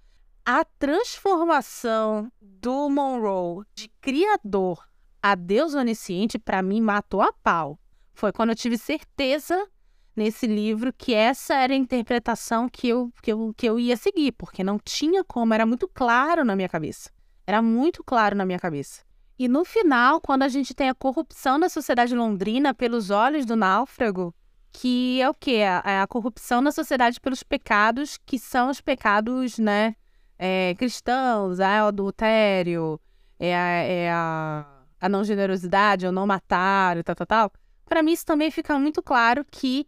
a 0.47 0.65
transformação 0.65 2.31
do 2.41 2.89
Monroe 2.89 3.65
de 3.75 3.89
criador 4.01 4.87
a 5.21 5.35
Deus 5.35 5.75
onisciente, 5.75 6.39
para 6.39 6.63
mim, 6.63 6.81
matou 6.81 7.21
a 7.21 7.33
pau. 7.33 7.77
Foi 8.15 8.31
quando 8.31 8.51
eu 8.51 8.55
tive 8.55 8.79
certeza 8.79 9.67
nesse 10.15 10.47
livro 10.47 10.93
que 10.93 11.13
essa 11.13 11.55
era 11.55 11.73
a 11.73 11.77
interpretação 11.77 12.69
que 12.69 12.87
eu, 12.87 13.13
que 13.21 13.33
eu, 13.33 13.53
que 13.57 13.67
eu 13.69 13.77
ia 13.77 13.97
seguir, 13.97 14.31
porque 14.33 14.63
não 14.63 14.79
tinha 14.79 15.25
como, 15.25 15.53
era 15.53 15.67
muito 15.67 15.89
claro 15.89 16.45
na 16.45 16.55
minha 16.55 16.69
cabeça. 16.69 17.11
Era 17.45 17.61
muito 17.61 18.05
claro 18.05 18.37
na 18.37 18.47
minha 18.47 18.61
cabeça. 18.61 19.03
E 19.37 19.49
no 19.49 19.65
final, 19.65 20.21
quando 20.21 20.45
a 20.45 20.49
gente 20.49 20.73
tem 20.73 20.89
a 20.89 20.95
corrupção 20.95 21.59
da 21.59 21.69
sociedade 21.69 22.15
londrina 22.15 22.73
pelos 22.73 23.11
olhos 23.11 23.45
do 23.45 23.57
náufrago, 23.57 24.33
que 24.79 25.21
é 25.21 25.29
o 25.29 25.35
quê? 25.35 25.63
É 25.85 26.01
a 26.01 26.07
corrupção 26.07 26.61
na 26.61 26.71
sociedade 26.71 27.21
pelos 27.21 27.43
pecados, 27.43 28.19
que 28.27 28.39
são 28.39 28.71
os 28.71 28.81
pecados, 28.81 29.59
né? 29.59 29.95
é, 30.39 30.75
cristãos, 30.77 31.61
é 31.61 31.83
o 31.83 31.87
adultério, 31.87 33.01
é 33.39 33.57
a, 33.57 33.67
é 33.69 34.11
a, 34.11 34.67
a 35.01 35.09
não 35.09 35.25
generosidade, 35.25 36.07
o 36.07 36.13
não 36.13 36.27
matar, 36.27 37.03
tal, 37.03 37.15
tal, 37.15 37.27
tal. 37.27 37.53
Para 37.85 38.03
mim, 38.03 38.13
isso 38.13 38.27
também 38.27 38.51
fica 38.51 38.79
muito 38.79 39.03
claro 39.03 39.45
que 39.51 39.87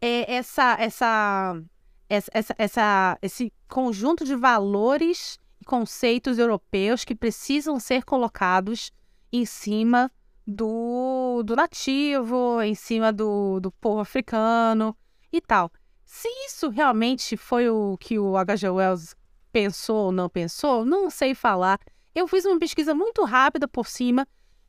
é 0.00 0.34
essa, 0.34 0.76
essa, 0.78 1.60
essa, 2.08 2.54
essa, 2.56 3.18
esse 3.22 3.52
conjunto 3.68 4.24
de 4.24 4.36
valores 4.36 5.38
e 5.60 5.64
conceitos 5.64 6.38
europeus 6.38 7.04
que 7.04 7.14
precisam 7.14 7.80
ser 7.80 8.04
colocados 8.04 8.92
em 9.32 9.44
cima 9.44 10.10
do, 10.50 11.42
do 11.42 11.54
nativo, 11.54 12.62
em 12.62 12.74
cima 12.74 13.12
do, 13.12 13.60
do 13.60 13.70
povo 13.70 14.00
africano 14.00 14.96
e 15.30 15.42
tal. 15.42 15.70
Se 16.06 16.26
isso 16.46 16.70
realmente 16.70 17.36
foi 17.36 17.68
o 17.68 17.98
que 17.98 18.18
o 18.18 18.34
H.G. 18.34 18.70
Wells 18.70 19.14
pensou 19.52 20.06
ou 20.06 20.12
não 20.12 20.26
pensou, 20.26 20.86
não 20.86 21.10
sei 21.10 21.34
falar. 21.34 21.78
Eu 22.14 22.26
fiz 22.26 22.46
uma 22.46 22.58
pesquisa 22.58 22.94
muito 22.94 23.22
rápida 23.24 23.68
por 23.68 23.86
cima 23.86 24.26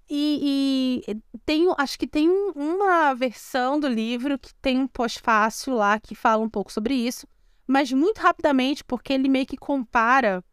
e, 0.09 1.01
e 1.07 1.17
tenho, 1.45 1.73
acho 1.77 1.97
que 1.97 2.07
tem 2.07 2.29
uma 2.29 3.13
versão 3.13 3.79
do 3.79 3.87
livro 3.87 4.37
que 4.37 4.53
tem 4.55 4.79
um 4.79 4.87
pós-fácil 4.87 5.75
lá 5.75 5.97
que 5.97 6.13
fala 6.13 6.43
um 6.43 6.49
pouco 6.49 6.73
sobre 6.73 6.93
isso, 6.93 7.25
mas 7.65 7.89
muito 7.93 8.17
rapidamente, 8.17 8.83
porque 8.83 9.13
ele 9.13 9.29
meio 9.29 9.45
que 9.45 9.55
compara 9.55 10.43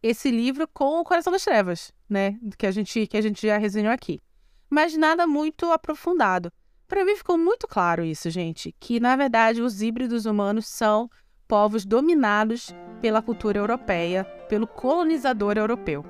esse 0.00 0.30
livro 0.30 0.68
com 0.68 1.00
O 1.00 1.04
Coração 1.04 1.32
das 1.32 1.42
Trevas, 1.42 1.92
né? 2.08 2.38
Que 2.56 2.66
a 2.66 2.70
gente, 2.70 3.06
que 3.08 3.16
a 3.16 3.20
gente 3.20 3.44
já 3.44 3.58
resenhou 3.58 3.92
aqui. 3.92 4.20
Mas 4.68 4.96
nada 4.96 5.26
muito 5.26 5.70
aprofundado. 5.70 6.52
Para 6.88 7.04
mim 7.04 7.16
ficou 7.16 7.36
muito 7.36 7.66
claro 7.66 8.04
isso, 8.04 8.30
gente, 8.30 8.74
que 8.78 9.00
na 9.00 9.16
verdade 9.16 9.60
os 9.60 9.82
híbridos 9.82 10.24
humanos 10.24 10.66
são 10.66 11.10
povos 11.48 11.84
dominados 11.84 12.74
pela 13.00 13.22
cultura 13.22 13.58
europeia, 13.58 14.24
pelo 14.48 14.66
colonizador 14.66 15.56
europeu. 15.56 16.04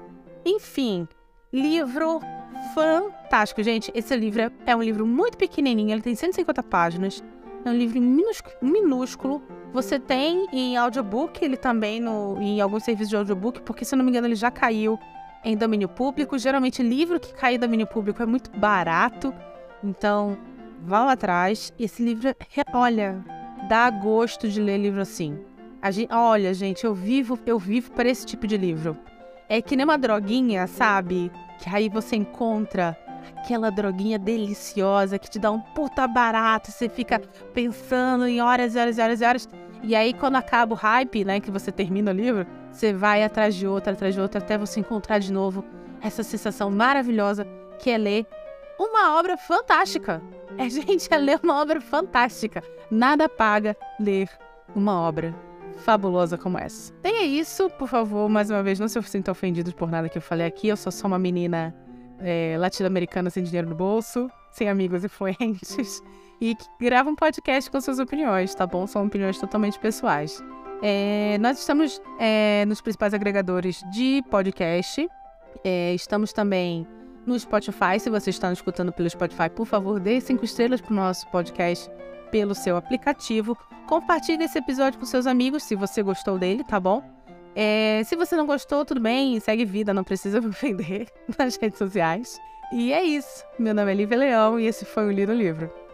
Enfim, 0.45 1.09
livro 1.53 2.21
fantástico, 2.75 3.63
gente. 3.63 3.91
Esse 3.95 4.15
livro 4.17 4.43
é, 4.43 4.51
é 4.67 4.77
um 4.77 4.83
livro 4.83 5.07
muito 5.07 5.37
pequenininho, 5.37 5.93
ele 5.93 6.03
tem 6.03 6.15
150 6.15 6.63
páginas. 6.63 7.23
É 7.65 7.71
um 7.71 7.75
livro 7.75 8.01
minúsculo. 8.63 9.43
Você 9.73 9.99
tem 9.99 10.47
em 10.53 10.77
audiobook, 10.77 11.45
ele 11.45 11.57
também 11.57 12.01
no, 12.01 12.41
em 12.41 12.61
alguns 12.61 12.85
serviços 12.85 13.11
de 13.11 13.17
audiobook, 13.17 13.63
porque 13.63 13.85
se 13.85 13.97
não 13.97 14.05
me 14.05 14.11
engano 14.11 14.27
ele 14.27 14.37
já 14.37 14.51
caiu 14.51 14.99
em 15.47 15.57
domínio 15.57 15.89
público. 15.89 16.37
Geralmente 16.39 16.83
livro 16.83 17.21
que 17.21 17.33
cai 17.33 17.55
em 17.55 17.59
domínio 17.59 17.87
público 17.87 18.23
é 18.23 18.27
muito 18.27 18.51
barato, 18.59 19.33
então 19.83 20.37
vá 20.83 21.11
atrás. 21.11 21.73
Esse 21.79 22.03
livro, 22.03 22.35
olha, 22.75 23.25
dá 23.69 23.89
gosto 23.89 24.49
de 24.49 24.61
ler 24.61 24.79
livro 24.79 25.01
assim. 25.01 25.39
Gente, 25.89 26.13
olha, 26.13 26.53
gente, 26.53 26.85
eu 26.85 26.93
vivo, 26.93 27.39
eu 27.47 27.61
vivo 27.61 27.93
para 27.93 28.09
esse 28.09 28.27
tipo 28.27 28.45
de 28.45 28.57
livro. 28.57 28.99
É 29.49 29.63
que 29.63 29.77
nem 29.77 29.85
uma 29.85 29.97
droguinha, 29.97 30.67
sabe? 30.67 31.31
Que 31.61 31.71
aí 31.71 31.89
você 31.89 32.17
encontra 32.17 32.99
aquela 33.37 33.71
droguinha 33.71 34.19
deliciosa 34.19 35.17
que 35.17 35.31
te 35.31 35.39
dá 35.39 35.53
um 35.53 35.61
puta 35.61 36.09
barato, 36.09 36.73
você 36.73 36.89
fica 36.89 37.21
pensando 37.55 38.27
em 38.27 38.41
horas 38.41 38.75
e 38.75 38.79
horas 38.79 38.99
e 38.99 39.01
horas 39.01 39.21
e 39.21 39.25
horas. 39.25 39.49
E 39.85 39.95
aí, 39.95 40.13
quando 40.13 40.35
acaba 40.35 40.75
o 40.75 40.77
hype, 40.77 41.25
né, 41.25 41.39
que 41.39 41.51
você 41.51 41.71
termina 41.71 42.11
o 42.11 42.15
livro, 42.15 42.45
Você 42.77 42.93
vai 42.93 43.24
atrás 43.24 43.55
de 43.55 43.66
outra, 43.66 43.95
atrás 43.95 44.14
de 44.14 44.20
outra, 44.20 44.39
até 44.39 44.59
você 44.59 44.81
encontrar 44.81 45.18
de 45.18 45.33
novo 45.33 45.64
essa 46.03 46.22
sensação 46.22 46.70
maravilhosa 46.70 47.47
que 47.79 47.89
é 47.89 47.97
ler 47.97 48.27
uma 48.79 49.18
obra 49.18 49.39
fantástica. 49.39 50.22
É, 50.59 50.68
gente, 50.68 51.09
é 51.11 51.16
ler 51.16 51.41
uma 51.43 51.59
obra 51.59 51.81
fantástica. 51.81 52.62
Nada 52.91 53.31
paga 53.31 53.74
ler 53.99 54.29
uma 54.74 55.01
obra 55.01 55.35
fabulosa 55.87 56.37
como 56.37 56.59
essa. 56.59 56.93
Tenha 57.01 57.22
isso, 57.22 57.70
por 57.70 57.89
favor, 57.89 58.29
mais 58.29 58.51
uma 58.51 58.62
vez, 58.62 58.79
não 58.79 58.89
se 58.89 59.03
sinta 59.05 59.33
ofendidos 59.33 59.72
por 59.72 59.91
nada 59.91 60.11
que 60.11 60.18
eu 60.18 60.22
falei 60.22 60.47
aqui. 60.47 60.68
Eu 60.68 60.77
sou 60.77 60.93
só 60.93 61.07
uma 61.07 61.18
menina 61.18 61.74
é, 62.18 62.57
latino-americana 62.59 63.31
sem 63.31 63.43
dinheiro 63.43 63.70
no 63.70 63.74
bolso, 63.74 64.31
sem 64.51 64.68
amigos 64.68 65.03
influentes, 65.03 66.03
e 66.39 66.55
que 66.55 66.66
grava 66.79 67.09
um 67.09 67.16
podcast 67.16 67.70
com 67.70 67.81
suas 67.81 67.99
opiniões, 67.99 68.55
tá 68.55 68.66
bom? 68.66 68.87
São 68.87 69.07
opiniões 69.07 69.39
totalmente 69.39 69.79
pessoais. 69.79 70.45
É, 70.83 71.39
nós 71.41 71.59
estamos 71.59 72.01
é, 72.18 72.64
nos 72.66 72.81
principais 72.81 73.14
agregadores 73.14 73.83
de 73.93 74.22
podcast. 74.31 75.09
É, 75.64 75.95
estamos 75.95 76.33
também 76.33 76.87
no 77.27 77.39
Spotify. 77.39 77.99
Se 77.99 78.11
você 78.11 78.31
está 78.31 78.49
nos 78.49 78.59
escutando 78.59 78.93
pelo 78.93 79.09
Spotify, 79.09 79.51
por 79.51 79.66
favor, 79.66 79.99
dê 79.99 80.20
cinco 80.20 80.45
estrelas 80.45 80.81
para 80.81 80.93
o 80.93 80.97
nosso 80.97 81.27
podcast 81.29 81.91
pelo 82.31 82.55
seu 82.55 82.77
aplicativo. 82.77 83.57
Compartilhe 83.87 84.45
esse 84.45 84.59
episódio 84.59 84.99
com 84.99 85.07
seus 85.07 85.27
amigos 85.27 85.62
se 85.62 85.74
você 85.74 86.03
gostou 86.03 86.39
dele, 86.39 86.64
tá 86.64 86.79
bom? 86.79 87.03
É, 87.55 88.03
se 88.05 88.14
você 88.14 88.37
não 88.37 88.47
gostou, 88.47 88.85
tudo 88.85 89.01
bem, 89.01 89.41
segue 89.41 89.64
vida, 89.64 89.95
não 89.95 90.05
precisa 90.05 90.41
me 90.43 90.49
ofender 90.49 91.09
nas 91.39 91.57
redes 91.57 91.79
sociais. 91.79 92.39
E 92.72 92.93
é 92.93 93.03
isso. 93.03 93.45
Meu 93.59 93.72
nome 93.72 93.93
é 93.93 93.95
Lívia 93.95 94.18
Leão 94.18 94.61
e 94.61 94.66
esse 94.66 94.85
foi 94.85 95.07
o 95.07 95.12
Lido 95.12 95.33
Livro. 95.33 95.86